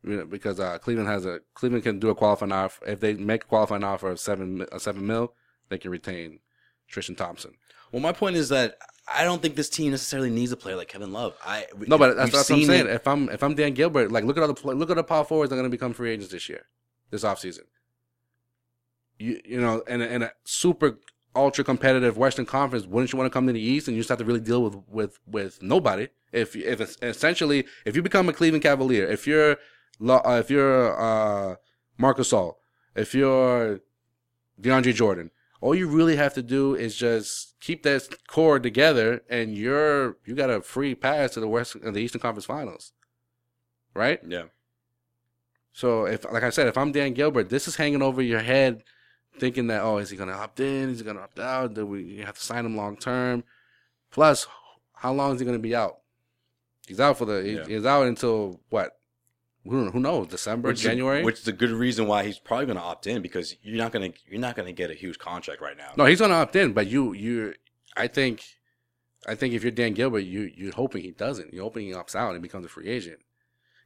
you 0.02 0.16
know, 0.16 0.26
because 0.26 0.58
uh, 0.58 0.78
Cleveland 0.78 1.08
has 1.08 1.24
a 1.24 1.38
Cleveland 1.54 1.84
can 1.84 2.00
do 2.00 2.08
a 2.08 2.16
qualifying 2.16 2.50
offer 2.50 2.84
if 2.84 2.98
they 2.98 3.14
make 3.14 3.44
a 3.44 3.46
qualifying 3.46 3.84
offer 3.84 4.10
of 4.10 4.18
seven 4.18 4.66
a 4.72 4.80
seven 4.80 5.06
mil, 5.06 5.34
they 5.68 5.78
can 5.78 5.92
retain 5.92 6.40
Tristan 6.88 7.14
Thompson. 7.14 7.52
Well, 7.92 8.02
my 8.02 8.12
point 8.12 8.34
is 8.34 8.48
that 8.48 8.76
I 9.14 9.24
don't 9.24 9.40
think 9.40 9.56
this 9.56 9.70
team 9.70 9.90
necessarily 9.92 10.30
needs 10.30 10.52
a 10.52 10.56
player 10.56 10.76
like 10.76 10.88
Kevin 10.88 11.12
Love. 11.12 11.34
I 11.44 11.66
No, 11.86 11.96
but 11.98 12.16
that's, 12.16 12.32
that's 12.32 12.50
what 12.50 12.56
I'm 12.56 12.64
saying. 12.64 12.86
it- 12.86 12.92
If 12.92 13.06
I'm 13.08 13.28
if 13.30 13.42
I'm 13.42 13.54
Dan 13.54 13.72
Gilbert, 13.74 14.12
like 14.12 14.24
look 14.24 14.36
at 14.36 14.42
all 14.42 14.52
the 14.52 14.74
look 14.74 14.90
at 14.90 14.96
the 14.96 15.04
power 15.04 15.24
forwards 15.24 15.50
that 15.50 15.54
are 15.56 15.58
going 15.58 15.70
to 15.70 15.74
become 15.74 15.92
free 15.94 16.10
agents 16.10 16.30
this 16.32 16.48
year, 16.48 16.66
this 17.10 17.24
offseason. 17.24 17.62
You 19.18 19.40
you 19.44 19.60
know, 19.60 19.80
in 19.80 20.00
a, 20.02 20.06
in 20.06 20.22
a 20.22 20.32
super 20.44 20.98
ultra 21.34 21.64
competitive 21.64 22.16
Western 22.16 22.46
Conference, 22.46 22.86
wouldn't 22.86 23.12
you 23.12 23.18
want 23.18 23.30
to 23.30 23.36
come 23.36 23.46
to 23.46 23.52
the 23.52 23.60
East 23.60 23.88
and 23.88 23.96
you 23.96 24.00
just 24.00 24.08
have 24.10 24.18
to 24.18 24.24
really 24.24 24.40
deal 24.40 24.62
with 24.62 24.76
with 24.88 25.18
with 25.26 25.62
nobody? 25.62 26.08
If 26.32 26.54
if 26.54 26.80
it's 26.80 26.96
essentially 27.02 27.64
if 27.84 27.96
you 27.96 28.02
become 28.02 28.28
a 28.28 28.32
Cleveland 28.32 28.62
Cavalier, 28.62 29.06
if 29.06 29.26
you're 29.26 29.56
uh, 30.06 30.38
if 30.42 30.50
you're 30.50 31.00
uh, 31.00 31.56
Marcus 31.96 32.32
All, 32.32 32.60
if 32.94 33.14
you're 33.14 33.80
DeAndre 34.60 34.94
Jordan, 34.94 35.30
all 35.60 35.74
you 35.74 35.88
really 35.88 36.16
have 36.16 36.34
to 36.34 36.42
do 36.42 36.74
is 36.74 36.94
just 36.96 37.54
keep 37.60 37.82
that 37.82 38.08
core 38.28 38.58
together, 38.60 39.22
and 39.28 39.56
you're 39.56 40.16
you 40.24 40.34
got 40.34 40.50
a 40.50 40.60
free 40.60 40.94
pass 40.94 41.32
to 41.32 41.40
the 41.40 41.48
West 41.48 41.74
and 41.74 41.94
the 41.94 42.00
Eastern 42.00 42.20
Conference 42.20 42.46
Finals, 42.46 42.92
right? 43.94 44.20
yeah. 44.26 44.44
So 45.72 46.06
if, 46.06 46.24
like 46.24 46.42
I 46.42 46.50
said, 46.50 46.66
if 46.66 46.76
I'm 46.76 46.90
Dan 46.90 47.14
Gilbert, 47.14 47.50
this 47.50 47.68
is 47.68 47.76
hanging 47.76 48.02
over 48.02 48.20
your 48.20 48.40
head, 48.40 48.82
thinking 49.38 49.68
that 49.68 49.82
oh, 49.82 49.98
is 49.98 50.10
he 50.10 50.16
gonna 50.16 50.32
opt 50.32 50.58
in? 50.60 50.90
Is 50.90 50.98
he 50.98 51.04
gonna 51.04 51.20
opt 51.20 51.38
out? 51.38 51.74
Do 51.74 51.86
we 51.86 52.18
have 52.18 52.36
to 52.36 52.44
sign 52.44 52.66
him 52.66 52.76
long 52.76 52.96
term? 52.96 53.44
Plus, 54.10 54.46
how 54.94 55.12
long 55.12 55.34
is 55.34 55.40
he 55.40 55.46
gonna 55.46 55.58
be 55.58 55.76
out? 55.76 55.98
He's 56.86 56.98
out 57.00 57.18
for 57.18 57.26
the 57.26 57.42
Yeah. 57.42 57.64
he's 57.66 57.84
out 57.86 58.06
until 58.06 58.60
what 58.70 58.97
who, 59.68 59.90
who 59.90 60.00
knows? 60.00 60.28
December, 60.28 60.68
which 60.68 60.80
January. 60.80 61.20
is, 61.20 61.24
which 61.24 61.40
is 61.40 61.48
a 61.48 61.52
good 61.52 61.70
reason 61.70 62.06
why 62.06 62.24
he's 62.24 62.38
probably 62.38 62.66
going 62.66 62.76
to 62.76 62.82
opt 62.82 63.06
in 63.06 63.22
because 63.22 63.56
you're 63.62 63.76
not 63.78 63.92
going 63.92 64.12
to 64.12 64.18
you're 64.28 64.40
not 64.40 64.56
going 64.56 64.66
to 64.66 64.72
get 64.72 64.90
a 64.90 64.94
huge 64.94 65.18
contract 65.18 65.60
right 65.60 65.76
now. 65.76 65.92
no, 65.96 66.04
he's 66.04 66.20
gonna 66.20 66.34
opt 66.34 66.56
in, 66.56 66.72
but 66.72 66.86
you 66.86 67.12
you 67.12 67.54
I 67.96 68.06
think 68.06 68.44
I 69.26 69.34
think 69.34 69.54
if 69.54 69.62
you're 69.62 69.72
Dan 69.72 69.94
Gilbert, 69.94 70.20
you 70.20 70.50
you're 70.54 70.72
hoping 70.72 71.02
he 71.02 71.10
doesn't. 71.10 71.52
You're 71.52 71.64
hoping 71.64 71.86
he 71.86 71.92
opts 71.92 72.14
out 72.14 72.32
and 72.32 72.42
becomes 72.42 72.66
a 72.66 72.68
free 72.68 72.88
agent. 72.88 73.18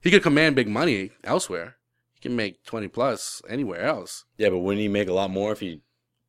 He 0.02 0.10
could 0.10 0.22
command 0.22 0.56
big 0.56 0.68
money 0.68 1.10
elsewhere. 1.24 1.76
He 2.12 2.20
can 2.20 2.36
make 2.36 2.64
twenty 2.64 2.88
plus 2.88 3.40
anywhere 3.48 3.82
else. 3.82 4.24
Yeah, 4.36 4.50
but 4.50 4.58
wouldn't 4.58 4.80
he 4.82 4.88
make 4.88 5.08
a 5.08 5.12
lot 5.14 5.30
more 5.30 5.52
if 5.52 5.60
he, 5.60 5.80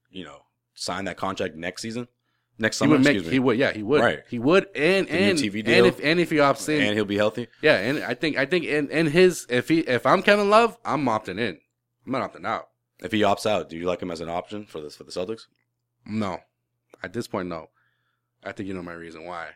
you 0.09 0.23
know, 0.23 0.43
signed 0.73 1.07
that 1.07 1.17
contract 1.17 1.55
next 1.55 1.81
season, 1.81 2.07
next 2.63 2.77
He 2.77 2.79
summer? 2.85 2.93
would 2.93 3.03
make. 3.03 3.13
excuse 3.17 3.27
me. 3.27 3.33
He 3.33 3.39
would. 3.39 3.57
Yeah, 3.59 3.71
he 3.73 3.83
would. 3.83 4.01
Right. 4.01 4.19
He 4.29 4.39
would. 4.39 4.67
And 4.75 5.07
The 5.07 5.13
new 5.13 5.19
and 5.19 5.37
TV 5.39 5.57
and 5.67 5.85
if 5.85 5.99
and 6.03 6.19
if 6.19 6.29
he 6.31 6.37
opts 6.37 6.67
in, 6.69 6.81
and 6.81 6.95
he'll 6.95 7.05
be 7.05 7.17
healthy. 7.17 7.47
yeah, 7.61 7.77
and 7.77 8.03
I 8.03 8.15
think 8.15 8.37
I 8.37 8.45
think 8.47 8.65
in 8.65 8.89
in 8.89 9.05
his 9.07 9.45
if 9.49 9.67
he 9.69 9.79
if 9.81 10.05
I'm 10.07 10.23
Kevin 10.23 10.49
Love, 10.49 10.77
I'm 10.83 11.05
opting 11.05 11.39
in. 11.39 11.59
I'm 12.05 12.11
not 12.11 12.33
opting 12.33 12.45
out. 12.47 12.69
If 13.01 13.11
he 13.11 13.21
opts 13.21 13.45
out, 13.45 13.69
do 13.69 13.77
you 13.77 13.85
like 13.85 14.01
him 14.01 14.09
as 14.11 14.21
an 14.21 14.29
option 14.29 14.65
for 14.65 14.81
this 14.81 14.95
for 14.95 15.03
the 15.03 15.11
Celtics? 15.11 15.41
No, 16.05 16.39
at 17.03 17.13
this 17.13 17.27
point, 17.27 17.47
no. 17.49 17.69
I 18.43 18.51
think 18.51 18.67
you 18.67 18.73
know 18.73 18.81
my 18.81 18.93
reason 18.93 19.25
why. 19.25 19.49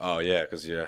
Oh 0.00 0.18
yeah, 0.20 0.42
because 0.42 0.66
yeah, 0.66 0.86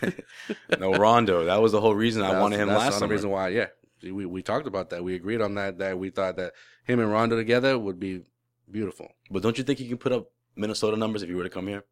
no 0.78 0.92
Rondo. 0.92 1.44
That 1.46 1.60
was 1.62 1.72
the 1.72 1.80
whole 1.80 1.94
reason 1.94 2.22
I 2.22 2.26
That's- 2.28 2.42
wanted 2.42 2.58
him 2.60 2.68
that's 2.68 2.78
last 2.78 2.86
the 2.86 2.92
summer. 2.98 3.04
only 3.06 3.16
reason 3.16 3.30
why. 3.30 3.48
Yeah, 3.48 3.66
we 4.02 4.26
we 4.26 4.42
talked 4.42 4.66
about 4.66 4.90
that. 4.90 5.02
We 5.04 5.14
agreed 5.14 5.40
on 5.40 5.54
that. 5.54 5.78
That 5.78 5.98
we 5.98 6.10
thought 6.10 6.36
that 6.36 6.52
him 6.84 7.00
and 7.00 7.10
Rondo 7.10 7.36
together 7.36 7.78
would 7.78 7.98
be 8.00 8.22
beautiful. 8.70 9.08
But 9.30 9.42
don't 9.42 9.56
you 9.58 9.64
think 9.64 9.78
he 9.78 9.88
can 9.88 9.98
put 9.98 10.12
up 10.12 10.30
Minnesota 10.56 10.96
numbers 10.96 11.22
if 11.22 11.28
he 11.28 11.34
were 11.34 11.44
to 11.44 11.50
come 11.50 11.66
here? 11.68 11.84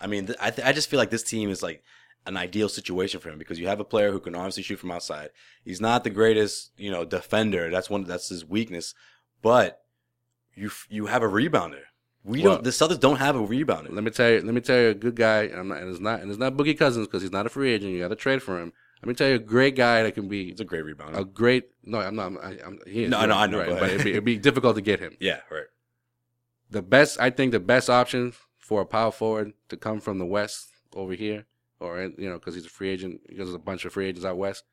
I 0.00 0.06
mean, 0.06 0.26
th- 0.26 0.38
I 0.40 0.50
th- 0.50 0.66
I 0.66 0.72
just 0.72 0.88
feel 0.90 0.98
like 0.98 1.10
this 1.10 1.22
team 1.22 1.50
is 1.50 1.62
like 1.62 1.82
an 2.26 2.36
ideal 2.36 2.68
situation 2.68 3.20
for 3.20 3.30
him 3.30 3.38
because 3.38 3.58
you 3.58 3.68
have 3.68 3.80
a 3.80 3.84
player 3.84 4.10
who 4.12 4.20
can 4.20 4.34
obviously 4.34 4.62
shoot 4.62 4.78
from 4.78 4.90
outside. 4.90 5.30
He's 5.64 5.80
not 5.80 6.04
the 6.04 6.10
greatest, 6.10 6.72
you 6.76 6.90
know, 6.90 7.04
defender. 7.04 7.70
That's 7.70 7.88
one 7.88 8.04
that's 8.04 8.28
his 8.28 8.44
weakness, 8.44 8.94
but 9.42 9.80
you 10.54 10.66
f- 10.68 10.86
you 10.90 11.06
have 11.06 11.22
a 11.22 11.28
rebounder. 11.28 11.82
We 12.24 12.42
Well- 12.42 12.54
don't. 12.56 12.64
The 12.64 12.70
Celtics 12.70 13.00
don't 13.00 13.16
have 13.18 13.36
a 13.36 13.46
rebounder. 13.46 13.92
Let 13.92 14.02
me 14.04 14.10
tell 14.10 14.30
you. 14.30 14.40
Let 14.40 14.54
me 14.54 14.60
tell 14.60 14.78
you 14.78 14.88
a 14.88 14.94
good 14.94 15.14
guy, 15.14 15.44
and, 15.44 15.68
not, 15.68 15.78
and 15.78 15.90
it's 15.90 16.00
not 16.00 16.20
and 16.20 16.30
it's 16.30 16.40
not 16.40 16.54
Boogie 16.54 16.76
Cousins 16.76 17.06
because 17.06 17.22
he's 17.22 17.32
not 17.32 17.46
a 17.46 17.48
free 17.48 17.72
agent. 17.72 17.92
You 17.92 18.00
got 18.00 18.08
to 18.08 18.16
trade 18.16 18.42
for 18.42 18.60
him. 18.60 18.72
Let 19.02 19.08
me 19.08 19.14
tell 19.14 19.28
you 19.28 19.34
a 19.36 19.38
great 19.38 19.76
guy 19.76 20.02
that 20.02 20.14
can 20.14 20.26
be 20.26 20.48
It's 20.48 20.60
a 20.60 20.64
great 20.64 20.82
rebounder. 20.84 21.18
a 21.18 21.24
great. 21.24 21.68
No, 21.84 21.98
I'm 22.00 22.16
not. 22.16 22.32
I, 22.42 22.56
I'm, 22.64 22.80
he 22.86 23.04
is, 23.04 23.10
No, 23.10 23.18
I 23.18 23.26
know, 23.26 23.36
I 23.36 23.46
know, 23.46 23.58
right, 23.58 23.68
but 23.68 23.90
it'd 23.90 24.04
be, 24.04 24.10
it'd 24.12 24.24
be 24.24 24.38
difficult 24.38 24.74
to 24.76 24.82
get 24.82 24.98
him. 25.00 25.16
yeah, 25.20 25.40
right. 25.50 25.66
The 26.70 26.82
best, 26.82 27.20
I 27.20 27.30
think, 27.30 27.52
the 27.52 27.60
best 27.60 27.88
option 27.88 28.32
for 28.58 28.80
a 28.80 28.86
power 28.86 29.12
forward 29.12 29.52
to 29.68 29.76
come 29.76 30.00
from 30.00 30.18
the 30.18 30.26
West 30.26 30.68
over 30.94 31.14
here, 31.14 31.46
or 31.78 32.02
you 32.02 32.28
know, 32.28 32.34
because 32.38 32.54
he's 32.54 32.66
a 32.66 32.70
free 32.70 32.88
agent, 32.90 33.20
because 33.28 33.46
there's 33.46 33.54
a 33.54 33.58
bunch 33.58 33.84
of 33.84 33.92
free 33.92 34.06
agents 34.06 34.24
out 34.24 34.36
west. 34.36 34.64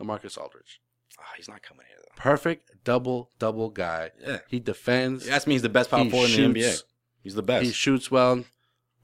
Lamarcus 0.00 0.38
Aldridge, 0.38 0.80
Oh, 1.18 1.22
he's 1.36 1.48
not 1.48 1.62
coming 1.62 1.84
here 1.88 1.98
though. 1.98 2.14
perfect 2.22 2.70
double 2.84 3.30
double 3.38 3.68
guy. 3.68 4.10
Yeah. 4.24 4.38
He 4.48 4.60
defends. 4.60 5.26
You 5.26 5.32
ask 5.32 5.46
me, 5.46 5.54
he's 5.54 5.62
the 5.62 5.68
best 5.68 5.90
power 5.90 6.08
forward 6.08 6.30
in 6.30 6.52
the. 6.52 6.60
NBA. 6.60 6.82
He's 7.22 7.34
the 7.34 7.42
best. 7.42 7.66
He 7.66 7.72
shoots 7.72 8.10
well. 8.10 8.36
you 8.36 8.44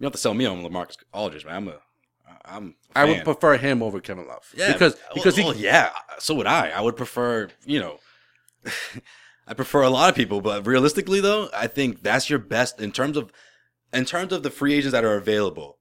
don't 0.01 0.07
have 0.07 0.13
to 0.13 0.19
sell 0.19 0.33
me 0.35 0.47
on 0.47 0.63
Lamarcus 0.63 0.97
Aldridge, 1.13 1.45
man. 1.45 1.57
I'm 1.57 1.69
a, 1.69 1.81
I'm. 2.45 2.75
a 2.95 2.99
I 2.99 3.05
would 3.05 3.25
prefer 3.25 3.57
him 3.59 3.83
over 3.83 4.01
Kevin 4.01 4.27
Love. 4.27 4.51
Yeah, 4.57 4.73
because 4.73 4.97
because 5.13 5.37
well, 5.37 5.53
he, 5.53 5.61
well, 5.65 5.73
yeah, 5.73 5.91
so 6.19 6.35
would 6.37 6.47
I. 6.47 6.71
I 6.71 6.81
would 6.81 6.97
prefer, 6.97 7.49
you 7.67 7.81
know, 7.81 7.99
I 9.47 9.55
prefer 9.55 9.83
a 9.83 9.91
lot 9.91 10.09
of 10.11 10.17
people, 10.17 10.41
but 10.41 10.67
realistically 10.67 11.21
though, 11.21 11.49
I 11.55 11.67
think 11.69 12.03
that's 12.03 12.29
your 12.29 12.39
best 12.41 12.81
in 12.81 12.93
terms 12.93 13.17
of 13.17 13.31
in 13.93 14.05
terms 14.05 14.33
of 14.33 14.43
the 14.43 14.51
free 14.51 14.75
agents 14.75 14.93
that 14.93 15.05
are 15.05 15.15
available. 15.17 15.79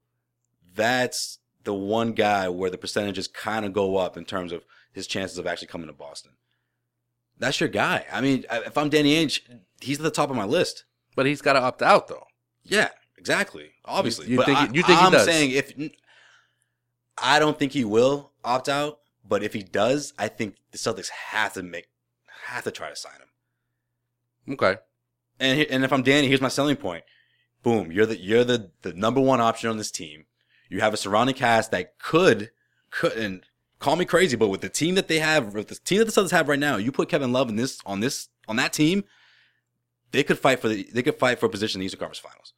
That's 0.75 1.39
the 1.63 1.73
one 1.73 2.12
guy 2.12 2.47
where 2.49 2.69
the 2.69 2.78
percentages 2.78 3.28
kind 3.28 3.65
of 3.65 3.73
go 3.73 3.97
up 3.97 4.17
in 4.17 4.25
terms 4.25 4.51
of 4.51 4.63
his 4.93 5.08
chances 5.08 5.38
of 5.38 5.47
actually 5.47 5.67
coming 5.67 5.88
to 5.88 5.93
Boston. 5.93 6.34
That's 7.39 7.60
your 7.60 7.69
guy. 7.69 8.06
I 8.12 8.21
mean, 8.21 8.45
if 8.51 8.78
I'm 8.78 8.89
Danny 8.89 9.15
Ainge, 9.15 9.41
he's 9.82 9.97
at 9.97 10.04
the 10.04 10.12
top 10.12 10.30
of 10.30 10.36
my 10.36 10.45
list. 10.45 10.86
but 11.15 11.25
he's 11.25 11.41
got 11.41 11.54
to 11.54 11.60
opt 11.62 11.82
out 11.82 12.08
though. 12.08 12.25
Yeah, 12.63 12.89
exactly. 13.17 13.71
Obviously, 13.86 14.25
You- 14.28 14.32
you 14.34 14.38
but 14.38 14.45
think 14.45 14.58
I, 14.60 14.63
you 14.65 14.84
think 14.84 14.99
he 14.99 15.06
I'm 15.06 15.12
does? 15.12 15.25
saying 15.25 15.51
if 15.51 15.73
I 17.17 17.39
don't 17.39 17.58
think 17.58 17.71
he 17.71 17.84
will 17.86 18.32
opt 18.43 18.69
out, 18.69 18.99
but 19.28 19.41
if 19.43 19.54
he 19.54 19.63
does, 19.63 20.13
I 20.19 20.28
think 20.28 20.56
the 20.71 20.78
Celtics 20.78 21.10
have 21.10 21.54
to 21.54 21.63
make 21.63 21.88
have 22.47 22.63
to 22.65 22.71
try 22.71 22.89
to 22.89 22.95
sign 22.95 23.13
him. 23.13 23.28
Okay. 24.49 24.77
And 25.39 25.62
and 25.62 25.84
if 25.84 25.91
I'm 25.91 26.03
Danny, 26.03 26.27
here's 26.27 26.41
my 26.41 26.47
selling 26.47 26.75
point. 26.75 27.03
Boom, 27.63 27.91
you're 27.91 28.05
the 28.05 28.17
you're 28.17 28.43
the 28.43 28.71
the 28.81 28.93
number 28.93 29.19
one 29.19 29.41
option 29.41 29.69
on 29.69 29.77
this 29.77 29.91
team. 29.91 30.25
You 30.69 30.81
have 30.81 30.93
a 30.93 30.97
surrounding 30.97 31.36
cast 31.36 31.71
that 31.71 31.97
could 31.99 32.51
could 32.89 33.13
and 33.13 33.43
call 33.79 33.95
me 33.95 34.05
crazy, 34.05 34.36
but 34.36 34.47
with 34.47 34.62
the 34.62 34.69
team 34.69 34.95
that 34.95 35.08
they 35.08 35.19
have, 35.19 35.53
with 35.53 35.67
the 35.67 35.75
team 35.75 35.99
that 35.99 36.05
the 36.05 36.12
Celtics 36.12 36.31
have 36.31 36.47
right 36.47 36.60
now, 36.60 36.77
you 36.77 36.91
put 36.91 37.10
Kevin 37.10 37.34
Love 37.34 37.49
in 37.49 37.55
this 37.55 37.79
on 37.86 37.99
this 37.99 38.29
on 38.47 38.55
that 38.55 38.73
team, 38.73 39.03
they 40.12 40.23
could 40.23 40.39
fight 40.39 40.60
for 40.60 40.69
the 40.69 40.88
they 40.93 41.03
could 41.03 41.15
fight 41.15 41.39
for 41.39 41.47
a 41.47 41.49
position 41.49 41.79
in 41.79 41.81
the 41.81 41.86
Eastern 41.88 41.99
Conference 41.99 42.19
Finals. 42.19 42.53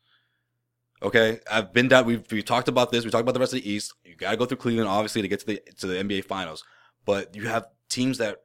Okay, 1.01 1.39
I've 1.51 1.73
been 1.73 1.87
down. 1.87 2.05
We've 2.05 2.23
we 2.31 2.41
talked 2.41 2.67
about 2.67 2.91
this. 2.91 3.05
We 3.05 3.11
talked 3.11 3.21
about 3.21 3.33
the 3.33 3.39
rest 3.39 3.53
of 3.53 3.61
the 3.61 3.69
East. 3.69 3.93
You 4.03 4.15
got 4.15 4.31
to 4.31 4.37
go 4.37 4.45
through 4.45 4.57
Cleveland, 4.57 4.89
obviously, 4.89 5.21
to 5.21 5.27
get 5.27 5.39
to 5.41 5.45
the 5.45 5.61
to 5.79 5.87
the 5.87 5.95
NBA 5.95 6.25
Finals. 6.25 6.63
But 7.05 7.35
you 7.35 7.47
have 7.47 7.67
teams 7.89 8.17
that, 8.17 8.37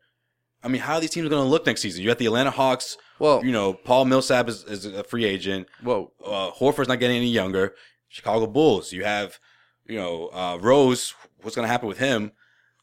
I 0.64 0.68
mean, 0.68 0.80
how 0.82 0.94
are 0.94 1.00
these 1.00 1.10
teams 1.10 1.28
going 1.28 1.42
to 1.42 1.48
look 1.48 1.66
next 1.66 1.80
season? 1.80 2.02
You 2.02 2.08
got 2.08 2.18
the 2.18 2.26
Atlanta 2.26 2.50
Hawks. 2.50 2.96
Well, 3.18 3.44
You 3.44 3.52
know, 3.52 3.72
Paul 3.74 4.04
Millsap 4.04 4.48
is, 4.48 4.64
is 4.64 4.84
a 4.86 5.04
free 5.04 5.24
agent. 5.24 5.66
well, 5.82 6.12
Uh, 6.24 6.50
Horford's 6.52 6.88
not 6.88 7.00
getting 7.00 7.16
any 7.16 7.28
younger. 7.30 7.74
Chicago 8.08 8.46
Bulls. 8.46 8.92
You 8.92 9.04
have, 9.04 9.38
you 9.86 9.96
know, 9.96 10.28
uh, 10.32 10.58
Rose. 10.60 11.14
What's 11.40 11.56
going 11.56 11.66
to 11.66 11.70
happen 11.72 11.88
with 11.88 11.98
him? 11.98 12.32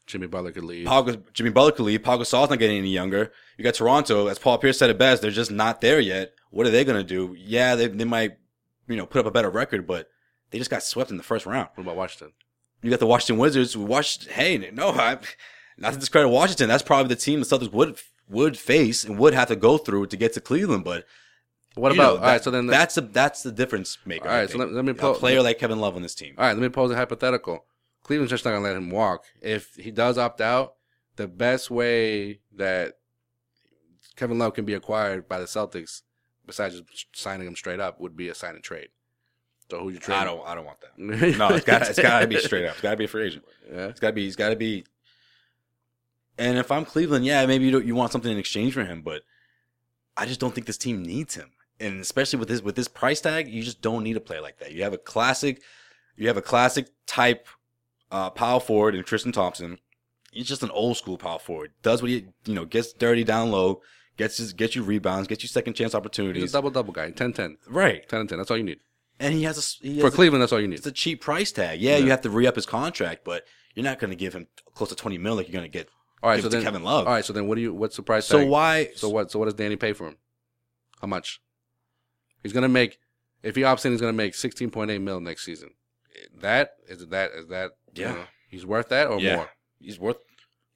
Jimmy 0.06 0.26
Butler 0.26 0.50
could 0.52 0.64
leave. 0.64 0.86
Paul, 0.86 1.08
Jimmy 1.32 1.50
Butler 1.50 1.72
could 1.72 1.84
leave. 1.84 2.02
Paul 2.02 2.18
Gasol's 2.18 2.50
not 2.50 2.58
getting 2.58 2.78
any 2.78 2.90
younger. 2.90 3.32
You 3.56 3.62
got 3.64 3.74
Toronto, 3.74 4.26
as 4.26 4.38
Paul 4.40 4.58
Pierce 4.58 4.76
said 4.78 4.90
it 4.90 4.98
best, 4.98 5.22
they're 5.22 5.30
just 5.30 5.50
not 5.52 5.80
there 5.80 6.00
yet. 6.00 6.32
What 6.50 6.66
are 6.66 6.70
they 6.70 6.84
going 6.84 6.98
to 6.98 7.04
do? 7.06 7.34
Yeah, 7.38 7.76
they, 7.76 7.86
they 7.86 8.04
might, 8.04 8.32
you 8.88 8.96
know, 8.96 9.06
put 9.06 9.20
up 9.20 9.26
a 9.26 9.30
better 9.30 9.50
record, 9.50 9.86
but 9.86 10.08
they 10.50 10.58
just 10.58 10.70
got 10.70 10.82
swept 10.82 11.10
in 11.12 11.16
the 11.16 11.22
first 11.22 11.46
round. 11.46 11.68
What 11.76 11.84
about 11.84 11.96
Washington? 11.96 12.32
You 12.82 12.90
got 12.90 12.98
the 12.98 13.06
Washington 13.06 13.38
Wizards. 13.38 13.74
who 13.74 13.82
Watched, 13.84 14.26
hey, 14.30 14.70
no, 14.72 14.88
I, 14.90 15.18
not 15.80 15.92
to 15.94 15.98
discredit 15.98 16.30
Washington. 16.30 16.68
That's 16.68 16.82
probably 16.82 17.08
the 17.14 17.20
team 17.20 17.40
the 17.40 17.46
Celtics 17.46 17.72
would 17.72 17.98
would 18.28 18.56
face 18.58 19.04
and 19.04 19.18
would 19.18 19.34
have 19.34 19.48
to 19.48 19.56
go 19.56 19.76
through 19.78 20.06
to 20.06 20.16
get 20.16 20.32
to 20.34 20.40
Cleveland. 20.40 20.84
But 20.84 21.04
What 21.74 21.92
about 21.92 21.96
know, 22.02 22.10
all 22.10 22.16
right? 22.18 22.26
that- 22.34 22.44
So 22.44 22.50
then 22.50 22.66
that's 22.66 22.96
a 22.96 23.00
that's 23.00 23.42
the 23.42 23.50
difference 23.52 23.98
maker. 24.04 24.28
All 24.28 24.34
right, 24.34 24.48
so 24.50 24.58
let- 24.58 24.72
let 24.72 24.84
me 24.84 24.92
a 24.92 25.14
player 25.14 25.42
like 25.42 25.58
Kevin 25.58 25.80
Love 25.80 25.96
on 25.96 26.02
this 26.02 26.14
team. 26.14 26.34
All 26.38 26.44
right, 26.46 26.52
let 26.52 26.62
me 26.62 26.68
pose 26.68 26.90
a 26.90 26.96
hypothetical. 26.96 27.64
Cleveland's 28.04 28.30
just 28.30 28.44
not 28.44 28.52
gonna 28.52 28.64
let 28.64 28.76
him 28.76 28.90
walk. 28.90 29.24
If 29.40 29.74
he 29.74 29.90
does 29.90 30.16
opt 30.18 30.40
out, 30.40 30.74
the 31.16 31.26
best 31.28 31.70
way 31.70 32.40
that 32.56 32.98
Kevin 34.16 34.38
Love 34.38 34.54
can 34.54 34.64
be 34.64 34.74
acquired 34.74 35.28
by 35.28 35.38
the 35.38 35.44
Celtics, 35.46 36.02
besides 36.46 36.80
just 36.80 37.06
signing 37.14 37.46
him 37.46 37.56
straight 37.56 37.80
up, 37.80 38.00
would 38.00 38.16
be 38.16 38.28
a 38.28 38.34
sign 38.34 38.54
and 38.54 38.64
trade. 38.64 38.88
So 39.70 39.80
who 39.80 39.90
you 39.90 39.98
trade? 39.98 40.16
I 40.16 40.24
don't 40.24 40.44
I 40.46 40.54
don't 40.54 40.64
want 40.64 40.78
that. 40.80 40.98
No, 41.38 41.48
it's 41.50 41.64
got 41.64 41.82
it's 41.88 41.98
got 41.98 42.20
to 42.20 42.26
be 42.26 42.38
straight 42.40 42.64
up. 42.66 42.72
It's 42.72 42.80
got 42.82 42.90
to 42.92 42.96
be 42.96 43.04
a 43.04 43.08
free 43.08 43.26
agent. 43.26 43.44
Yeah. 43.70 43.86
It's 43.86 44.00
got 44.00 44.08
to 44.08 44.12
be. 44.14 44.24
He's 44.24 44.36
got 44.36 44.48
to 44.50 44.56
be. 44.56 44.84
And 46.40 46.56
if 46.58 46.72
I'm 46.72 46.84
Cleveland, 46.86 47.24
yeah, 47.24 47.44
maybe 47.46 47.66
you 47.66 47.70
don't, 47.70 47.84
you 47.86 47.94
want 47.94 48.12
something 48.12 48.32
in 48.32 48.38
exchange 48.38 48.72
for 48.72 48.82
him, 48.84 49.02
but 49.02 49.22
I 50.16 50.24
just 50.26 50.40
don't 50.40 50.54
think 50.54 50.66
this 50.66 50.78
team 50.78 51.02
needs 51.02 51.34
him. 51.34 51.50
And 51.78 52.00
especially 52.00 52.38
with 52.38 52.48
this 52.48 52.62
with 52.62 52.76
this 52.76 52.88
price 52.88 53.20
tag, 53.20 53.48
you 53.48 53.62
just 53.62 53.80
don't 53.82 54.02
need 54.02 54.16
a 54.16 54.20
player 54.20 54.40
like 54.40 54.58
that. 54.58 54.72
You 54.72 54.82
have 54.82 54.92
a 54.94 54.98
classic, 54.98 55.62
you 56.16 56.26
have 56.28 56.36
a 56.36 56.42
classic 56.42 56.88
type 57.06 57.46
uh, 58.10 58.30
power 58.30 58.58
forward 58.60 58.94
in 58.94 59.04
Tristan 59.04 59.32
Thompson. 59.32 59.78
He's 60.32 60.46
just 60.48 60.62
an 60.62 60.70
old 60.70 60.96
school 60.96 61.18
power 61.18 61.38
forward. 61.38 61.72
Does 61.82 62.02
what 62.02 62.10
he 62.10 62.26
you 62.46 62.54
know 62.54 62.64
gets 62.64 62.92
dirty 62.92 63.24
down 63.24 63.50
low, 63.50 63.80
gets 64.16 64.36
his, 64.38 64.52
gets 64.52 64.74
you 64.76 64.82
rebounds, 64.82 65.28
gets 65.28 65.42
you 65.42 65.48
second 65.48 65.74
chance 65.74 65.90
He's 65.90 65.94
a 65.94 65.98
opportunities. 65.98 66.52
double 66.52 66.70
double 66.70 66.92
guy. 66.92 67.10
10-10. 67.10 67.56
Right, 67.68 68.06
10 68.08 68.20
and 68.20 68.28
10. 68.28 68.38
That's 68.38 68.50
all 68.50 68.56
you 68.58 68.62
need. 68.64 68.80
and 69.18 69.34
he 69.34 69.42
has 69.44 69.58
a 69.82 69.86
he 69.86 70.00
For 70.00 70.06
a- 70.08 70.10
Cleveland, 70.10 70.40
that's 70.42 70.52
all 70.52 70.60
you 70.60 70.68
need. 70.68 70.78
it's 70.78 70.86
a 70.86 70.92
cheap 70.92 71.20
price 71.20 71.52
tag. 71.52 71.80
Yeah, 71.80 71.96
Yeah. 71.96 72.04
you 72.04 72.10
have 72.10 72.22
to 72.22 72.30
re 72.30 72.46
up 72.46 72.56
his 72.56 72.66
contract, 72.66 73.24
but 73.24 73.44
you're 73.74 73.84
not 73.84 73.98
going 73.98 74.10
to 74.10 74.16
give 74.16 74.34
him 74.34 74.46
close 74.74 74.88
to 74.90 74.94
20 74.96 75.18
mil 75.18 75.34
like 75.34 75.46
you're 75.48 75.58
going 75.58 75.70
to 75.70 75.78
get. 75.78 75.88
All 76.22 76.30
right, 76.30 76.42
so 76.42 76.48
then 76.48 76.62
Kevin 76.62 76.82
Love. 76.84 77.06
All 77.06 77.12
right, 77.14 77.24
so 77.24 77.32
then 77.32 77.46
what 77.48 77.54
do 77.54 77.62
you? 77.62 77.72
What's 77.72 77.96
the 77.96 78.02
price? 78.02 78.26
So 78.26 78.38
tag? 78.40 78.48
why? 78.48 78.88
So 78.94 79.08
what? 79.08 79.30
So 79.30 79.38
what 79.38 79.46
does 79.46 79.54
Danny 79.54 79.76
pay 79.76 79.92
for 79.92 80.06
him? 80.08 80.16
How 81.00 81.06
much? 81.06 81.40
He's 82.42 82.52
gonna 82.52 82.68
make. 82.68 82.98
If 83.42 83.56
he 83.56 83.62
opts 83.62 83.86
in, 83.86 83.92
he's 83.92 84.00
gonna 84.00 84.12
make 84.12 84.34
sixteen 84.34 84.70
point 84.70 84.90
eight 84.90 84.98
mil 85.00 85.20
next 85.20 85.44
season. 85.44 85.70
That 86.40 86.72
is 86.88 87.06
that 87.08 87.30
is 87.32 87.46
that? 87.48 87.72
you 87.94 88.02
Yeah. 88.04 88.12
know, 88.12 88.24
he's 88.48 88.66
worth 88.66 88.88
that 88.90 89.06
or 89.08 89.18
Yeah, 89.18 89.36
more. 89.36 89.50
he's 89.78 89.98
worth. 89.98 90.18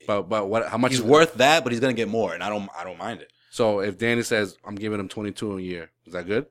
But 0.06 0.22
but 0.28 0.48
what? 0.48 0.68
How 0.68 0.78
much? 0.78 0.92
He's 0.92 1.00
is- 1.00 1.06
worth 1.06 1.34
that, 1.34 1.62
but 1.64 1.72
he's 1.72 1.80
going 1.80 1.94
to 1.94 1.96
get 2.00 2.08
more, 2.08 2.32
and 2.34 2.42
I 2.42 2.48
don't. 2.48 2.68
I 2.76 2.84
don't 2.84 2.98
mind 2.98 3.20
it. 3.20 3.30
So 3.50 3.80
if 3.80 3.98
Danny 3.98 4.22
says 4.22 4.56
I'm 4.64 4.74
giving 4.74 4.98
him 5.00 5.08
twenty 5.08 5.30
two 5.30 5.56
a 5.56 5.60
year, 5.60 5.90
is 6.06 6.12
that 6.14 6.26
good? 6.26 6.46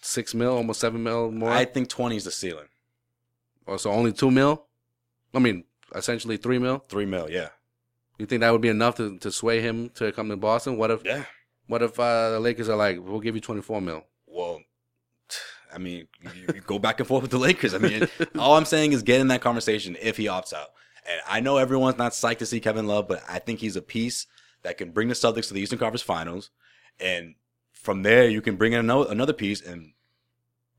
Six 0.00 0.34
mil, 0.34 0.56
almost 0.56 0.80
seven 0.80 1.02
mil 1.02 1.30
more. 1.30 1.50
I 1.50 1.64
think 1.64 1.88
20 1.88 2.16
is 2.16 2.24
the 2.24 2.30
ceiling. 2.30 2.68
or 3.66 3.78
so 3.78 3.90
only 3.90 4.12
two 4.12 4.30
mil. 4.30 4.66
I 5.32 5.38
mean, 5.38 5.64
essentially 5.94 6.36
three 6.36 6.58
mil. 6.58 6.80
Three 6.80 7.06
mil. 7.06 7.30
Yeah. 7.30 7.48
You 8.18 8.26
think 8.26 8.40
that 8.40 8.50
would 8.52 8.60
be 8.60 8.68
enough 8.68 8.96
to, 8.96 9.18
to 9.18 9.32
sway 9.32 9.60
him 9.60 9.90
to 9.96 10.12
come 10.12 10.28
to 10.28 10.36
Boston? 10.36 10.76
What 10.76 10.90
if 10.90 11.04
Yeah. 11.04 11.24
what 11.66 11.82
if 11.82 11.98
uh, 11.98 12.30
the 12.30 12.40
Lakers 12.40 12.68
are 12.68 12.76
like, 12.76 12.98
we'll 13.00 13.20
give 13.20 13.34
you 13.34 13.40
twenty 13.40 13.62
four 13.62 13.80
mil? 13.80 14.04
Well, 14.26 14.60
I 15.74 15.78
mean, 15.78 16.06
you, 16.22 16.46
you 16.54 16.60
go 16.60 16.78
back 16.78 17.00
and 17.00 17.08
forth 17.08 17.22
with 17.22 17.30
the 17.32 17.38
Lakers. 17.38 17.74
I 17.74 17.78
mean, 17.78 18.08
all 18.38 18.56
I'm 18.56 18.64
saying 18.64 18.92
is 18.92 19.02
get 19.02 19.20
in 19.20 19.28
that 19.28 19.40
conversation 19.40 19.96
if 20.00 20.16
he 20.16 20.26
opts 20.26 20.52
out. 20.52 20.68
And 21.06 21.20
I 21.28 21.40
know 21.40 21.56
everyone's 21.58 21.98
not 21.98 22.12
psyched 22.12 22.38
to 22.38 22.46
see 22.46 22.60
Kevin 22.60 22.86
Love, 22.86 23.08
but 23.08 23.22
I 23.28 23.38
think 23.38 23.58
he's 23.60 23.76
a 23.76 23.82
piece 23.82 24.26
that 24.62 24.78
can 24.78 24.90
bring 24.92 25.08
the 25.08 25.14
Celtics 25.14 25.48
to 25.48 25.54
the 25.54 25.60
Eastern 25.60 25.78
Conference 25.78 26.02
Finals. 26.02 26.50
And 27.00 27.34
from 27.72 28.02
there, 28.02 28.28
you 28.28 28.40
can 28.40 28.56
bring 28.56 28.72
in 28.72 28.78
another, 28.80 29.10
another 29.10 29.32
piece, 29.32 29.60
and 29.60 29.92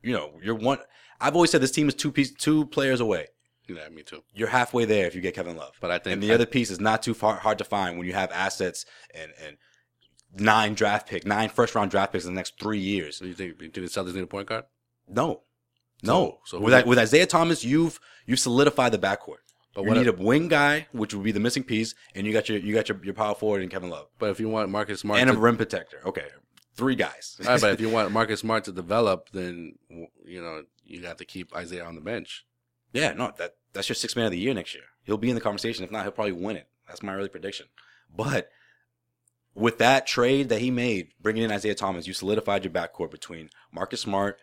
you 0.02 0.12
know, 0.12 0.32
you're 0.42 0.54
one. 0.54 0.78
I've 1.20 1.34
always 1.34 1.50
said 1.50 1.60
this 1.60 1.70
team 1.70 1.88
is 1.88 1.94
two 1.94 2.10
piece, 2.10 2.32
two 2.32 2.66
players 2.66 3.00
away. 3.00 3.28
Yeah, 3.68 3.88
me 3.88 4.02
too. 4.02 4.22
You're 4.34 4.48
halfway 4.48 4.84
there 4.84 5.06
if 5.06 5.14
you 5.14 5.20
get 5.20 5.34
Kevin 5.34 5.56
Love. 5.56 5.74
But 5.80 5.90
I 5.90 5.98
think 5.98 6.14
and 6.14 6.22
the 6.22 6.30
I- 6.32 6.34
other 6.34 6.46
piece 6.46 6.70
is 6.70 6.80
not 6.80 7.02
too 7.02 7.14
far 7.14 7.36
hard 7.36 7.58
to 7.58 7.64
find 7.64 7.98
when 7.98 8.06
you 8.06 8.12
have 8.14 8.30
assets 8.32 8.84
and 9.14 9.32
and 9.44 9.56
nine 10.38 10.74
draft 10.74 11.08
pick, 11.08 11.26
nine 11.26 11.48
first 11.48 11.74
round 11.74 11.90
draft 11.90 12.12
picks 12.12 12.24
in 12.24 12.32
the 12.32 12.36
next 12.38 12.60
three 12.60 12.78
years. 12.78 13.16
So 13.16 13.24
you 13.24 13.34
think, 13.34 13.60
you 13.60 13.70
think 13.70 13.74
the 13.74 13.80
Celtics 13.82 14.14
need 14.14 14.22
a 14.24 14.26
point 14.26 14.48
guard? 14.48 14.64
No, 15.08 15.42
no. 16.02 16.38
So- 16.44 16.58
so 16.58 16.60
with, 16.62 16.86
with 16.86 16.98
Isaiah 16.98 17.26
Thomas, 17.26 17.64
you've 17.64 17.98
you've 18.26 18.40
solidified 18.40 18.92
the 18.92 18.98
backcourt. 18.98 19.42
But 19.74 19.82
But 19.82 19.88
what 19.88 19.96
you 19.98 20.04
need 20.04 20.08
a 20.08 20.12
wing 20.22 20.48
guy, 20.48 20.86
which 20.92 21.12
would 21.12 21.22
be 21.22 21.32
the 21.32 21.40
missing 21.40 21.62
piece, 21.62 21.94
and 22.14 22.26
you 22.26 22.32
got 22.32 22.48
your 22.48 22.58
you 22.58 22.72
got 22.74 22.88
your, 22.88 22.98
your 23.04 23.12
power 23.14 23.34
forward 23.34 23.60
and 23.60 23.70
Kevin 23.70 23.90
Love 23.90 24.06
But 24.18 24.30
if 24.30 24.40
you 24.40 24.48
want 24.48 24.70
Marcus 24.70 25.00
Smart, 25.00 25.20
and 25.20 25.28
a 25.28 25.34
rim 25.34 25.58
protector. 25.58 26.00
Okay, 26.06 26.24
three 26.76 26.94
guys. 26.94 27.36
Right, 27.44 27.60
but 27.60 27.72
if 27.72 27.80
you 27.82 27.90
want 27.90 28.10
Marcus 28.10 28.40
Smart 28.40 28.64
to 28.64 28.72
develop, 28.72 29.28
then 29.32 29.74
you 30.24 30.40
know 30.40 30.62
you 30.82 31.02
got 31.02 31.18
to 31.18 31.26
keep 31.26 31.54
Isaiah 31.54 31.84
on 31.84 31.94
the 31.94 32.00
bench. 32.00 32.45
Yeah, 32.96 33.12
no, 33.12 33.32
that 33.38 33.56
that's 33.72 33.88
your 33.88 33.94
six 33.96 34.16
man 34.16 34.26
of 34.26 34.32
the 34.32 34.38
year 34.38 34.54
next 34.54 34.74
year. 34.74 34.84
He'll 35.04 35.18
be 35.18 35.28
in 35.28 35.34
the 35.34 35.40
conversation. 35.40 35.84
If 35.84 35.90
not, 35.90 36.02
he'll 36.02 36.12
probably 36.12 36.32
win 36.32 36.56
it. 36.56 36.68
That's 36.88 37.02
my 37.02 37.14
early 37.14 37.28
prediction. 37.28 37.66
But 38.14 38.48
with 39.54 39.78
that 39.78 40.06
trade 40.06 40.48
that 40.48 40.60
he 40.60 40.70
made, 40.70 41.08
bringing 41.20 41.42
in 41.42 41.52
Isaiah 41.52 41.74
Thomas, 41.74 42.06
you 42.06 42.14
solidified 42.14 42.64
your 42.64 42.72
backcourt 42.72 43.10
between 43.10 43.50
Marcus 43.72 44.00
Smart, 44.00 44.38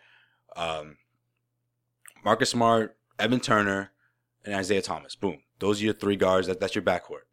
um, 0.56 0.98
Marcus 2.24 2.50
Smart, 2.50 2.96
Evan 3.18 3.40
Turner, 3.40 3.92
and 4.44 4.54
Isaiah 4.54 4.82
Thomas. 4.82 5.16
Boom. 5.16 5.40
Those 5.58 5.80
are 5.80 5.84
your 5.84 5.94
three 5.94 6.16
guards. 6.16 6.46
That, 6.46 6.60
that's 6.60 6.74
your 6.74 6.82
backcourt. 6.82 7.26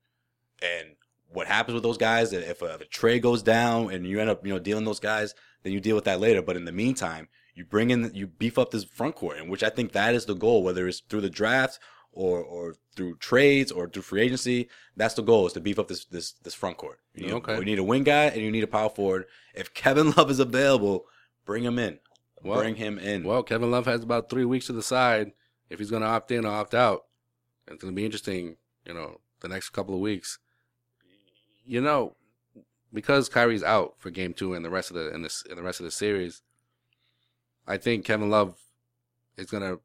And 0.62 0.96
what 1.30 1.48
happens 1.48 1.74
with 1.74 1.84
those 1.84 1.98
guys, 1.98 2.34
if 2.34 2.62
a, 2.62 2.74
if 2.74 2.82
a 2.82 2.86
trade 2.86 3.22
goes 3.22 3.44
down 3.44 3.92
and 3.92 4.06
you 4.06 4.20
end 4.20 4.30
up, 4.30 4.46
you 4.46 4.54
know, 4.54 4.60
dealing 4.60 4.86
those 4.86 5.00
guys, 5.00 5.34
then 5.64 5.74
you 5.74 5.80
deal 5.80 5.96
with 5.96 6.06
that 6.06 6.20
later. 6.20 6.42
But 6.42 6.58
in 6.58 6.66
the 6.66 6.72
meantime, 6.72 7.30
you 7.56 7.66
bring 7.66 7.90
in, 7.90 8.12
you 8.14 8.28
beef 8.28 8.58
up 8.58 8.72
this 8.72 8.84
front 8.84 9.16
court, 9.16 9.38
and 9.38 9.50
which 9.50 9.64
I 9.64 9.70
think 9.70 9.92
that 9.92 10.16
is 10.16 10.26
the 10.26 10.36
goal, 10.36 10.64
whether 10.64 10.88
it's 10.88 11.00
through 11.02 11.22
the 11.22 11.30
draft 11.30 11.80
or, 12.12 12.40
or 12.40 12.76
through 12.96 13.16
trades 13.18 13.72
or 13.72 13.88
through 13.88 14.02
free 14.04 14.22
agency. 14.22 14.70
That's 14.98 15.14
the 15.14 15.22
goal 15.22 15.48
is 15.48 15.54
to 15.54 15.62
beef 15.62 15.80
up 15.80 15.88
this, 15.88 16.06
this, 16.06 16.34
this 16.44 16.54
front 16.54 16.78
court. 16.78 17.00
You 17.14 17.28
need, 17.28 17.34
Okay. 17.34 17.58
you 17.58 17.66
need 17.66 17.80
a 17.80 17.84
wing 17.84 18.04
guy 18.04 18.26
and 18.26 18.42
you 18.42 18.52
need 18.52 18.64
a 18.64 18.68
power 18.68 18.90
forward. 18.90 19.26
If 19.54 19.74
Kevin 19.74 20.12
Love 20.18 20.30
is 20.30 20.40
available, 20.40 21.06
bring 21.46 21.64
him 21.64 21.80
in. 21.80 22.00
Well- 22.44 22.60
bring 22.60 22.76
him 22.76 22.98
in. 23.00 23.24
Well, 23.24 23.44
Kevin 23.44 23.72
Love 23.72 23.86
has 23.86 24.04
about 24.04 24.30
three 24.30 24.46
weeks 24.46 24.68
to 24.68 24.74
decide 24.74 25.32
if 25.70 25.80
he's 25.80 25.90
going 25.92 26.02
to 26.02 26.08
opt 26.08 26.32
in 26.32 26.46
or 26.46 26.52
opt 26.54 26.74
out. 26.76 27.04
It's 27.68 27.82
going 27.82 27.94
to 27.94 27.96
be 27.96 28.06
interesting, 28.06 28.58
you 28.86 28.94
know, 28.94 29.22
the 29.42 29.48
next 29.48 29.70
couple 29.70 29.94
of 29.96 30.02
weeks. 30.02 30.40
You 31.66 31.80
know, 31.80 32.16
because 32.92 33.30
Kyrie's 33.30 33.64
out 33.64 33.94
for 34.00 34.10
Game 34.10 34.34
Two 34.34 34.54
and 34.54 34.66
the 34.66 34.70
rest 34.70 34.90
of 34.90 34.96
the 34.96 35.14
in 35.14 35.22
this 35.22 35.44
in 35.50 35.56
the 35.56 35.64
rest 35.64 35.80
of 35.80 35.86
the 35.86 35.92
series, 35.92 36.42
I 37.68 37.78
think 37.78 38.06
Kevin 38.06 38.30
Love 38.30 38.58
is 39.38 39.48
going 39.50 39.64
to 39.64 39.80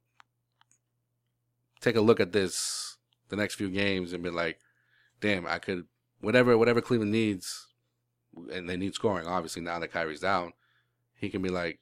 take 1.81 1.97
a 1.97 2.01
look 2.01 2.20
at 2.20 2.33
this 2.33 2.97
the 3.29 3.37
next 3.37 3.55
few 3.57 3.68
games 3.70 4.12
and 4.12 4.22
be 4.22 4.31
like, 4.31 4.59
"Damn, 5.20 5.47
I 5.47 5.59
could 5.59 5.85
whatever 6.20 6.57
whatever 6.57 6.81
Cleveland 6.81 7.12
needs, 7.12 7.66
and 8.53 8.68
they 8.68 8.77
need 8.77 8.95
scoring. 8.95 9.27
Obviously, 9.27 9.62
now 9.62 9.79
that 9.79 9.93
Kyrie's 9.93 10.20
down, 10.20 10.53
he 11.14 11.29
can 11.29 11.43
be 11.43 11.49
like." 11.51 11.81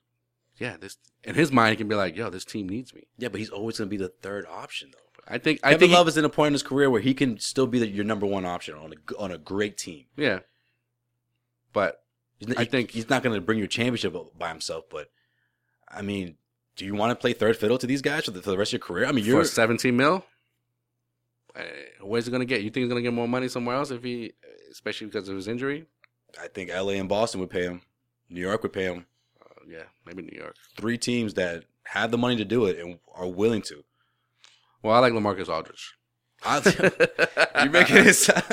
yeah, 0.57 0.77
this 0.79 0.99
in 1.25 1.35
his 1.35 1.51
mind 1.51 1.71
he 1.71 1.77
can 1.77 1.89
be 1.89 1.97
like, 1.97 2.15
yo, 2.17 2.31
this 2.31 2.45
team 2.45 2.69
needs 2.69 2.95
me. 2.95 3.03
yeah, 3.19 3.27
but 3.29 3.41
he's 3.41 3.51
always 3.51 3.77
going 3.79 3.89
to 3.89 3.91
be 3.91 3.97
the 3.97 4.09
third 4.23 4.47
option, 4.49 4.93
though. 4.93 4.99
I 5.27 5.37
think 5.39 5.59
I 5.65 5.71
Kevin 5.71 5.79
think 5.81 5.91
he- 5.91 5.97
Love 5.97 6.07
is 6.07 6.17
in 6.17 6.25
a 6.25 6.29
point 6.29 6.49
in 6.49 6.53
his 6.53 6.63
career 6.63 6.89
where 6.89 7.01
he 7.01 7.13
can 7.13 7.41
still 7.41 7.67
be 7.67 7.81
the, 7.81 7.89
your 7.89 8.05
number 8.05 8.25
one 8.25 8.45
option 8.45 8.77
on 8.77 8.93
a 8.93 9.15
on 9.19 9.33
a 9.33 9.39
great 9.39 9.77
team. 9.77 10.05
yeah, 10.17 10.41
but 11.73 12.05
not- 12.41 12.57
I 12.59 12.63
he- 12.63 12.69
think- 12.71 12.91
he's 12.93 13.09
not 13.11 13.23
going 13.25 13.35
to 13.35 13.41
bring 13.41 13.59
you 13.59 13.65
a 13.65 13.69
championship 13.69 14.15
by 14.39 14.49
himself. 14.49 14.85
But 14.89 15.09
I 15.95 16.03
mean, 16.03 16.37
do 16.77 16.85
you 16.85 16.95
want 16.95 17.11
to 17.11 17.17
play 17.17 17.33
third 17.33 17.57
fiddle 17.57 17.79
to 17.79 17.87
these 17.87 18.03
guys 18.03 18.25
for 18.25 18.33
the, 18.33 18.43
for 18.43 18.51
the 18.51 18.59
rest 18.59 18.71
of 18.71 18.81
your 18.81 18.87
career? 18.87 19.07
I 19.07 19.13
mean, 19.13 19.25
you're 19.25 19.45
17 19.45 19.97
mil, 19.97 20.25
uh, 21.57 21.63
where's 22.01 22.27
he 22.27 22.33
gonna 22.33 22.45
get? 22.45 22.63
You 22.63 22.71
think 22.71 22.85
he's 22.85 22.89
gonna 22.89 23.03
get 23.03 23.13
more 23.13 23.29
money 23.29 23.49
somewhere 23.49 23.77
else 23.77 23.91
if 23.91 24.03
he, 24.03 24.33
especially 24.71 25.07
because 25.07 25.29
of 25.29 25.37
his 25.37 25.49
injury? 25.49 25.87
I 26.41 26.49
think 26.49 26.71
L.A. 26.71 26.99
and 26.99 27.09
Boston 27.09 27.41
would 27.41 27.51
pay 27.51 27.63
him. 27.63 27.83
New 28.29 28.41
York 28.41 28.63
would 28.63 28.73
pay 28.73 28.85
him. 28.85 29.07
Uh, 29.41 29.63
yeah, 29.69 29.85
maybe 30.05 30.23
New 30.23 30.37
York. 30.37 30.57
Three 30.77 30.99
teams 30.99 31.35
that 31.35 31.65
have 31.85 32.11
the 32.11 32.19
money 32.19 32.37
to 32.37 32.45
do 32.45 32.67
it 32.67 32.79
and 32.79 32.99
are 33.15 33.29
willing 33.29 33.63
to. 33.63 33.85
Well, 34.83 34.95
I 34.95 34.99
like 34.99 35.13
Lamarcus 35.13 35.49
Aldridge. 35.49 35.95
You're 36.45 37.71
making 37.71 37.97
it 37.97 38.13
sound, 38.13 38.45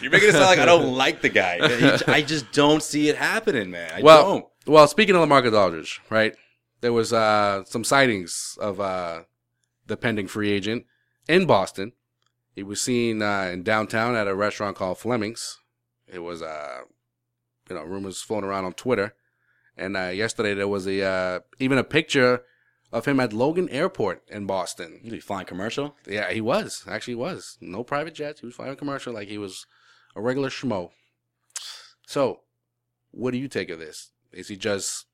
you're 0.00 0.12
making 0.12 0.28
it 0.28 0.32
sound 0.32 0.44
like 0.44 0.60
I 0.60 0.64
don't 0.64 0.92
like 0.96 1.22
the 1.22 1.28
guy. 1.28 1.58
I 2.06 2.22
just 2.22 2.52
don't 2.52 2.80
see 2.80 3.08
it 3.08 3.16
happening, 3.16 3.72
man. 3.72 3.90
I 3.92 4.00
well, 4.00 4.22
don't. 4.22 4.46
well, 4.64 4.86
speaking 4.86 5.16
of 5.16 5.28
Lamarcus 5.28 5.52
Aldridge, 5.52 6.00
right? 6.08 6.36
There 6.82 6.92
was 6.92 7.12
uh, 7.12 7.62
some 7.64 7.84
sightings 7.84 8.58
of 8.60 8.80
uh, 8.80 9.22
the 9.86 9.96
pending 9.96 10.26
free 10.26 10.50
agent 10.50 10.84
in 11.28 11.46
Boston. 11.46 11.92
He 12.56 12.64
was 12.64 12.82
seen 12.82 13.22
uh, 13.22 13.50
in 13.52 13.62
downtown 13.62 14.16
at 14.16 14.26
a 14.26 14.34
restaurant 14.34 14.76
called 14.76 14.98
Fleming's. 14.98 15.60
It 16.06 16.18
was, 16.18 16.42
uh, 16.42 16.80
you 17.70 17.76
know, 17.76 17.84
rumors 17.84 18.20
floating 18.20 18.50
around 18.50 18.64
on 18.64 18.72
Twitter. 18.72 19.14
And 19.76 19.96
uh, 19.96 20.08
yesterday 20.08 20.54
there 20.54 20.68
was 20.68 20.86
a 20.88 21.02
uh, 21.02 21.40
even 21.60 21.78
a 21.78 21.84
picture 21.84 22.42
of 22.92 23.06
him 23.06 23.20
at 23.20 23.32
Logan 23.32 23.68
Airport 23.68 24.24
in 24.28 24.46
Boston. 24.46 25.00
He 25.04 25.20
flying 25.20 25.46
commercial? 25.46 25.96
Yeah, 26.06 26.32
he 26.32 26.40
was 26.40 26.84
actually 26.88 27.14
was 27.14 27.58
no 27.60 27.84
private 27.84 28.14
jets. 28.14 28.40
He 28.40 28.46
was 28.46 28.56
flying 28.56 28.74
commercial 28.76 29.14
like 29.14 29.28
he 29.28 29.38
was 29.38 29.66
a 30.16 30.20
regular 30.20 30.50
schmo. 30.50 30.90
So, 32.08 32.40
what 33.12 33.30
do 33.30 33.38
you 33.38 33.48
take 33.48 33.70
of 33.70 33.78
this? 33.78 34.10
Is 34.32 34.48
he 34.48 34.56
just 34.56 35.06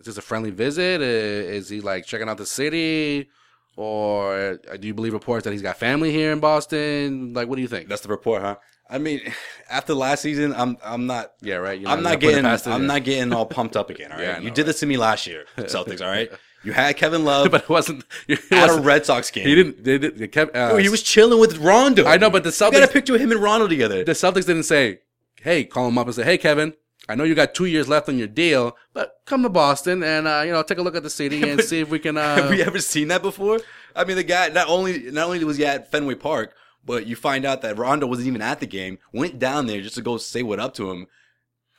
is 0.00 0.06
this 0.06 0.18
a 0.18 0.22
friendly 0.22 0.50
visit? 0.50 1.00
Is 1.02 1.68
he 1.68 1.80
like 1.80 2.04
checking 2.06 2.28
out 2.28 2.36
the 2.38 2.46
city, 2.46 3.28
or 3.76 4.58
uh, 4.70 4.76
do 4.76 4.86
you 4.86 4.94
believe 4.94 5.12
reports 5.12 5.44
that 5.44 5.52
he's 5.52 5.62
got 5.62 5.76
family 5.76 6.12
here 6.12 6.32
in 6.32 6.40
Boston? 6.40 7.32
Like, 7.34 7.48
what 7.48 7.56
do 7.56 7.62
you 7.62 7.68
think? 7.68 7.88
That's 7.88 8.02
the 8.02 8.08
report, 8.08 8.42
huh? 8.42 8.56
I 8.88 8.98
mean, 8.98 9.20
after 9.70 9.94
last 9.94 10.22
season, 10.22 10.52
I'm 10.54 10.76
I'm 10.84 11.06
not 11.06 11.32
yeah, 11.40 11.56
right. 11.56 11.78
You're 11.80 11.88
I'm 11.90 12.00
you're 12.00 12.10
not 12.10 12.20
getting 12.20 12.44
I'm 12.72 12.86
not 12.86 13.04
getting 13.04 13.32
all 13.32 13.46
pumped 13.46 13.76
up 13.76 13.90
again. 13.90 14.12
All 14.12 14.18
right, 14.18 14.24
Yeah, 14.26 14.34
I 14.36 14.38
you 14.40 14.50
did 14.50 14.58
right? 14.62 14.66
this 14.66 14.80
to 14.80 14.86
me 14.86 14.96
last 14.96 15.26
year, 15.26 15.46
Celtics. 15.58 16.00
All 16.02 16.08
right, 16.10 16.30
you 16.62 16.72
had 16.72 16.96
Kevin 16.96 17.24
Love 17.24 17.50
but 17.50 17.62
it 17.62 17.68
wasn't. 17.68 18.04
It 18.28 18.40
at 18.52 18.58
a 18.64 18.66
wasn't 18.66 18.84
Red 18.86 19.06
Sox 19.06 19.30
game. 19.30 19.46
he 19.46 19.54
didn't. 19.54 19.82
They 19.84 19.98
did. 19.98 20.18
They 20.18 20.28
kept. 20.28 20.54
Uh, 20.54 20.70
Yo, 20.72 20.76
he 20.76 20.88
was 20.90 21.02
chilling 21.02 21.40
with 21.40 21.56
Rondo. 21.58 22.04
I 22.04 22.16
know, 22.18 22.30
but 22.30 22.44
the 22.44 22.50
Celtics 22.50 22.72
You 22.74 22.80
got 22.80 22.90
a 22.90 22.92
picture 22.92 23.14
of 23.14 23.20
him 23.20 23.32
and 23.32 23.40
Rondo 23.42 23.66
together. 23.68 24.04
the 24.04 24.12
Celtics 24.12 24.46
didn't 24.46 24.64
say, 24.64 25.00
"Hey, 25.40 25.64
call 25.64 25.88
him 25.88 25.96
up 25.98 26.06
and 26.06 26.14
say, 26.14 26.24
hey, 26.24 26.36
Kevin, 26.38 26.74
I 27.08 27.14
know 27.14 27.24
you 27.24 27.34
got 27.34 27.54
two 27.54 27.66
years 27.66 27.88
left 27.88 28.08
on 28.08 28.16
your 28.18 28.28
deal, 28.28 28.76
but 28.94 29.20
come 29.26 29.42
to 29.42 29.48
Boston 29.50 30.02
and 30.02 30.26
uh, 30.26 30.42
you 30.46 30.52
know 30.52 30.62
take 30.62 30.78
a 30.78 30.82
look 30.82 30.96
at 30.96 31.02
the 31.02 31.10
city 31.10 31.42
and 31.50 31.60
see 31.60 31.80
if 31.80 31.90
we 31.90 31.98
can." 31.98 32.16
Have 32.16 32.46
Uh, 32.46 32.50
we 32.50 32.62
ever 32.62 32.78
seen 32.78 33.08
that 33.08 33.22
before? 33.22 33.60
I 33.94 34.04
mean, 34.04 34.16
the 34.16 34.24
guy 34.24 34.48
not 34.48 34.68
only 34.68 35.10
not 35.10 35.26
only 35.26 35.44
was 35.44 35.56
he 35.58 35.66
at 35.66 35.90
Fenway 35.90 36.14
Park, 36.14 36.54
but 36.84 37.06
you 37.06 37.16
find 37.16 37.44
out 37.44 37.62
that 37.62 37.76
Rondo 37.78 38.06
wasn't 38.06 38.28
even 38.28 38.42
at 38.42 38.60
the 38.60 38.66
game. 38.66 38.98
Went 39.12 39.38
down 39.38 39.66
there 39.66 39.80
just 39.82 39.96
to 39.96 40.02
go 40.02 40.16
say 40.16 40.42
what 40.42 40.58
up 40.60 40.74
to 40.74 40.90
him. 40.90 41.06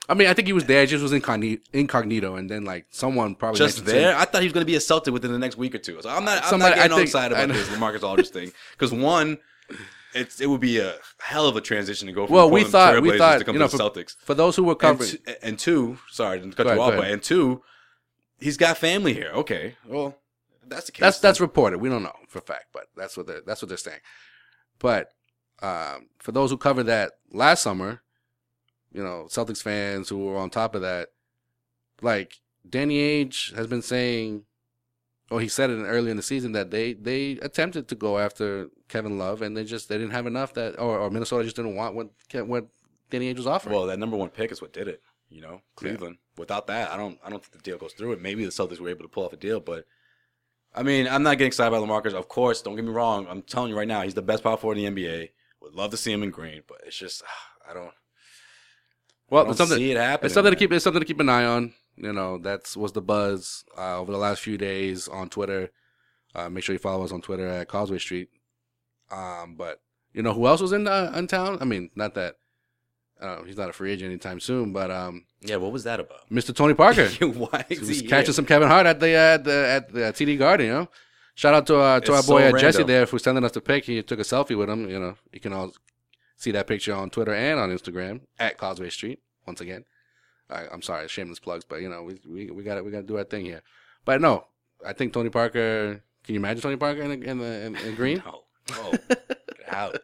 I 0.07 0.13
mean, 0.13 0.27
I 0.27 0.35
think 0.35 0.45
he 0.47 0.53
was 0.53 0.65
there, 0.65 0.85
just 0.85 1.01
was 1.01 1.11
incognito, 1.11 1.63
incognito, 1.73 2.35
and 2.35 2.47
then 2.47 2.63
like 2.63 2.85
someone 2.91 3.33
probably 3.33 3.57
Just 3.57 3.77
to 3.79 3.81
him- 3.83 3.87
there, 3.87 4.15
I 4.15 4.25
thought 4.25 4.43
he 4.43 4.47
was 4.47 4.53
going 4.53 4.61
to 4.63 4.69
be 4.71 4.75
a 4.75 4.79
Celtic 4.79 5.11
within 5.11 5.31
the 5.31 5.39
next 5.39 5.57
week 5.57 5.73
or 5.73 5.79
two. 5.79 5.99
So 6.03 6.09
I'm 6.09 6.23
not. 6.23 6.43
I'm 6.43 6.49
Somebody- 6.49 6.75
not 6.75 6.75
getting 6.75 6.91
I 6.91 6.93
all 6.93 6.97
think- 6.99 7.07
excited 7.07 7.35
about 7.35 7.47
this 7.55 7.67
Lamarcus 7.69 8.03
Aldridge 8.03 8.29
thing 8.29 8.51
because 8.73 8.91
one, 8.93 9.39
it's 10.13 10.39
it 10.39 10.45
would 10.47 10.61
be 10.61 10.77
a 10.77 10.93
hell 11.25 11.47
of 11.47 11.55
a 11.55 11.61
transition 11.61 12.07
to 12.07 12.13
go 12.13 12.25
from 12.27 12.35
Well, 12.35 12.47
the 12.47 12.53
we 12.53 12.63
thought 12.63 13.01
we 13.01 13.17
thought 13.17 13.39
to 13.39 13.45
come 13.45 13.55
you 13.55 13.59
know 13.59 13.67
to 13.67 13.77
for, 13.77 13.83
Celtics. 13.83 14.15
for 14.19 14.33
those 14.35 14.55
who 14.55 14.63
were 14.63 14.73
And, 14.73 14.79
covering. 14.79 15.09
t- 15.09 15.19
and 15.41 15.57
two, 15.59 15.97
sorry 16.09 16.39
to 16.39 16.47
cut 16.51 16.57
Go 16.67 16.73
you 16.73 16.81
ahead, 16.81 16.93
off, 16.93 16.99
but 16.99 17.09
and 17.11 17.21
two, 17.23 17.63
he's 18.39 18.57
got 18.57 18.77
family 18.77 19.13
here. 19.13 19.31
Okay, 19.33 19.75
well, 19.87 20.17
that's 20.67 20.85
the 20.85 20.91
case. 20.91 21.01
That's 21.01 21.19
then- 21.19 21.29
that's 21.29 21.41
reported. 21.41 21.79
We 21.79 21.89
don't 21.89 22.03
know 22.03 22.15
for 22.27 22.39
a 22.39 22.41
fact, 22.43 22.65
but 22.73 22.87
that's 22.95 23.17
what 23.17 23.27
they're 23.27 23.41
that's 23.45 23.61
what 23.61 23.69
they're 23.69 23.77
saying. 23.77 23.99
But 24.79 25.09
um, 25.61 26.09
for 26.19 26.31
those 26.31 26.51
who 26.51 26.57
covered 26.57 26.83
that 26.83 27.13
last 27.31 27.63
summer, 27.63 28.01
you 28.91 29.03
know, 29.03 29.27
Celtics 29.29 29.61
fans 29.63 30.09
who 30.09 30.25
were 30.25 30.37
on 30.37 30.49
top 30.49 30.75
of 30.75 30.81
that, 30.81 31.09
like 32.01 32.39
Danny 32.69 32.97
Ainge 33.25 33.55
has 33.55 33.67
been 33.67 33.81
saying, 33.81 34.43
or 35.31 35.41
he 35.41 35.47
said 35.47 35.69
it 35.69 35.83
early 35.83 36.11
in 36.11 36.17
the 36.17 36.23
season 36.23 36.51
that 36.51 36.71
they 36.71 36.93
they 36.93 37.31
attempted 37.41 37.87
to 37.87 37.95
go 37.95 38.19
after 38.19 38.69
Kevin 38.87 39.17
Love 39.17 39.41
and 39.41 39.57
they 39.57 39.63
just 39.63 39.89
they 39.89 39.97
didn't 39.97 40.13
have 40.13 40.27
enough 40.27 40.53
that, 40.53 40.79
or, 40.79 40.99
or 40.99 41.09
Minnesota 41.09 41.43
just 41.43 41.55
didn't 41.55 41.75
want 41.75 41.95
what 41.95 42.09
what 42.47 42.67
Danny 43.09 43.33
Ainge 43.33 43.37
was 43.37 43.47
offering. 43.47 43.75
Well, 43.75 43.87
that 43.87 43.99
number 43.99 44.17
one 44.17 44.29
pick 44.29 44.51
is 44.51 44.61
what 44.61 44.73
did 44.73 44.87
it. 44.87 45.01
You 45.29 45.41
know, 45.41 45.61
Cleveland. 45.75 46.17
Without 46.37 46.67
that, 46.67 46.91
I 46.91 46.97
don't. 46.97 47.17
I 47.23 47.29
don't 47.29 47.43
think 47.43 47.53
the 47.53 47.69
deal 47.69 47.77
goes 47.77 47.93
through. 47.93 48.13
It 48.13 48.21
maybe 48.21 48.45
the 48.45 48.51
Celtics 48.51 48.79
were 48.79 48.89
able 48.89 49.03
to 49.03 49.09
pull 49.09 49.25
off 49.25 49.33
a 49.33 49.37
deal, 49.37 49.59
but 49.59 49.85
I 50.75 50.83
mean, 50.83 51.07
I'm 51.07 51.23
not 51.23 51.37
getting 51.37 51.47
excited 51.47 51.73
about 51.73 51.87
Lamarcus. 51.87 52.13
Of 52.13 52.27
course, 52.27 52.61
don't 52.61 52.75
get 52.75 52.85
me 52.85 52.91
wrong. 52.91 53.25
I'm 53.29 53.41
telling 53.41 53.69
you 53.69 53.77
right 53.77 53.87
now, 53.87 54.01
he's 54.01 54.13
the 54.13 54.21
best 54.21 54.43
power 54.43 54.57
forward 54.57 54.77
in 54.77 54.93
the 54.93 55.03
NBA. 55.03 55.29
Would 55.61 55.73
love 55.73 55.91
to 55.91 55.97
see 55.97 56.11
him 56.11 56.21
in 56.21 56.29
green, 56.29 56.61
but 56.67 56.81
it's 56.85 56.97
just 56.97 57.23
I 57.69 57.73
don't. 57.73 57.91
well, 59.29 59.41
I 59.41 59.43
don't 59.45 59.51
it's 59.51 59.57
something 59.57 59.77
see 59.77 59.91
it 59.91 59.97
happening. 59.97 60.27
It's 60.27 60.33
something 60.33 60.53
to 60.53 60.59
keep. 60.59 60.71
It's 60.71 60.83
something 60.83 61.01
to 61.01 61.07
keep 61.07 61.19
an 61.19 61.29
eye 61.29 61.45
on. 61.45 61.73
You 61.97 62.11
know, 62.13 62.37
that's 62.37 62.75
was 62.75 62.91
the 62.91 63.01
buzz 63.01 63.63
uh, 63.77 63.97
over 63.99 64.11
the 64.11 64.17
last 64.17 64.41
few 64.41 64.57
days 64.57 65.07
on 65.07 65.29
Twitter. 65.29 65.71
Uh, 66.33 66.49
make 66.49 66.63
sure 66.63 66.73
you 66.73 66.79
follow 66.79 67.05
us 67.05 67.11
on 67.13 67.21
Twitter 67.21 67.47
at 67.47 67.67
Causeway 67.69 67.99
Street. 67.99 68.29
Um, 69.11 69.55
but 69.55 69.79
You 70.13 70.21
know 70.23 70.33
who 70.33 70.47
else 70.47 70.61
was 70.61 70.71
in 70.73 70.87
uh, 70.87 71.13
in 71.15 71.27
town? 71.27 71.57
I 71.61 71.65
mean, 71.65 71.89
not 71.95 72.13
that 72.15 72.35
uh, 73.21 73.43
he's 73.43 73.57
not 73.57 73.69
a 73.69 73.73
free 73.73 73.91
agent 73.91 74.09
anytime 74.09 74.39
soon, 74.41 74.73
but 74.73 74.91
um, 74.91 75.25
Yeah, 75.41 75.55
what 75.57 75.71
was 75.71 75.83
that 75.85 75.99
about? 76.01 76.29
Mr. 76.29 76.53
Tony 76.53 76.73
Parker. 76.73 77.07
Why 77.21 77.65
He 77.69 77.75
is 77.75 77.79
was 77.87 77.99
he 78.01 78.07
catching 78.07 78.25
here? 78.25 78.33
some 78.33 78.45
Kevin 78.45 78.67
Hart 78.67 78.85
at 78.87 78.99
the 78.99 79.09
at 79.15 79.43
the 79.45 79.67
at 79.67 79.93
the 79.93 79.99
TD 79.99 80.37
Garden. 80.37 80.65
You 80.67 80.73
know, 80.73 80.89
shout 81.35 81.53
out 81.53 81.67
to 81.67 81.77
uh, 81.77 81.99
to 82.01 82.11
It's 82.11 82.17
our 82.17 82.23
boy 82.23 82.49
so 82.49 82.57
uh, 82.57 82.59
Jesse 82.59 82.83
there 82.83 83.05
for 83.05 83.19
sending 83.19 83.43
us 83.45 83.51
the 83.53 83.61
pic. 83.61 83.85
He 83.85 84.01
took 84.03 84.19
a 84.19 84.23
selfie 84.23 84.57
with 84.57 84.69
him. 84.69 84.89
You 84.89 84.99
know, 84.99 85.15
you 85.31 85.39
can 85.39 85.53
all 85.53 85.71
see 86.35 86.51
that 86.51 86.67
picture 86.67 86.93
on 86.93 87.09
Twitter 87.09 87.33
and 87.33 87.57
on 87.59 87.69
Instagram 87.69 88.21
at 88.37 88.57
Causeway 88.57 88.89
Street. 88.89 89.19
Once 89.47 89.61
again, 89.61 89.85
I, 90.49 90.65
I'm 90.71 90.81
sorry, 90.81 91.07
shameless 91.07 91.39
plugs, 91.39 91.65
but 91.65 91.81
you 91.81 91.89
know 91.89 92.03
we 92.03 92.19
we 92.27 92.51
we 92.51 92.63
got 92.63 92.83
we 92.83 92.91
got 92.91 93.01
to 93.01 93.07
do 93.07 93.17
our 93.17 93.23
thing 93.23 93.45
here. 93.45 93.61
But 94.05 94.21
no, 94.21 94.45
I 94.85 94.93
think 94.93 95.13
Tony 95.13 95.29
Parker. 95.29 96.03
Can 96.23 96.33
you 96.33 96.39
imagine 96.39 96.61
Tony 96.61 96.75
Parker 96.75 97.01
in 97.03 97.19
the, 97.19 97.29
in, 97.29 97.37
the, 97.37 97.65
in, 97.65 97.75
in 97.75 97.95
green? 98.01 98.23
No, 98.25 98.41
oh, 98.73 98.91
get 99.07 99.35
out. 99.67 99.97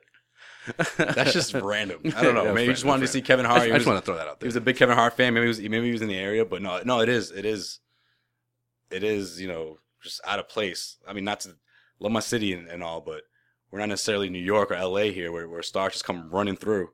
That's 0.97 1.33
just 1.33 1.53
random. 1.55 2.01
I 2.15 2.21
don't 2.23 2.35
know. 2.35 2.43
Yeah, 2.45 2.53
Maybe 2.53 2.67
you 2.67 2.73
just 2.73 2.85
wanted 2.85 3.01
to 3.01 3.07
see 3.07 3.21
Kevin 3.21 3.45
I 3.45 3.49
Hart. 3.49 3.61
just, 3.61 3.71
I 3.71 3.77
just 3.77 3.79
was- 3.79 3.93
want 3.93 3.99
to 3.99 4.05
throw 4.05 4.17
that 4.17 4.27
out 4.27 4.39
there. 4.39 4.45
He 4.45 4.49
was 4.49 4.55
a 4.55 4.61
big 4.61 4.77
Kevin 4.77 4.95
Hart 4.95 5.13
fan. 5.17 5.33
Maybe 5.33 5.45
he 5.45 5.47
was 5.47 5.59
maybe 5.59 5.85
he 5.85 5.91
was 5.91 6.01
in 6.03 6.07
the 6.07 6.17
area, 6.17 6.45
but 6.45 6.61
no, 6.61 6.81
no, 6.85 7.01
it 7.01 7.09
is 7.09 7.31
it 7.31 7.45
is 7.45 7.79
it 8.91 9.03
is 9.03 9.41
you 9.41 9.47
know 9.47 9.79
just 10.03 10.21
out 10.25 10.39
of 10.39 10.47
place. 10.47 10.97
I 11.07 11.13
mean, 11.13 11.23
not 11.23 11.39
to 11.41 11.55
love 11.99 12.11
my 12.11 12.19
city 12.19 12.53
and, 12.53 12.67
and 12.67 12.83
all, 12.83 13.01
but 13.01 13.21
we're 13.71 13.79
not 13.79 13.89
necessarily 13.89 14.29
New 14.29 14.39
York 14.39 14.71
or 14.71 14.75
L.A. 14.75 15.11
here, 15.11 15.31
where, 15.31 15.47
where 15.47 15.63
stars 15.63 15.93
just 15.93 16.05
come 16.05 16.29
running 16.29 16.55
through. 16.57 16.89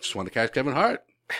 just 0.00 0.14
want 0.16 0.26
to 0.26 0.34
catch 0.34 0.52
Kevin 0.52 0.72
Hart. 0.72 1.02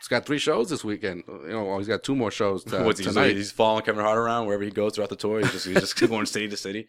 He's 0.00 0.08
got 0.08 0.24
three 0.24 0.38
shows 0.38 0.70
this 0.70 0.82
weekend. 0.82 1.24
You 1.28 1.48
know, 1.50 1.76
he's 1.78 1.86
got 1.86 2.02
two 2.02 2.16
more 2.16 2.30
shows 2.30 2.64
to, 2.64 2.82
What's 2.84 2.98
he? 3.00 3.04
tonight. 3.06 3.36
he's 3.36 3.52
following 3.52 3.84
Kevin 3.84 4.02
Hart 4.02 4.16
around 4.18 4.46
wherever 4.46 4.64
he 4.64 4.70
goes 4.70 4.94
throughout 4.94 5.10
the 5.10 5.16
tour. 5.16 5.40
He's 5.40 5.52
just 5.52 5.66
he's 5.66 5.80
just 5.80 6.00
going 6.08 6.24
city 6.26 6.48
to 6.48 6.56
city. 6.56 6.88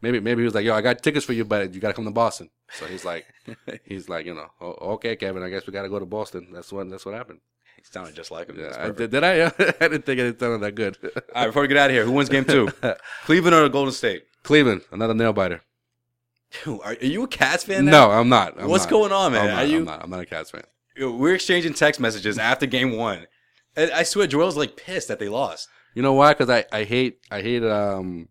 Maybe 0.00 0.20
maybe 0.20 0.40
he 0.42 0.44
was 0.44 0.54
like, 0.54 0.64
"Yo, 0.64 0.74
I 0.74 0.80
got 0.80 1.02
tickets 1.02 1.24
for 1.24 1.32
you, 1.34 1.44
but 1.44 1.72
you 1.74 1.80
got 1.80 1.88
to 1.88 1.94
come 1.94 2.04
to 2.06 2.10
Boston." 2.10 2.50
So 2.72 2.86
he's 2.86 3.04
like, 3.04 3.26
he's 3.84 4.08
like, 4.08 4.26
you 4.26 4.34
know, 4.34 4.46
oh, 4.60 4.92
okay, 4.94 5.16
Kevin, 5.16 5.42
I 5.42 5.48
guess 5.50 5.66
we 5.66 5.72
got 5.72 5.82
to 5.82 5.88
go 5.88 5.98
to 5.98 6.06
Boston. 6.06 6.48
That's 6.52 6.72
what 6.72 6.88
that's 6.90 7.04
what 7.06 7.14
happened. 7.14 7.40
He 7.76 7.82
sounded 7.84 8.14
just 8.14 8.30
like 8.30 8.48
him. 8.48 8.58
Yeah, 8.58 8.74
I, 8.78 8.90
did, 8.90 9.10
did 9.10 9.22
I? 9.24 9.46
I 9.46 9.50
didn't 9.88 10.06
think 10.06 10.18
it 10.20 10.40
sounded 10.40 10.60
that 10.62 10.74
good. 10.74 10.96
All 11.04 11.10
right, 11.34 11.46
before 11.46 11.62
we 11.62 11.68
get 11.68 11.76
out 11.76 11.90
of 11.90 11.94
here, 11.94 12.04
who 12.04 12.12
wins 12.12 12.28
game 12.30 12.44
two? 12.46 12.68
Cleveland 13.24 13.54
or 13.54 13.68
Golden 13.68 13.92
State? 13.92 14.24
Cleveland, 14.42 14.82
another 14.92 15.14
nail 15.14 15.32
biter. 15.34 15.60
Are, 16.66 16.78
are 16.84 16.94
you 17.04 17.24
a 17.24 17.28
Cats 17.28 17.64
fan? 17.64 17.84
No. 17.86 18.10
I'm 18.10 18.28
not. 18.28 18.58
I'm 18.60 18.68
What's 18.68 18.84
not. 18.84 18.90
going 18.90 19.12
on, 19.12 19.32
man? 19.32 19.42
I'm 19.42 19.48
not, 19.48 19.58
Are 19.58 19.66
you- 19.66 19.78
I'm 19.78 19.84
not, 19.84 20.02
I'm 20.04 20.10
not 20.10 20.20
a 20.20 20.26
Cats 20.26 20.50
fan. 20.50 20.62
We're 20.98 21.34
exchanging 21.34 21.74
text 21.74 22.00
messages 22.00 22.38
after 22.38 22.66
game 22.66 22.96
one. 22.96 23.26
And 23.76 23.90
I 23.90 24.04
swear, 24.04 24.26
Joel's 24.26 24.56
like 24.56 24.76
pissed 24.76 25.08
that 25.08 25.18
they 25.18 25.28
lost. 25.28 25.68
You 25.94 26.02
know 26.02 26.12
why? 26.12 26.32
Because 26.32 26.50
I, 26.50 26.64
I 26.72 26.84
hate 26.84 27.20
I 27.30 27.40
hate 27.40 27.64
um. 27.64 28.28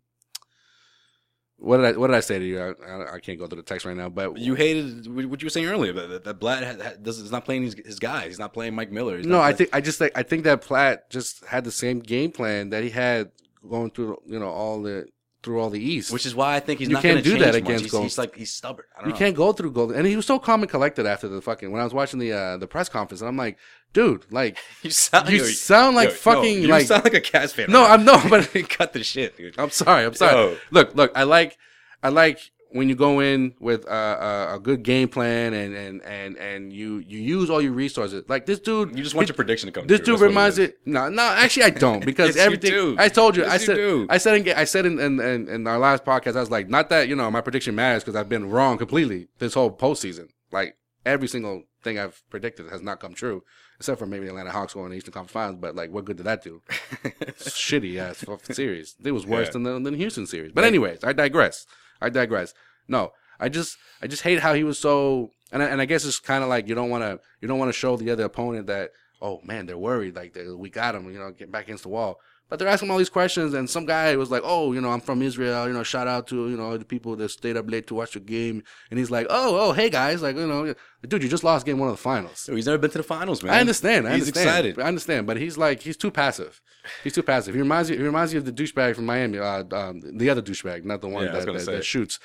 What 1.57 1.77
did 1.77 1.85
I 1.85 1.91
what 1.97 2.07
did 2.07 2.17
I 2.17 2.19
say 2.19 2.39
to 2.39 2.45
you? 2.45 2.59
I, 2.59 2.73
I, 2.85 3.15
I 3.15 3.19
can't 3.19 3.39
go 3.39 3.47
through 3.47 3.57
the 3.57 3.63
text 3.63 3.85
right 3.85 3.95
now, 3.95 4.09
but 4.09 4.37
You 4.37 4.55
hated 4.55 5.07
what 5.07 5.41
you 5.41 5.45
were 5.45 5.49
saying 5.49 5.67
earlier 5.67 5.93
that, 5.93 6.25
that 6.25 6.39
Blatt 6.39 6.61
had, 6.61 6.81
had, 6.81 7.03
does, 7.03 7.19
is 7.19 7.31
not 7.31 7.45
playing 7.45 7.63
his, 7.63 7.75
his 7.85 7.99
guy. 7.99 8.27
He's 8.27 8.39
not 8.39 8.53
playing 8.53 8.75
Mike 8.75 8.91
Miller. 8.91 9.17
He's 9.17 9.25
No, 9.25 9.39
I 9.39 9.53
think 9.53 9.69
I 9.71 9.79
just 9.79 10.01
like 10.01 10.11
I 10.17 10.23
think 10.23 10.43
that 10.43 10.67
Blatt 10.67 11.09
just 11.09 11.45
had 11.45 11.63
the 11.63 11.71
same 11.71 11.99
game 11.99 12.31
plan 12.31 12.69
that 12.71 12.83
he 12.83 12.89
had 12.89 13.31
going 13.69 13.91
through 13.91 14.21
you 14.25 14.39
know 14.39 14.49
all 14.49 14.81
the 14.81 15.07
through 15.43 15.59
all 15.59 15.69
the 15.69 15.79
East. 15.83 16.11
which 16.11 16.25
is 16.25 16.33
why 16.33 16.55
I 16.55 16.59
think 16.61 16.79
he's 16.79 16.87
You 16.87 16.93
not 16.95 17.01
can't 17.03 17.15
going 17.15 17.23
to 17.25 17.29
do 17.29 17.37
that 17.39 17.53
change 17.53 17.63
much. 17.65 17.69
against 17.79 17.93
He's, 17.95 18.01
he's 18.03 18.17
like 18.17 18.35
he's 18.35 18.51
stubborn. 18.53 18.85
I 18.95 19.01
don't 19.01 19.09
you 19.09 19.13
know. 19.13 19.19
can't 19.19 19.35
go 19.35 19.51
through 19.53 19.71
Golden, 19.73 19.97
and 19.97 20.07
he 20.07 20.15
was 20.15 20.25
so 20.25 20.39
calm 20.39 20.61
and 20.63 20.69
collected 20.71 21.05
after 21.05 21.27
the 21.27 21.41
fucking 21.41 21.71
when 21.71 21.81
I 21.81 21.83
was 21.83 21.93
watching 21.93 22.19
the 22.19 22.31
uh, 22.31 22.57
the 22.57 22.67
press 22.67 22.87
conference, 22.89 23.21
and 23.21 23.27
I'm 23.27 23.37
like, 23.37 23.57
dude, 23.91 24.25
like 24.31 24.57
You 24.81 24.89
sound, 24.91 25.29
You 25.29 25.39
yo, 25.39 25.43
sound 25.43 25.95
like 25.95 26.09
yo, 26.09 26.15
fucking, 26.15 26.55
no, 26.55 26.61
you 26.61 26.67
like- 26.69 26.87
sound 26.87 27.03
like 27.03 27.13
a 27.13 27.21
Cats 27.21 27.53
fan. 27.53 27.69
No, 27.69 27.81
right 27.81 27.91
I'm- 27.91 28.05
no, 28.05 28.21
but- 28.29 28.49
cut 28.69 28.93
the 28.93 29.03
shit, 29.03 29.37
dude. 29.37 29.55
I'm 29.59 29.69
sorry, 29.69 30.05
I'm 30.05 30.13
sorry. 30.15 30.33
Yo. 30.33 30.57
Look, 30.71 30.95
look, 30.95 31.11
I 31.15 31.23
like 31.23 31.57
I 32.01 32.09
like 32.09 32.39
when 32.73 32.89
you 32.89 32.95
go 32.95 33.19
in 33.21 33.53
with 33.59 33.87
uh, 33.87 34.49
a, 34.51 34.55
a 34.55 34.59
good 34.59 34.83
game 34.83 35.07
plan 35.07 35.53
and 35.53 35.73
and 35.75 36.01
and 36.03 36.37
and 36.37 36.73
you 36.73 36.97
you 37.07 37.19
use 37.19 37.49
all 37.49 37.61
your 37.61 37.71
resources. 37.71 38.23
Like 38.27 38.45
this 38.45 38.59
dude, 38.59 38.97
You 38.97 39.03
just 39.03 39.15
want 39.15 39.27
your 39.27 39.35
prediction 39.35 39.67
to 39.67 39.71
come. 39.71 39.87
True. 39.87 39.97
This 39.97 40.03
true. 40.05 40.13
dude 40.15 40.21
That's 40.21 40.27
reminds 40.29 40.57
it. 40.57 40.77
No, 40.85 41.07
no, 41.09 41.21
actually, 41.23 41.63
I 41.63 41.69
don't 41.69 42.03
because 42.11 42.35
Yes, 42.35 42.37
you 42.37 42.41
everything. 42.41 42.99
I 42.99 43.07
told 43.09 43.35
you. 43.37 43.43
Yes, 43.43 43.51
I 43.51 43.55
you 43.55 43.59
said. 43.65 43.75
do. 43.75 44.07
I 44.09 44.17
said. 44.17 44.33
In, 44.47 44.53
I 44.55 44.63
said 44.65 44.85
in, 44.85 44.99
in, 44.99 45.19
in, 45.19 45.47
in 45.47 45.67
our 45.67 45.79
last 45.79 46.03
podcast. 46.03 46.35
I 46.35 46.41
was 46.41 46.51
like, 46.51 46.67
not 46.67 46.89
that 46.89 47.07
you 47.07 47.15
know 47.15 47.29
my 47.31 47.41
prediction 47.41 47.75
matters 47.75 48.03
because 48.03 48.15
I've 48.15 48.29
been 48.29 48.49
wrong 48.49 48.77
completely 48.77 49.27
this 49.39 49.53
whole 49.53 49.71
postseason. 49.71 50.27
Like 50.51 50.75
every 51.05 51.27
single 51.27 51.63
thing 51.83 51.99
I've 51.99 52.21
predicted 52.29 52.69
has 52.71 52.81
not 52.81 52.99
come 52.99 53.13
true, 53.13 53.43
except 53.77 53.99
for 53.99 54.05
maybe 54.07 54.27
Atlanta 54.27 54.51
Hawks 54.51 54.73
going 54.73 54.85
to 54.87 54.91
the 54.91 54.97
Eastern 54.97 55.11
Conference 55.13 55.31
Finals. 55.33 55.57
But 55.61 55.75
like, 55.75 55.91
what 55.91 56.05
good 56.05 56.17
did 56.17 56.25
that 56.25 56.43
do? 56.43 56.61
Shitty 57.37 57.97
ass 57.97 58.23
series. 58.55 58.95
It 59.03 59.11
was 59.11 59.25
worse 59.25 59.47
Yeah. 59.47 59.51
than 59.53 59.63
the 59.63 59.73
than 59.73 59.83
the 59.83 59.97
Houston 59.97 60.25
series. 60.25 60.51
But 60.53 60.63
anyways, 60.63 61.03
I 61.03 61.13
digress. 61.13 61.65
I 62.03 62.09
digress. 62.09 62.53
No, 62.87 63.13
I 63.39 63.49
just 63.49 63.77
I 64.01 64.07
just 64.07 64.23
hate 64.23 64.39
how 64.39 64.53
he 64.53 64.63
was 64.63 64.77
so. 64.77 65.31
And 65.51 65.61
I, 65.61 65.67
and 65.67 65.79
I 65.79 65.85
guess 65.85 66.03
it's 66.03 66.19
kind 66.19 66.43
of 66.43 66.49
like 66.49 66.67
you 66.67 66.75
don't 66.75 66.89
want 66.89 67.03
to 67.03 67.19
you 67.39 67.47
don't 67.47 67.59
want 67.59 67.69
to 67.69 67.77
show 67.77 67.95
the 67.95 68.09
other 68.09 68.23
opponent 68.23 68.67
that 68.67 68.91
oh 69.21 69.39
man 69.43 69.67
they're 69.67 69.77
worried 69.77 70.15
like 70.15 70.33
they, 70.33 70.47
we 70.47 70.69
got 70.69 70.95
him 70.95 71.11
you 71.11 71.19
know 71.19 71.31
get 71.31 71.51
back 71.51 71.65
against 71.65 71.83
the 71.83 71.89
wall. 71.89 72.19
But 72.53 72.59
they're 72.59 72.67
asking 72.67 72.91
all 72.91 72.99
these 72.99 73.09
questions, 73.09 73.55
and 73.55 73.67
some 73.67 73.87
guy 73.87 74.15
was 74.15 74.29
like, 74.29 74.43
"Oh, 74.45 74.73
you 74.73 74.79
know, 74.79 74.91
I'm 74.91 75.01
from 75.01 75.23
Israel. 75.23 75.67
You 75.67 75.73
know, 75.73 75.81
shout 75.81 76.07
out 76.07 76.27
to 76.27 76.51
you 76.51 76.55
know 76.55 76.77
the 76.77 76.85
people 76.85 77.15
that 77.15 77.29
stayed 77.29 77.57
up 77.57 77.67
late 77.67 77.87
to 77.87 77.95
watch 77.95 78.13
the 78.13 78.19
game." 78.19 78.61
And 78.91 78.99
he's 78.99 79.09
like, 79.09 79.25
"Oh, 79.31 79.57
oh, 79.59 79.71
hey 79.71 79.89
guys, 79.89 80.21
like 80.21 80.35
you 80.35 80.45
know, 80.45 80.75
dude, 81.07 81.23
you 81.23 81.29
just 81.29 81.43
lost 81.43 81.65
game 81.65 81.79
one 81.79 81.89
of 81.89 81.95
the 81.95 82.01
finals." 82.03 82.47
He's 82.53 82.67
never 82.67 82.77
been 82.77 82.91
to 82.91 82.99
the 82.99 83.03
finals, 83.03 83.41
man. 83.41 83.55
I 83.55 83.59
understand. 83.59 84.07
I 84.07 84.11
he's 84.11 84.27
understand. 84.27 84.47
excited. 84.47 84.79
I 84.79 84.87
understand, 84.87 85.25
but 85.25 85.37
he's 85.37 85.57
like 85.57 85.81
he's 85.81 85.97
too 85.97 86.11
passive. 86.11 86.61
He's 87.03 87.13
too 87.13 87.23
passive. 87.23 87.55
He 87.55 87.59
reminds 87.59 87.89
you. 87.89 87.97
He 87.97 88.03
reminds 88.03 88.33
you 88.33 88.37
of 88.37 88.45
the 88.45 88.53
douchebag 88.53 88.93
from 88.93 89.07
Miami. 89.07 89.39
Uh, 89.39 89.63
um, 89.71 90.01
the 90.15 90.29
other 90.29 90.43
douchebag, 90.43 90.85
not 90.85 91.01
the 91.01 91.09
one 91.09 91.25
Yeah, 91.25 91.31
that, 91.31 91.51
that, 91.51 91.65
that 91.65 91.85
shoots, 91.85 92.19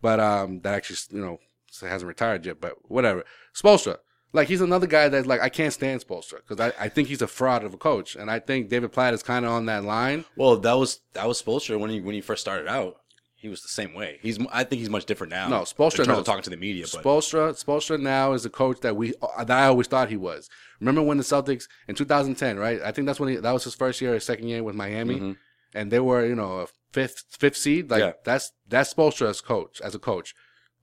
but 0.00 0.20
um, 0.20 0.60
that 0.60 0.74
actually 0.74 1.18
you 1.18 1.24
know 1.24 1.38
hasn't 1.80 2.06
retired 2.06 2.46
yet. 2.46 2.60
But 2.60 2.74
whatever. 2.88 3.24
Spoelstra, 3.52 3.96
like 4.32 4.48
he's 4.48 4.60
another 4.60 4.86
guy 4.86 5.08
that's 5.08 5.26
like 5.26 5.40
I 5.40 5.48
can't 5.48 5.72
stand 5.72 6.00
Spoelstra 6.04 6.38
because 6.46 6.60
I, 6.60 6.84
I 6.84 6.88
think 6.88 7.08
he's 7.08 7.22
a 7.22 7.26
fraud 7.26 7.64
of 7.64 7.74
a 7.74 7.76
coach, 7.76 8.16
and 8.16 8.30
I 8.30 8.38
think 8.38 8.68
David 8.68 8.92
Blatt 8.92 9.14
is 9.14 9.22
kind 9.22 9.44
of 9.44 9.52
on 9.52 9.66
that 9.66 9.84
line. 9.84 10.24
Well, 10.36 10.56
that 10.58 10.74
was 10.74 11.00
that 11.14 11.26
was 11.28 11.42
Spoelstra 11.42 11.78
when 11.78 11.90
he 11.90 12.00
when 12.00 12.14
he 12.14 12.20
first 12.20 12.40
started 12.40 12.68
out. 12.68 12.96
He 13.34 13.48
was 13.48 13.60
the 13.62 13.68
same 13.68 13.92
way. 13.92 14.20
He's 14.22 14.38
I 14.52 14.62
think 14.62 14.78
he's 14.78 14.88
much 14.88 15.04
different 15.04 15.32
now. 15.32 15.48
No, 15.48 15.58
in 15.60 15.64
Spoelstra, 15.64 16.06
no. 16.06 16.22
talking 16.22 16.44
to 16.44 16.50
the 16.50 16.56
media, 16.56 16.84
but 16.92 17.02
Spoelstra, 17.02 17.52
Spoelstra 17.64 18.00
now 18.00 18.34
is 18.34 18.44
the 18.44 18.50
coach 18.50 18.80
that 18.82 18.94
we 18.96 19.14
uh, 19.20 19.42
that 19.44 19.58
I 19.58 19.66
always 19.66 19.88
thought 19.88 20.08
he 20.10 20.16
was. 20.16 20.48
Remember 20.78 21.02
when 21.02 21.16
the 21.16 21.24
Celtics 21.24 21.64
in 21.88 21.96
2010, 21.96 22.56
right? 22.56 22.80
I 22.82 22.92
think 22.92 23.06
that's 23.06 23.18
when 23.18 23.30
he, 23.30 23.36
that 23.36 23.50
was 23.52 23.64
his 23.64 23.74
first 23.74 24.00
year, 24.00 24.14
or 24.14 24.20
second 24.20 24.46
year 24.48 24.62
with 24.62 24.76
Miami, 24.76 25.18
Mhm. 25.18 25.36
and 25.74 25.90
they 25.90 25.98
were 25.98 26.24
you 26.24 26.36
know 26.36 26.60
a 26.60 26.66
fifth 26.92 27.24
fifth 27.30 27.56
seed. 27.56 27.90
Like 27.90 28.00
Yeah. 28.00 28.12
that's 28.24 28.52
that's 28.68 28.94
Spoelstra 28.94 29.28
as 29.30 29.40
coach 29.40 29.80
as 29.80 29.94
a 29.96 29.98
coach. 29.98 30.34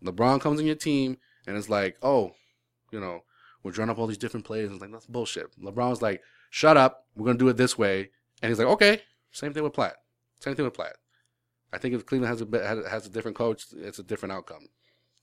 LeBron 0.04 0.42
comes 0.42 0.60
in 0.60 0.66
your 0.66 0.76
team 0.76 1.18
and 1.48 1.56
it's 1.58 1.70
like, 1.70 1.98
oh, 2.02 2.32
you 2.92 3.00
know, 3.00 3.22
we're 3.64 3.72
drawing 3.72 3.90
up 3.90 4.00
all 4.00 4.08
these 4.08 4.18
different 4.18 4.46
plays. 4.46 4.66
And 4.66 4.74
it's 4.74 4.82
like 4.82 4.92
that's 4.92 5.06
bullshit. 5.06 5.48
LeBron 5.62 5.90
was 5.90 6.02
like, 6.02 6.22
shut 6.50 6.78
up, 6.78 7.06
we're 7.16 7.26
gonna 7.26 7.38
do 7.38 7.50
it 7.50 7.58
this 7.58 7.78
way, 7.78 8.10
and 8.42 8.50
he's 8.50 8.60
like, 8.60 8.68
okay. 8.68 9.02
Same 9.32 9.54
thing 9.54 9.64
with 9.64 9.74
Blatt. 9.74 9.96
Same 10.40 10.56
thing 10.56 10.66
with 10.66 10.74
Blatt. 10.76 10.96
I 11.72 11.78
think 11.78 11.94
if 11.94 12.06
Cleveland 12.06 12.32
has 12.32 12.42
a 12.42 12.90
has 12.90 13.06
a 13.06 13.10
different 13.10 13.38
coach, 13.38 13.66
it's 13.76 14.00
a 14.00 14.04
different 14.04 14.34
outcome 14.34 14.70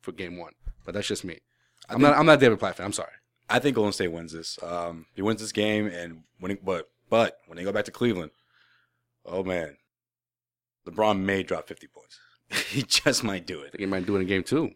for 0.01 0.12
Game 0.12 0.37
One. 0.39 0.53
But 0.84 0.95
that's 0.95 1.09
just 1.09 1.24
me. 1.24 1.41
I'm 1.89 2.01
not. 2.01 2.16
I'm 2.16 2.26
not 2.26 2.39
David 2.41 2.59
Blatt 2.59 2.76
fan. 2.76 2.87
I'm 2.87 2.93
sorry. 2.93 3.12
I 3.49 3.59
think 3.59 3.76
Golden 3.76 3.93
State 3.93 4.12
wins 4.12 4.32
this. 4.32 4.59
Um, 4.62 5.07
he 5.14 5.22
wins 5.22 5.41
this 5.41 5.53
game, 5.53 5.87
and 5.87 6.22
when 6.39 6.51
he, 6.53 6.57
but 6.57 6.89
but 7.11 7.39
when 7.47 7.57
they 7.57 7.64
go 7.64 7.72
back 7.72 7.84
to 7.87 7.91
Cleveland, 7.91 8.30
oh 9.24 9.43
man, 9.43 9.76
LeBron 10.87 11.20
may 11.20 11.43
drop 11.43 11.66
50 11.68 11.87
points. 11.89 12.18
he 12.70 12.82
just 12.82 13.24
might 13.24 13.47
do 13.47 13.61
I 13.61 13.64
it. 13.66 13.72
think 13.72 13.80
he 13.80 13.87
might 13.87 14.07
do 14.07 14.16
it 14.16 14.20
in 14.20 14.26
Game 14.26 14.45
Two. 14.45 14.70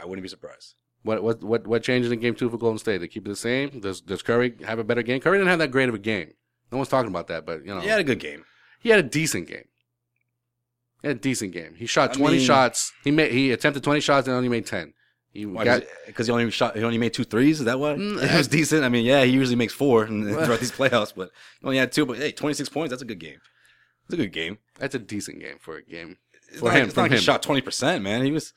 I 0.00 0.04
wouldn't 0.04 0.22
be 0.22 0.28
surprised. 0.28 0.74
What 1.02 1.22
what 1.22 1.42
what 1.42 1.66
what 1.66 1.82
changes 1.82 2.10
in 2.12 2.20
Game 2.20 2.34
Two 2.34 2.50
for 2.50 2.58
Golden 2.58 2.78
State? 2.78 2.98
They 2.98 3.08
keep 3.08 3.24
it 3.26 3.28
the 3.30 3.36
same. 3.36 3.80
Does 3.80 4.00
Does 4.00 4.22
Curry 4.22 4.54
have 4.66 4.78
a 4.78 4.84
better 4.84 5.02
game? 5.02 5.20
Curry 5.20 5.38
didn't 5.38 5.48
have 5.50 5.60
that 5.60 5.70
great 5.70 5.88
of 5.88 5.94
a 5.94 5.98
game. 5.98 6.32
No 6.72 6.78
one's 6.78 6.88
talking 6.88 7.10
about 7.10 7.28
that, 7.28 7.46
but 7.46 7.60
you 7.64 7.74
know, 7.74 7.80
He 7.80 7.88
had 7.88 8.00
a 8.00 8.04
good 8.04 8.18
game. 8.18 8.44
he 8.80 8.90
had 8.90 8.98
a 8.98 9.08
decent 9.08 9.46
game. 9.48 9.64
He 11.02 11.08
had 11.08 11.16
a 11.16 11.20
decent 11.20 11.52
game. 11.52 11.74
He 11.76 11.86
shot 11.86 12.10
I 12.10 12.14
20 12.14 12.36
mean- 12.38 12.46
shots. 12.46 12.92
He 13.04 13.10
made 13.10 13.32
he 13.32 13.52
attempted 13.52 13.84
20 13.84 14.00
shots 14.00 14.26
and 14.26 14.36
only 14.36 14.48
made 14.48 14.66
10. 14.66 14.94
He 15.32 15.44
got 15.44 15.82
Because 16.06 16.26
he 16.26 16.32
only 16.32 16.50
shot, 16.50 16.76
he 16.76 16.82
only 16.82 16.98
made 16.98 17.14
two 17.14 17.22
threes. 17.24 17.60
Is 17.60 17.66
that 17.66 17.78
why? 17.78 17.94
Mm, 17.94 18.20
it 18.34 18.36
was 18.36 18.48
decent. 18.48 18.82
I 18.84 18.88
mean, 18.88 19.04
yeah, 19.04 19.22
he 19.24 19.30
usually 19.30 19.56
makes 19.56 19.72
four 19.72 20.06
throughout 20.08 20.58
these 20.58 20.72
playoffs, 20.72 21.12
but 21.14 21.30
he 21.60 21.66
only 21.66 21.78
had 21.78 21.92
two. 21.92 22.04
But 22.06 22.16
hey, 22.18 22.32
26 22.32 22.68
points. 22.70 22.90
That's 22.90 23.02
a 23.02 23.06
good 23.06 23.20
game. 23.20 23.38
It's 24.06 24.14
a 24.14 24.16
good 24.16 24.32
game. 24.32 24.58
that's 24.78 24.94
a 24.94 24.98
decent 24.98 25.38
game 25.40 25.58
for 25.60 25.76
a 25.76 25.82
game. 25.82 26.16
It's 26.48 26.58
For 26.60 26.64
not 26.66 26.74
him, 26.76 26.80
like, 26.80 26.84
it's 26.86 26.94
from 26.94 27.02
not 27.02 27.04
like 27.04 27.12
him. 27.12 27.18
he 27.18 27.24
shot 27.24 27.42
20 27.42 27.60
percent, 27.60 28.02
man. 28.02 28.24
He 28.24 28.32
was 28.32 28.52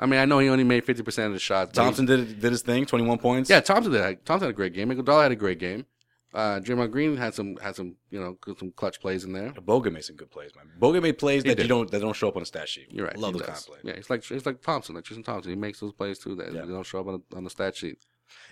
I 0.00 0.06
mean, 0.06 0.18
I 0.18 0.24
know 0.24 0.38
he 0.38 0.48
only 0.48 0.64
made 0.64 0.84
50% 0.86 1.26
of 1.26 1.32
the 1.34 1.38
shots. 1.38 1.72
but 1.74 1.80
he- 1.82 1.84
Thompson 1.86 2.06
did 2.06 2.40
did 2.40 2.50
his 2.52 2.62
thing. 2.62 2.86
21 2.86 3.18
points. 3.18 3.50
Yeah, 3.50 3.60
Thompson 3.60 3.92
did. 3.92 4.24
Thompson 4.24 4.46
had 4.46 4.50
a 4.50 4.56
great 4.56 4.72
game. 4.72 4.88
Iguodala 4.90 5.22
had 5.24 5.32
a 5.32 5.36
great 5.36 5.58
game. 5.58 5.84
Uh, 6.32 6.60
Draymond 6.60 6.92
Green 6.92 7.16
had 7.16 7.34
some 7.34 7.56
had 7.56 7.74
some 7.76 7.96
you 8.08 8.18
know 8.20 8.38
good- 8.40 8.58
some 8.58 8.70
clutch 8.70 9.00
plays 9.00 9.24
in 9.24 9.32
there. 9.32 9.50
Boga 9.50 9.92
made 9.92 10.04
some 10.04 10.14
good 10.16 10.30
plays, 10.30 10.52
man. 10.56 10.66
Bogut 10.80 11.02
made 11.02 11.18
plays 11.18 11.42
He 11.42 11.48
that 11.50 11.56
did. 11.56 11.64
you 11.64 11.68
don't 11.68 11.90
that 11.90 12.00
don't 12.00 12.14
show 12.14 12.28
up 12.28 12.36
on 12.36 12.42
the 12.42 12.46
stat 12.46 12.68
sheet. 12.68 12.86
You're 12.90 13.06
right. 13.06 13.16
Love 13.16 13.34
he 13.34 13.40
those 13.40 13.48
does. 13.48 13.64
kind 13.66 13.76
of 13.78 13.82
plays. 13.82 13.94
Yeah, 13.94 13.98
it's 13.98 14.10
like 14.10 14.24
he's 14.24 14.46
like 14.46 14.62
Thompson, 14.62 14.94
like 14.94 15.04
Tristan 15.04 15.24
Thompson. 15.24 15.50
He 15.50 15.56
makes 15.56 15.80
those 15.80 15.92
plays 15.92 16.18
too 16.20 16.36
that 16.36 16.52
Yeah. 16.52 16.60
don't 16.62 16.86
show 16.86 17.00
up 17.00 17.08
on 17.08 17.22
the, 17.30 17.36
on 17.36 17.42
the 17.44 17.50
stat 17.50 17.74
sheet. 17.76 17.98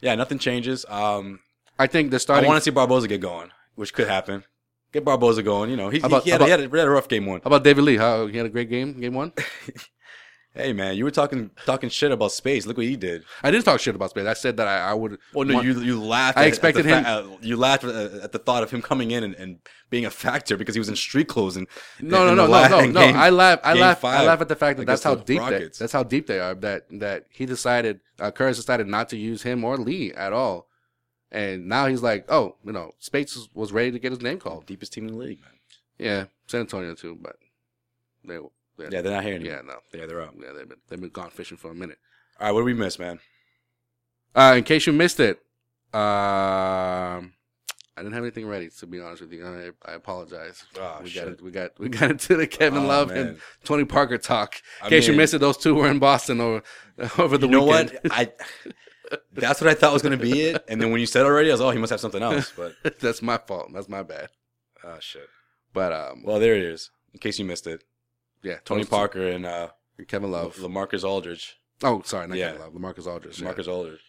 Yeah, 0.03 0.17
nothing 0.17 0.39
changes. 0.41 0.85
Um, 0.89 1.39
I 1.79 1.87
think 1.87 2.11
the 2.11 2.19
starting. 2.19 2.47
I 2.47 2.49
want 2.49 2.63
to 2.63 2.69
see 2.69 2.75
Barbosa 2.75 3.09
get 3.09 3.21
going, 3.21 3.51
which 3.77 3.95
could 3.95 4.09
happen. 4.09 4.43
Get 4.91 5.05
Barbosa 5.05 5.45
going. 5.45 5.71
You 5.71 5.77
know, 5.77 5.89
he, 5.89 6.01
How 6.01 6.09
about- 6.09 6.25
he, 6.25 6.31
had, 6.31 6.41
how 6.41 6.47
he, 6.47 6.51
had, 6.51 6.61
a, 6.61 6.69
he 6.69 6.79
had 6.79 6.89
a 6.89 6.91
rough 6.91 7.07
game 7.09 7.27
one. 7.27 7.41
How 7.43 7.47
about 7.49 7.63
David 7.63 7.85
Lee? 7.85 7.97
How 7.97 8.27
he 8.27 8.37
had 8.39 8.47
a 8.47 8.51
great 8.51 8.69
game, 8.71 8.99
game 9.01 9.15
one. 9.15 9.33
Hey 10.59 10.73
man, 10.73 10.97
you 10.97 11.05
were 11.05 11.11
talking 11.13 11.51
talking 11.67 11.89
shit 11.89 12.11
about 12.11 12.33
Speights. 12.33 12.67
Look 12.67 12.77
what 12.77 12.85
he 12.87 12.97
did. 12.97 13.23
I 13.45 13.51
didn't 13.53 13.65
talk 13.65 13.79
shit 13.81 13.95
about 13.95 14.11
Speights. 14.11 14.27
I 14.27 14.33
said 14.35 14.57
that 14.57 14.67
I, 14.67 14.91
I 14.91 14.95
would. 14.95 15.19
Well, 15.33 15.47
no, 15.47 15.55
want- 15.55 15.67
you 15.67 15.81
you 15.81 16.03
laughed. 16.03 16.37
I 16.37 16.43
at- 16.43 16.49
expected 16.49 16.85
at 16.87 17.05
the 17.05 17.09
him- 17.11 17.33
uh, 17.33 17.37
you 17.41 17.57
laughed 17.57 17.85
at, 17.85 17.95
at 17.95 18.33
the 18.33 18.39
thought 18.41 18.65
of 18.65 18.71
him 18.73 18.83
coming 18.83 19.13
in 19.13 19.23
and, 19.23 19.35
and 19.37 19.59
being 19.89 20.05
a 20.05 20.11
factor 20.11 20.57
because 20.57 20.75
he 20.75 20.81
was 20.81 20.89
in 20.89 20.97
street 20.97 21.29
clothes 21.29 21.57
and 21.57 21.69
No, 22.01 22.27
no, 22.27 22.35
no, 22.35 22.47
no, 22.49 22.69
no, 22.69 22.87
no. 22.91 23.01
I 23.01 23.31
laugh. 23.31 23.61
I 23.63 23.75
laugh. 23.75 24.05
I 24.05 24.25
laugh 24.27 24.41
at 24.41 24.49
the 24.49 24.57
fact 24.57 24.79
that 24.79 24.87
that's 24.87 25.05
how 25.05 25.15
deep 25.15 25.41
they, 25.49 25.69
that's 25.79 25.93
how 25.93 26.03
deep 26.03 26.27
they 26.27 26.41
are. 26.41 26.55
That 26.57 26.87
that 26.91 27.27
he 27.31 27.47
decided, 27.47 28.01
uh, 28.19 28.33
Curtis 28.33 28.57
decided 28.57 28.89
not 28.89 29.09
to 29.11 29.17
use 29.17 29.43
him 29.45 29.63
or 29.63 29.77
Lee 29.77 30.13
at 30.13 30.33
all, 30.33 30.67
and 31.31 31.69
now 31.69 31.87
he's 31.87 32.03
like, 32.03 32.25
oh, 32.29 32.57
you 32.65 32.73
know, 32.73 32.93
Speights 32.99 33.37
was- 33.37 33.49
was 33.55 33.73
ready 33.73 33.93
to 33.93 33.99
get 34.01 34.11
his 34.11 34.23
name 34.23 34.41
called. 34.41 34.67
deepest 34.67 34.93
team 34.93 35.07
in 35.07 35.13
the 35.15 35.19
league, 35.21 35.41
man. 35.41 35.51
Yeah, 35.99 36.25
San 36.49 36.61
Antonio 36.63 36.95
too, 36.97 37.17
but 37.21 37.37
they, 38.25 38.39
Yeah, 38.79 39.03
they're 39.03 39.13
not 39.13 39.25
here 39.25 39.35
anymore. 39.35 39.55
yeah, 39.55 39.63
no, 39.63 39.99
Yeah, 39.99 40.07
they're 40.07 40.23
out. 40.23 40.35
yeah, 40.41 40.53
they've 40.57 40.69
been 40.69 40.79
they've 40.89 41.01
been 41.01 41.11
gone 41.11 41.31
fishing 41.31 41.57
for 41.57 41.71
a 41.71 41.75
minute. 41.75 41.99
All 42.41 42.47
right, 42.47 42.53
what 42.53 42.61
did 42.61 42.67
we 42.67 42.75
miss, 42.75 42.99
man? 42.99 43.19
Uh, 44.35 44.55
in 44.57 44.65
case 44.65 44.87
you 44.87 44.93
missed 44.93 45.19
it, 45.21 45.39
um, 45.93 47.33
I 47.97 48.03
didn't 48.03 48.13
have 48.13 48.23
anything 48.23 48.47
ready. 48.47 48.69
To 48.79 48.87
be 48.87 49.01
honest 49.01 49.23
with 49.23 49.33
you, 49.33 49.45
I, 49.45 49.91
I 49.91 49.95
apologize. 49.95 50.65
Oh, 50.79 51.01
we 51.03 51.09
shit. 51.11 51.25
got 51.25 51.33
it. 51.33 51.43
We 51.43 51.51
got 51.51 51.79
we 51.81 51.89
got 51.89 52.11
into 52.13 52.37
the 52.37 52.47
Kevin 52.47 52.85
Oh, 52.85 52.87
Love 52.87 53.09
man. 53.09 53.19
and 53.19 53.39
Tony 53.65 53.85
Parker 53.85 54.19
talk. 54.19 54.55
In 54.83 54.87
I 54.87 54.89
case 54.91 55.09
you 55.09 55.15
missed 55.15 55.35
it, 55.35 55.39
those 55.39 55.57
two 55.57 55.75
were 55.75 55.89
in 55.91 55.99
Boston 55.99 56.41
over 56.41 56.63
over 57.19 57.37
the 57.39 57.47
you 57.47 57.53
know 57.53 57.65
weekend. 57.65 57.99
what? 58.05 58.13
I 58.13 58.33
that's 59.33 59.61
what 59.61 59.69
I 59.71 59.75
thought 59.75 59.93
was 59.93 60.03
gonna 60.03 60.17
be 60.19 60.43
it, 60.43 60.65
and 60.69 60.81
then 60.81 60.91
when 60.93 61.01
you 61.01 61.07
said 61.07 61.25
already, 61.25 61.49
I 61.49 61.53
was 61.55 61.61
oh, 61.61 61.71
he 61.71 61.79
must 61.79 61.91
have 61.91 62.01
something 62.01 62.23
else. 62.23 62.53
But 62.57 62.75
That's 63.01 63.23
my 63.23 63.39
fault. 63.39 63.71
That's 63.73 63.89
my 63.89 64.03
bad. 64.03 64.29
oh 64.85 64.99
shit. 65.01 65.27
But 65.73 65.93
um, 65.93 66.23
Well, 66.25 66.39
there 66.39 66.55
it 66.55 66.63
is. 66.63 66.91
In 67.15 67.19
case 67.19 67.39
you 67.39 67.45
missed 67.47 67.67
it, 67.67 67.83
yeah, 68.43 68.57
Tony 68.65 68.81
those 68.83 68.89
two. 68.89 68.91
Parker 68.97 69.27
and 69.29 69.47
uh, 69.47 69.69
Kevin 70.07 70.31
Love. 70.31 70.57
Lamarcus 70.57 71.05
Aldridge. 71.05 71.57
Oh, 71.83 72.03
sorry, 72.05 72.27
not 72.29 72.39
Yeah. 72.39 72.53
Kevin 72.53 72.63
Love. 72.63 72.73
Lamarcus 72.75 73.07
Aldridge. 73.07 73.41
yeah. 73.41 73.53
Lamarcus 73.53 73.69
Aldridge. 73.69 74.01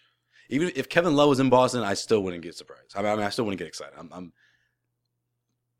Even 0.49 0.71
if 0.75 0.89
Kevin 0.89 1.15
Love 1.15 1.29
was 1.29 1.39
in 1.39 1.49
Boston, 1.49 1.83
I 1.83 1.93
still 1.93 2.21
wouldn't 2.21 2.41
get 2.41 2.55
surprised. 2.55 2.93
I 2.95 3.01
mean, 3.03 3.11
I, 3.11 3.15
mean, 3.15 3.25
I 3.25 3.29
still 3.29 3.45
wouldn't 3.45 3.59
get 3.59 3.67
excited. 3.67 3.93
I'm, 3.97 4.09
I'm 4.11 4.33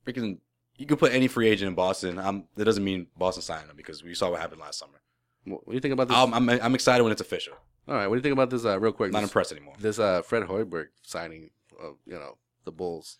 freaking. 0.05 0.39
You 0.77 0.85
could 0.85 0.99
put 0.99 1.11
any 1.11 1.27
free 1.27 1.49
agent 1.49 1.67
in 1.69 1.75
Boston. 1.75 2.17
I'm, 2.19 2.45
that 2.55 2.65
doesn't 2.65 2.83
mean 2.83 3.07
Boston 3.17 3.41
signed 3.41 3.69
him 3.69 3.75
because 3.75 4.03
we 4.03 4.13
saw 4.13 4.29
what 4.31 4.39
happened 4.39 4.61
last 4.61 4.79
summer. 4.79 5.01
What 5.45 5.65
do 5.67 5.73
you 5.73 5.79
think 5.81 5.93
about 5.93 6.07
this? 6.07 6.15
I'm, 6.17 6.33
I'm, 6.33 6.49
I'm 6.49 6.75
excited 6.75 7.03
when 7.03 7.11
it's 7.11 7.21
official. 7.21 7.53
All 7.87 7.95
right, 7.95 8.07
what 8.07 8.15
do 8.15 8.19
you 8.19 8.21
think 8.23 8.33
about 8.33 8.49
this? 8.51 8.63
Uh, 8.65 8.79
real 8.79 8.91
quick, 8.91 9.11
Not 9.11 9.21
this, 9.21 9.29
impressed 9.29 9.51
anymore. 9.51 9.73
this 9.79 9.97
uh, 9.99 10.21
Fred 10.21 10.43
Hoiberg 10.43 10.87
signing 11.01 11.49
of 11.81 11.95
you 12.05 12.13
know 12.13 12.37
the 12.65 12.71
Bulls. 12.71 13.17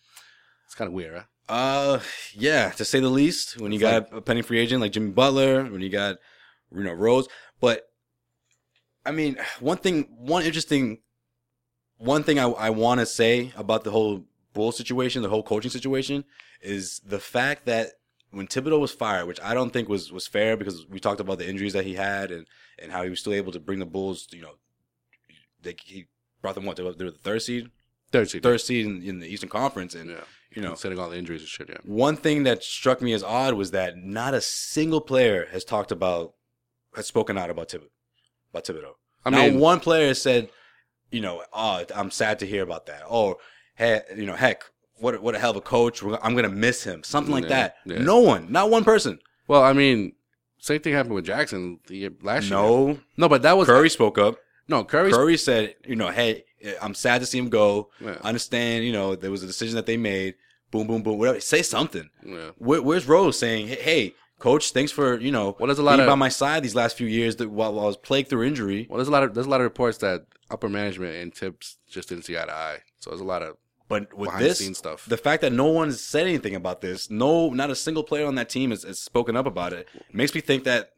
It's 0.66 0.74
kind 0.76 0.86
of 0.86 0.92
weird, 0.94 1.16
huh? 1.16 1.22
Uh, 1.50 1.98
yeah, 2.32 2.70
to 2.70 2.84
say 2.84 3.00
the 3.00 3.08
least. 3.08 3.60
When 3.60 3.72
you 3.72 3.76
It's 3.80 3.82
got 3.82 4.16
a 4.16 4.20
pending 4.20 4.44
free 4.44 4.60
agent 4.60 4.80
like 4.80 4.92
Jimmy 4.92 5.10
Butler, 5.10 5.64
when 5.64 5.80
you 5.80 5.88
got 5.90 6.18
you 6.72 6.84
know 6.84 6.92
Rose, 6.92 7.26
but 7.60 7.88
I 9.04 9.10
mean, 9.10 9.36
one 9.58 9.78
thing, 9.78 10.06
one 10.16 10.44
interesting, 10.44 10.98
one 11.98 12.22
thing 12.22 12.38
I, 12.38 12.44
I 12.44 12.70
want 12.70 13.00
to 13.00 13.06
say 13.06 13.52
about 13.56 13.82
the 13.82 13.90
whole 13.90 14.26
Bull 14.52 14.70
situation, 14.70 15.22
the 15.22 15.28
whole 15.28 15.42
coaching 15.42 15.72
situation, 15.72 16.24
is 16.62 17.00
the 17.04 17.18
fact 17.18 17.66
that 17.66 17.88
when 18.30 18.46
Thibodeau 18.46 18.78
was 18.78 18.92
fired, 18.92 19.26
which 19.26 19.40
I 19.42 19.52
don't 19.52 19.72
think 19.72 19.88
was 19.88 20.12
was 20.12 20.28
fair 20.28 20.56
because 20.56 20.86
we 20.88 21.00
talked 21.00 21.20
about 21.20 21.38
the 21.38 21.48
injuries 21.48 21.72
that 21.72 21.84
he 21.84 21.94
had 21.94 22.30
and 22.30 22.46
and 22.78 22.92
how 22.92 23.02
he 23.02 23.10
was 23.10 23.18
still 23.18 23.32
able 23.32 23.50
to 23.50 23.58
bring 23.60 23.80
the 23.80 23.86
Bulls, 23.86 24.28
you 24.30 24.42
know, 24.42 24.54
they, 25.60 25.74
he 25.84 26.06
brought 26.42 26.54
them 26.54 26.64
what 26.64 26.76
they 26.76 26.84
were 26.84 26.92
they 26.92 27.04
were 27.04 27.10
the 27.10 27.18
third 27.18 27.42
seed, 27.42 27.70
Third 28.12 28.30
seed. 28.30 28.44
third 28.44 28.60
seed 28.60 28.86
in, 28.86 29.02
in 29.02 29.18
the 29.18 29.26
Eastern 29.26 29.48
Conference, 29.48 29.96
and 29.96 30.10
Yeah. 30.10 30.20
You 30.54 30.62
know 30.62 30.68
Considering 30.70 30.98
all 31.00 31.10
the 31.10 31.18
injuries 31.18 31.40
and 31.42 31.48
shit. 31.48 31.68
Yeah. 31.68 31.76
one 31.84 32.16
thing 32.16 32.42
that 32.44 32.62
struck 32.64 33.00
me 33.02 33.12
as 33.12 33.22
odd 33.22 33.54
was 33.54 33.70
that 33.72 33.96
not 33.96 34.34
a 34.34 34.40
single 34.40 35.00
player 35.00 35.46
has 35.52 35.64
talked 35.64 35.92
about, 35.92 36.34
has 36.96 37.06
spoken 37.06 37.38
out 37.38 37.50
about 37.50 37.68
Thibodeau. 37.68 37.88
About 38.52 38.64
Thibodeau. 38.64 38.92
I 39.24 39.30
Not 39.30 39.40
mean, 39.50 39.58
one 39.60 39.80
player 39.80 40.08
has 40.08 40.20
said, 40.20 40.48
you 41.10 41.20
know, 41.20 41.42
oh, 41.52 41.84
I'm 41.94 42.10
sad 42.10 42.38
to 42.40 42.46
hear 42.46 42.62
about 42.62 42.86
that. 42.86 43.02
Or, 43.08 43.36
hey, 43.76 44.00
you 44.16 44.26
know, 44.26 44.34
heck, 44.34 44.64
what 44.96 45.22
what 45.22 45.34
a 45.34 45.38
hell 45.38 45.50
of 45.50 45.56
a 45.56 45.60
coach. 45.60 46.02
I'm 46.02 46.34
gonna 46.34 46.48
miss 46.48 46.84
him. 46.84 47.02
Something 47.04 47.32
like 47.34 47.44
Yeah, 47.44 47.48
that. 47.48 47.76
yeah. 47.84 47.98
No 47.98 48.18
one, 48.18 48.50
not 48.50 48.70
one 48.70 48.84
person. 48.84 49.18
well, 49.46 49.62
I 49.62 49.72
mean, 49.72 50.14
same 50.58 50.80
thing 50.80 50.92
happened 50.94 51.14
with 51.14 51.24
Jackson 51.26 51.80
the 51.86 51.96
year, 51.96 52.10
last 52.22 52.44
year. 52.44 52.58
No, 52.58 52.98
no, 53.16 53.28
but 53.28 53.42
that 53.42 53.56
was 53.56 53.66
Curry 53.66 53.88
spoke 53.90 54.18
up. 54.18 54.36
No, 54.68 54.84
Curry's 54.84 55.14
Curry 55.14 55.36
said, 55.36 55.74
you 55.86 55.96
know, 55.96 56.08
hey, 56.10 56.44
I'm 56.82 56.94
sad 56.94 57.20
to 57.20 57.26
see 57.26 57.38
him 57.38 57.48
go. 57.48 57.90
Yeah. 58.00 58.16
I 58.22 58.28
understand, 58.28 58.84
you 58.84 58.92
know, 58.92 59.16
there 59.16 59.30
was 59.30 59.42
a 59.42 59.46
decision 59.46 59.76
that 59.76 59.86
they 59.86 59.96
made. 59.96 60.34
Boom, 60.70 60.86
boom, 60.86 61.02
boom. 61.02 61.18
Whatever. 61.18 61.40
Say 61.40 61.62
something. 61.62 62.08
Yeah. 62.24 62.50
Where, 62.58 62.80
where's 62.82 63.06
Rose 63.08 63.38
saying, 63.38 63.68
hey, 63.68 63.82
hey, 63.82 64.14
coach, 64.38 64.70
thanks 64.72 64.92
for 64.92 65.18
you 65.20 65.30
know 65.32 65.56
Well, 65.58 65.66
there's 65.66 65.78
a 65.78 65.82
lot 65.82 65.96
being 65.96 66.02
of- 66.08 66.12
by 66.12 66.14
my 66.14 66.28
side 66.28 66.62
these 66.62 66.74
last 66.74 66.96
few 66.96 67.06
years 67.06 67.36
that 67.36 67.50
while, 67.50 67.74
while 67.74 67.84
I 67.84 67.88
was 67.88 67.96
plagued 67.96 68.28
through 68.30 68.44
injury. 68.44 68.86
Well, 68.88 68.98
there's 68.98 69.08
a 69.08 69.10
lot 69.10 69.22
of 69.22 69.34
there's 69.34 69.46
a 69.46 69.50
lot 69.50 69.60
of 69.60 69.64
reports 69.64 69.98
that 69.98 70.26
upper 70.50 70.68
management 70.68 71.14
and 71.16 71.34
Thibs 71.34 71.78
just 71.88 72.08
didn't 72.08 72.24
see 72.24 72.38
eye 72.38 72.44
to 72.46 72.52
eye. 72.52 72.78
So 73.00 73.10
there's 73.10 73.20
a 73.20 73.24
lot 73.24 73.42
of 73.42 73.56
But 73.88 74.14
with 74.14 74.28
Behind 74.28 74.44
the 74.44 74.48
this 74.48 74.58
scenes 74.58 74.78
stuff. 74.78 75.06
the 75.06 75.16
fact 75.16 75.42
that 75.42 75.52
no 75.52 75.66
one's 75.66 76.00
said 76.00 76.26
anything 76.26 76.54
about 76.54 76.80
this, 76.80 77.10
no, 77.10 77.50
not 77.50 77.70
a 77.70 77.74
single 77.76 78.04
player 78.04 78.26
on 78.26 78.36
that 78.36 78.48
team 78.48 78.70
has, 78.70 78.82
has 78.84 78.98
spoken 79.00 79.36
up 79.36 79.46
about 79.46 79.72
it, 79.72 79.88
makes 80.12 80.34
me 80.34 80.40
think 80.40 80.64
that 80.64 80.92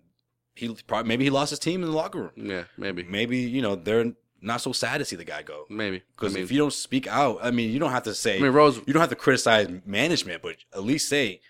he 0.54 0.76
probably 0.86 1.08
maybe 1.08 1.24
he 1.24 1.30
lost 1.30 1.50
his 1.50 1.58
team 1.58 1.82
in 1.82 1.88
the 1.90 1.96
locker 1.96 2.18
room. 2.20 2.30
yeah, 2.36 2.64
maybe, 2.76 3.02
Maybe 3.04 3.38
you 3.38 3.62
know 3.62 3.74
they're 3.74 4.12
not 4.42 4.60
so 4.60 4.72
sad 4.72 4.98
to 4.98 5.04
see 5.04 5.16
the 5.16 5.24
guy 5.24 5.42
go. 5.42 5.64
maybe 5.70 6.02
Because 6.16 6.32
I 6.32 6.34
mean, 6.36 6.44
if 6.44 6.50
you 6.52 6.58
don't 6.58 6.72
speak 6.72 7.06
out, 7.06 7.38
I 7.42 7.50
mean, 7.50 7.70
you 7.70 7.78
don't 7.78 7.92
have 7.92 8.02
to 8.04 8.14
say. 8.14 8.38
I 8.38 8.42
mean, 8.42 8.52
Rose- 8.52 8.80
you 8.86 8.92
don't 8.92 9.00
have 9.00 9.10
to 9.10 9.16
criticize 9.16 9.68
management, 9.86 10.42
but 10.42 10.56
at 10.74 10.82
least 10.84 11.08
say, 11.08 11.40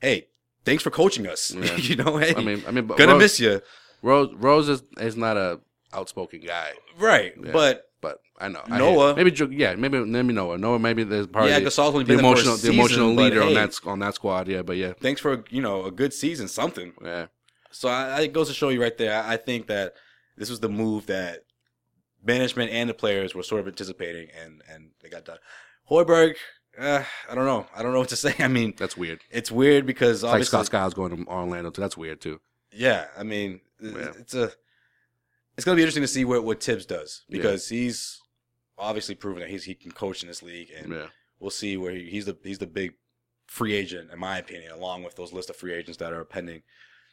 "Hey, 0.00 0.28
thanks 0.64 0.82
for 0.82 0.90
coaching 0.90 1.26
us." 1.26 1.50
Yeah. 1.54 1.76
you 1.76 1.96
know, 1.96 2.16
hey, 2.18 2.34
I 2.36 2.40
mean, 2.42 2.62
I 2.66 2.70
mean, 2.70 2.86
but 2.86 2.98
gonna 2.98 3.12
Rose, 3.12 3.22
miss 3.22 3.40
you, 3.40 3.60
Rose, 4.02 4.32
Rose 4.34 4.68
is, 4.68 4.82
is 4.98 5.16
not 5.16 5.36
a 5.36 5.60
outspoken 5.92 6.40
guy, 6.40 6.72
right? 6.98 7.32
Yeah. 7.42 7.52
But 7.52 7.88
but 8.00 8.18
I 8.38 8.48
know 8.48 8.62
Noah- 8.68 9.14
hear- 9.14 9.24
maybe 9.24 9.56
yeah, 9.56 9.74
maybe 9.74 9.98
maybe 10.04 10.32
Noah, 10.32 10.58
Noah, 10.58 10.78
maybe 10.78 11.04
there's 11.04 11.26
part 11.28 11.48
Yeah, 11.48 11.56
of 11.58 11.64
the, 11.64 11.70
Gasol's 11.70 11.94
only 11.94 12.04
the 12.04 12.16
been 12.16 12.24
a 12.24 12.28
emotional 12.28 12.56
the 12.56 12.70
emotional 12.70 13.14
leader 13.14 13.42
on 13.42 13.54
that 13.54 13.78
on 13.86 13.98
that 14.00 14.14
squad. 14.14 14.48
Yeah, 14.48 14.62
but 14.62 14.76
yeah, 14.76 14.92
thanks 15.00 15.20
for 15.20 15.44
you 15.50 15.62
know 15.62 15.84
a 15.84 15.90
good 15.90 16.12
season, 16.12 16.48
something. 16.48 16.92
yeah, 17.02 17.26
So 17.70 17.88
I, 17.88 18.08
I, 18.08 18.20
it 18.22 18.32
goes 18.32 18.48
to 18.48 18.54
show 18.54 18.68
you 18.70 18.82
right 18.82 18.96
there. 18.98 19.14
I, 19.22 19.34
I 19.34 19.36
think 19.36 19.68
that 19.68 19.94
this 20.36 20.50
was 20.50 20.60
the 20.60 20.68
move 20.68 21.06
that 21.06 21.44
management 22.22 22.70
and 22.70 22.88
the 22.88 22.94
players 22.94 23.34
were 23.34 23.42
sort 23.42 23.60
of 23.60 23.68
anticipating, 23.68 24.28
and 24.42 24.62
and 24.68 24.90
they 25.02 25.08
got 25.08 25.24
done. 25.24 25.38
Hoiberg, 25.90 26.34
uh, 26.78 27.02
I 27.30 27.34
don't 27.34 27.46
know. 27.46 27.66
I 27.76 27.82
don't 27.82 27.92
know 27.92 27.98
what 27.98 28.08
to 28.10 28.16
say. 28.24 28.34
I 28.38 28.48
mean, 28.48 28.74
that's 28.76 28.96
weird. 28.96 29.20
it's 29.30 29.50
weird 29.50 29.86
because 29.86 30.16
It's 30.18 30.22
like 30.24 30.32
obviously, 30.34 30.50
Scott 30.50 30.66
Skiles 30.66 30.94
going 30.94 31.16
to 31.16 31.30
Orlando 31.30 31.70
too. 31.70 31.80
That's 31.80 31.96
weird 31.96 32.20
too. 32.20 32.40
yeah. 32.72 33.06
I 33.18 33.22
mean, 33.22 33.60
Yeah. 33.80 34.12
it's 34.18 34.34
a. 34.34 34.52
It's 35.56 35.64
gonna 35.66 35.76
be 35.76 35.82
interesting 35.82 36.02
to 36.04 36.08
see 36.08 36.24
what 36.24 36.44
what 36.44 36.62
Thibs 36.62 36.86
does 36.86 37.24
because 37.28 37.68
he's 37.68 38.18
obviously 38.78 39.14
proven 39.14 39.40
that 39.40 39.50
he's 39.50 39.64
he 39.64 39.74
can 39.74 39.92
coach 39.92 40.22
in 40.22 40.28
this 40.28 40.42
league, 40.42 40.68
and 40.76 40.92
Yeah, 40.92 41.06
we'll 41.40 41.50
see 41.50 41.76
where 41.76 41.92
he, 41.92 42.08
he's 42.08 42.24
the 42.24 42.36
he's 42.42 42.58
the 42.58 42.66
big 42.66 42.94
free 43.48 43.74
agent 43.74 44.10
in 44.10 44.18
my 44.18 44.38
opinion, 44.38 44.72
along 44.72 45.02
with 45.02 45.14
those 45.16 45.30
list 45.32 45.50
of 45.50 45.56
free 45.56 45.74
agents 45.74 45.98
that 45.98 46.12
are 46.14 46.24
pending 46.24 46.62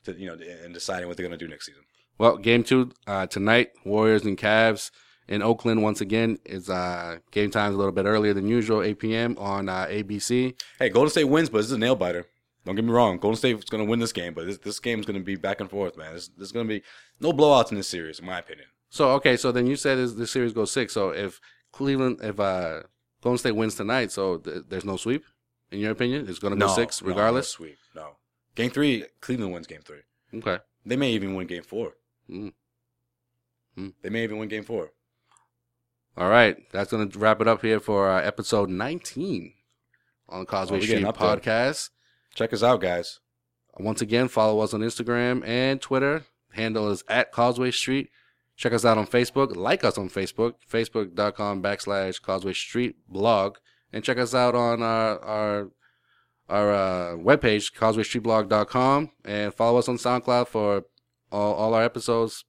to 0.05 0.13
you 0.13 0.27
know 0.27 0.37
and 0.63 0.73
deciding 0.73 1.09
what 1.09 1.17
they're 1.17 1.25
gonna 1.25 1.35
do 1.37 1.49
next 1.49 1.65
season. 1.65 1.83
Well, 2.19 2.37
game 2.37 2.63
two 2.63 2.91
uh, 3.07 3.25
tonight, 3.27 3.71
Warriors 3.85 4.25
and 4.25 4.37
Cavs 4.37 4.91
in 5.27 5.41
Oakland 5.41 5.81
once 5.81 6.01
again 6.01 6.37
is 6.45 6.69
uh, 6.69 7.19
game 7.31 7.49
time's 7.49 7.75
a 7.75 7.77
little 7.77 7.93
bit 7.93 8.05
earlier 8.05 8.33
than 8.33 8.47
usual, 8.47 8.83
8 8.83 8.99
p.m. 8.99 9.35
on 9.39 9.69
uh, 9.69 9.85
ABC. 9.85 10.53
Hey, 10.77 10.89
Golden 10.89 11.09
State 11.09 11.23
wins, 11.23 11.49
but 11.49 11.59
this 11.59 11.67
is 11.67 11.71
a 11.71 11.77
nail 11.77 11.95
biter. 11.95 12.25
Don't 12.65 12.75
get 12.75 12.83
me 12.83 12.91
wrong. 12.91 13.17
Golden 13.17 13.37
State's 13.37 13.69
going 13.69 13.83
to 13.83 13.89
win 13.89 13.99
this 13.99 14.11
game, 14.11 14.33
but 14.33 14.45
this, 14.45 14.57
this 14.57 14.79
game's 14.79 15.05
going 15.05 15.17
to 15.17 15.23
be 15.23 15.37
back 15.37 15.61
and 15.61 15.69
forth, 15.69 15.97
man. 15.97 16.09
There's, 16.09 16.29
there's 16.35 16.51
going 16.51 16.67
to 16.67 16.73
be 16.73 16.83
no 17.21 17.31
blowouts 17.31 17.71
in 17.71 17.77
this 17.77 17.87
series, 17.87 18.19
in 18.19 18.25
my 18.25 18.39
opinion. 18.39 18.67
So 18.89 19.11
okay, 19.11 19.37
so 19.37 19.51
then 19.51 19.65
you 19.67 19.75
said 19.75 19.97
this, 19.97 20.13
this 20.13 20.31
series 20.31 20.51
goes 20.51 20.71
six. 20.71 20.93
So 20.93 21.11
if 21.11 21.39
Cleveland, 21.71 22.19
if 22.21 22.39
uh, 22.39 22.81
Golden 23.21 23.37
State 23.37 23.55
wins 23.55 23.75
tonight, 23.75 24.11
so 24.11 24.37
th- 24.37 24.63
there's 24.67 24.83
no 24.83 24.97
sweep 24.97 25.23
in 25.71 25.79
your 25.79 25.91
opinion. 25.91 26.27
It's 26.27 26.39
going 26.39 26.53
to 26.53 26.59
go 26.59 26.73
six 26.73 27.01
no, 27.01 27.07
no 27.07 27.15
regardless. 27.15 27.49
sweep. 27.49 27.77
No. 27.95 28.17
Game 28.55 28.71
three, 28.71 29.05
Cleveland 29.21 29.53
wins 29.53 29.67
game 29.67 29.81
three. 29.85 30.01
Okay. 30.33 30.57
They 30.85 30.95
may 30.95 31.11
even 31.11 31.35
win 31.35 31.47
game 31.47 31.63
four. 31.63 31.93
Mm. 32.29 32.53
Mm. 33.77 33.93
They 34.01 34.09
may 34.09 34.23
even 34.23 34.37
win 34.37 34.49
game 34.49 34.63
four. 34.63 34.91
All 36.17 36.29
right, 36.29 36.57
that's 36.71 36.91
going 36.91 37.09
to 37.09 37.19
wrap 37.19 37.39
it 37.39 37.47
up 37.47 37.61
here 37.61 37.79
for 37.79 38.09
uh, 38.09 38.21
episode 38.21 38.69
19 38.69 39.53
on 40.27 40.39
the 40.41 40.45
Causeway 40.45 40.79
Oh, 40.79 40.81
Street 40.81 41.05
up 41.05 41.17
there. 41.17 41.27
podcast. 41.37 41.89
Check 42.35 42.51
us 42.51 42.61
out, 42.63 42.81
guys. 42.81 43.19
Once 43.77 44.01
again, 44.01 44.27
follow 44.27 44.59
us 44.59 44.73
on 44.73 44.81
Instagram 44.81 45.47
and 45.47 45.79
Twitter. 45.79 46.25
Handle 46.53 46.89
is 46.89 47.03
at 47.07 47.31
Causeway 47.31 47.71
Street. 47.71 48.09
Check 48.57 48.73
us 48.73 48.83
out 48.83 48.97
on 48.97 49.07
Facebook. 49.07 49.55
Like 49.55 49.85
us 49.85 49.97
on 49.97 50.09
Facebook, 50.09 50.55
facebook.com 50.69 51.63
backslash 51.63 52.21
Causeway 52.21 52.51
Street 52.53 52.97
blog. 53.07 53.55
And 53.93 54.03
check 54.03 54.17
us 54.17 54.35
out 54.35 54.55
on 54.55 54.83
our 54.83 55.19
our 55.23 55.69
our 56.49 56.73
uh, 56.73 57.11
webpage, 57.15 57.73
causewaystreetblog.com. 57.73 59.11
And 59.23 59.53
follow 59.53 59.79
us 59.79 59.87
on 59.87 59.97
SoundCloud 59.97 60.47
for 60.49 60.83
all, 61.31 61.53
all 61.53 61.73
our 61.73 61.83
episodes. 61.83 62.45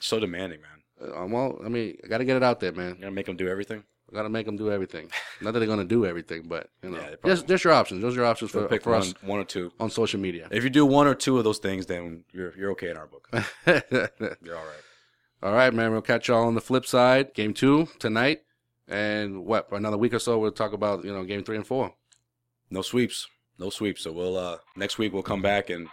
So 0.00 0.20
demanding, 0.20 0.60
man. 0.60 1.10
Uh, 1.14 1.26
well, 1.26 1.58
I 1.64 1.68
mean, 1.68 1.96
I 2.04 2.08
got 2.08 2.18
to 2.18 2.24
get 2.24 2.36
it 2.36 2.42
out 2.42 2.60
there, 2.60 2.72
man. 2.72 2.86
You're 2.86 2.94
going 2.96 3.02
to 3.02 3.10
make 3.12 3.26
them 3.26 3.36
do 3.36 3.48
everything? 3.48 3.84
I 4.10 4.14
Gotta 4.14 4.28
make 4.28 4.46
them 4.46 4.56
do 4.56 4.70
everything. 4.70 5.10
Not 5.40 5.54
that 5.54 5.60
they're 5.60 5.68
gonna 5.68 5.84
do 5.84 6.04
everything, 6.04 6.42
but 6.46 6.68
you 6.82 6.90
know, 6.90 6.98
Yeah, 6.98 7.14
just, 7.24 7.48
just 7.48 7.64
your 7.64 7.72
options. 7.72 8.02
Those 8.02 8.14
are 8.14 8.20
your 8.20 8.26
options 8.26 8.50
for, 8.50 8.68
pick 8.68 8.82
for 8.82 8.90
one, 8.92 9.00
us 9.00 9.14
one 9.22 9.40
or 9.40 9.44
two. 9.44 9.72
on 9.80 9.90
social 9.90 10.20
media. 10.20 10.46
If 10.50 10.62
you 10.62 10.70
do 10.70 10.84
one 10.86 11.06
or 11.06 11.14
two 11.14 11.38
of 11.38 11.44
those 11.44 11.58
things, 11.58 11.86
then 11.86 12.24
you're 12.30 12.56
you're 12.56 12.70
okay 12.72 12.90
in 12.90 12.96
our 12.96 13.06
book. 13.06 13.28
You're 13.66 14.56
all 14.56 14.64
right. 14.64 14.82
All 15.42 15.52
right, 15.52 15.72
man. 15.74 15.90
We'll 15.90 16.02
catch 16.02 16.28
y'all 16.28 16.46
on 16.46 16.54
the 16.54 16.60
flip 16.60 16.86
side. 16.86 17.34
Game 17.34 17.54
two 17.54 17.88
tonight, 17.98 18.42
and 18.86 19.46
what? 19.46 19.68
For 19.70 19.76
another 19.76 19.98
week 19.98 20.14
or 20.14 20.18
so, 20.18 20.38
we'll 20.38 20.52
talk 20.52 20.74
about 20.74 21.04
you 21.04 21.12
know 21.12 21.24
game 21.24 21.42
three 21.42 21.56
and 21.56 21.66
four. 21.66 21.94
No 22.70 22.82
sweeps. 22.82 23.26
No 23.58 23.70
sweeps. 23.70 24.02
So 24.02 24.12
we'll 24.12 24.36
uh 24.36 24.58
next 24.76 24.98
week 24.98 25.12
we'll 25.12 25.22
come 25.22 25.42
back 25.42 25.70
and 25.70 25.88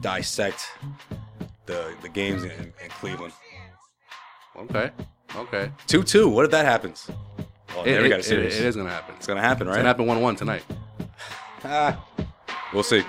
dissect 0.00 0.64
the 1.68 1.94
the 2.02 2.08
games 2.08 2.42
in, 2.42 2.50
in 2.50 2.90
Cleveland. 3.00 3.32
Okay. 4.56 4.90
Okay. 5.36 5.70
Two 5.86 6.02
two. 6.02 6.28
What 6.28 6.44
if 6.44 6.50
that 6.50 6.64
happens? 6.64 7.08
Oh, 7.76 7.84
It, 7.84 8.00
we 8.00 8.06
it- 8.06 8.08
got 8.08 8.16
a 8.16 8.18
it- 8.18 8.24
series. 8.24 8.58
it 8.58 8.66
is 8.66 8.74
gonna 8.76 8.88
happen. 8.90 9.14
It's 9.16 9.26
gonna 9.28 9.40
happen, 9.40 9.66
right? 9.68 9.74
It's 9.74 9.78
gonna 9.78 9.88
happen 9.88 10.06
one 10.06 10.20
one 10.20 10.34
tonight. 10.34 10.64
Ah, 11.64 12.04
we'll 12.72 12.82
see. 12.82 13.04